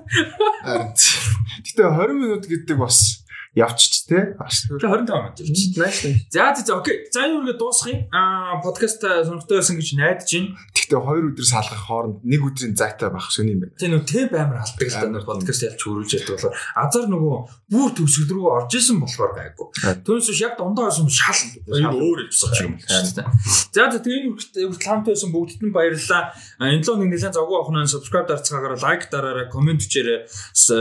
[1.66, 3.19] Гэтэ 20 минут гэдэг бас
[3.54, 4.36] явчих те.
[4.78, 5.74] Тэгээд 25 минут явчих.
[5.74, 6.14] Nice.
[6.30, 7.06] За за за окей.
[7.10, 8.06] За энэ үргээ дуусгая.
[8.14, 10.54] Аа подкаст сонирхтой байсан гэж найдаж байна.
[10.70, 13.74] Гэтэ 2 өдөр салгах хооронд нэг өдрийн зайтай байх сони юм байна.
[13.74, 17.36] Тэгээ нөө темп амар алдаг л та нар подкаст ялч хөрүүлж яддаг болохоор азар нөгөө
[17.74, 19.66] бүр төвсгөл рүү орж исэн болохоор гайгүй.
[20.06, 21.42] Түүнээс биш яг дундаа байсан шал
[21.74, 23.34] өөр хэлбсэж юм байна.
[23.74, 26.34] За за тэгээ энэ хүртэл хамт байсан бүгдд нь баярлалаа.
[26.62, 30.26] Энэ лөө нэг нэлээд завгүй авах нь subscribe дарцгаагаараа лайк дараарай, комент бичээрэй,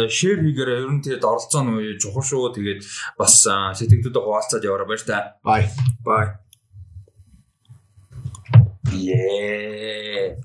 [0.09, 0.85] share хийгээрэй.
[0.85, 2.59] Ер нь тэгээд оролцоо нөө чухал шүү.
[2.60, 2.84] Тэгээд
[3.15, 5.40] бас а, сэтгэгдүүдэд хуваалцаад яваарай баяр та.
[5.48, 5.72] Bye.
[6.03, 6.36] Bye.
[8.91, 10.36] Yeah.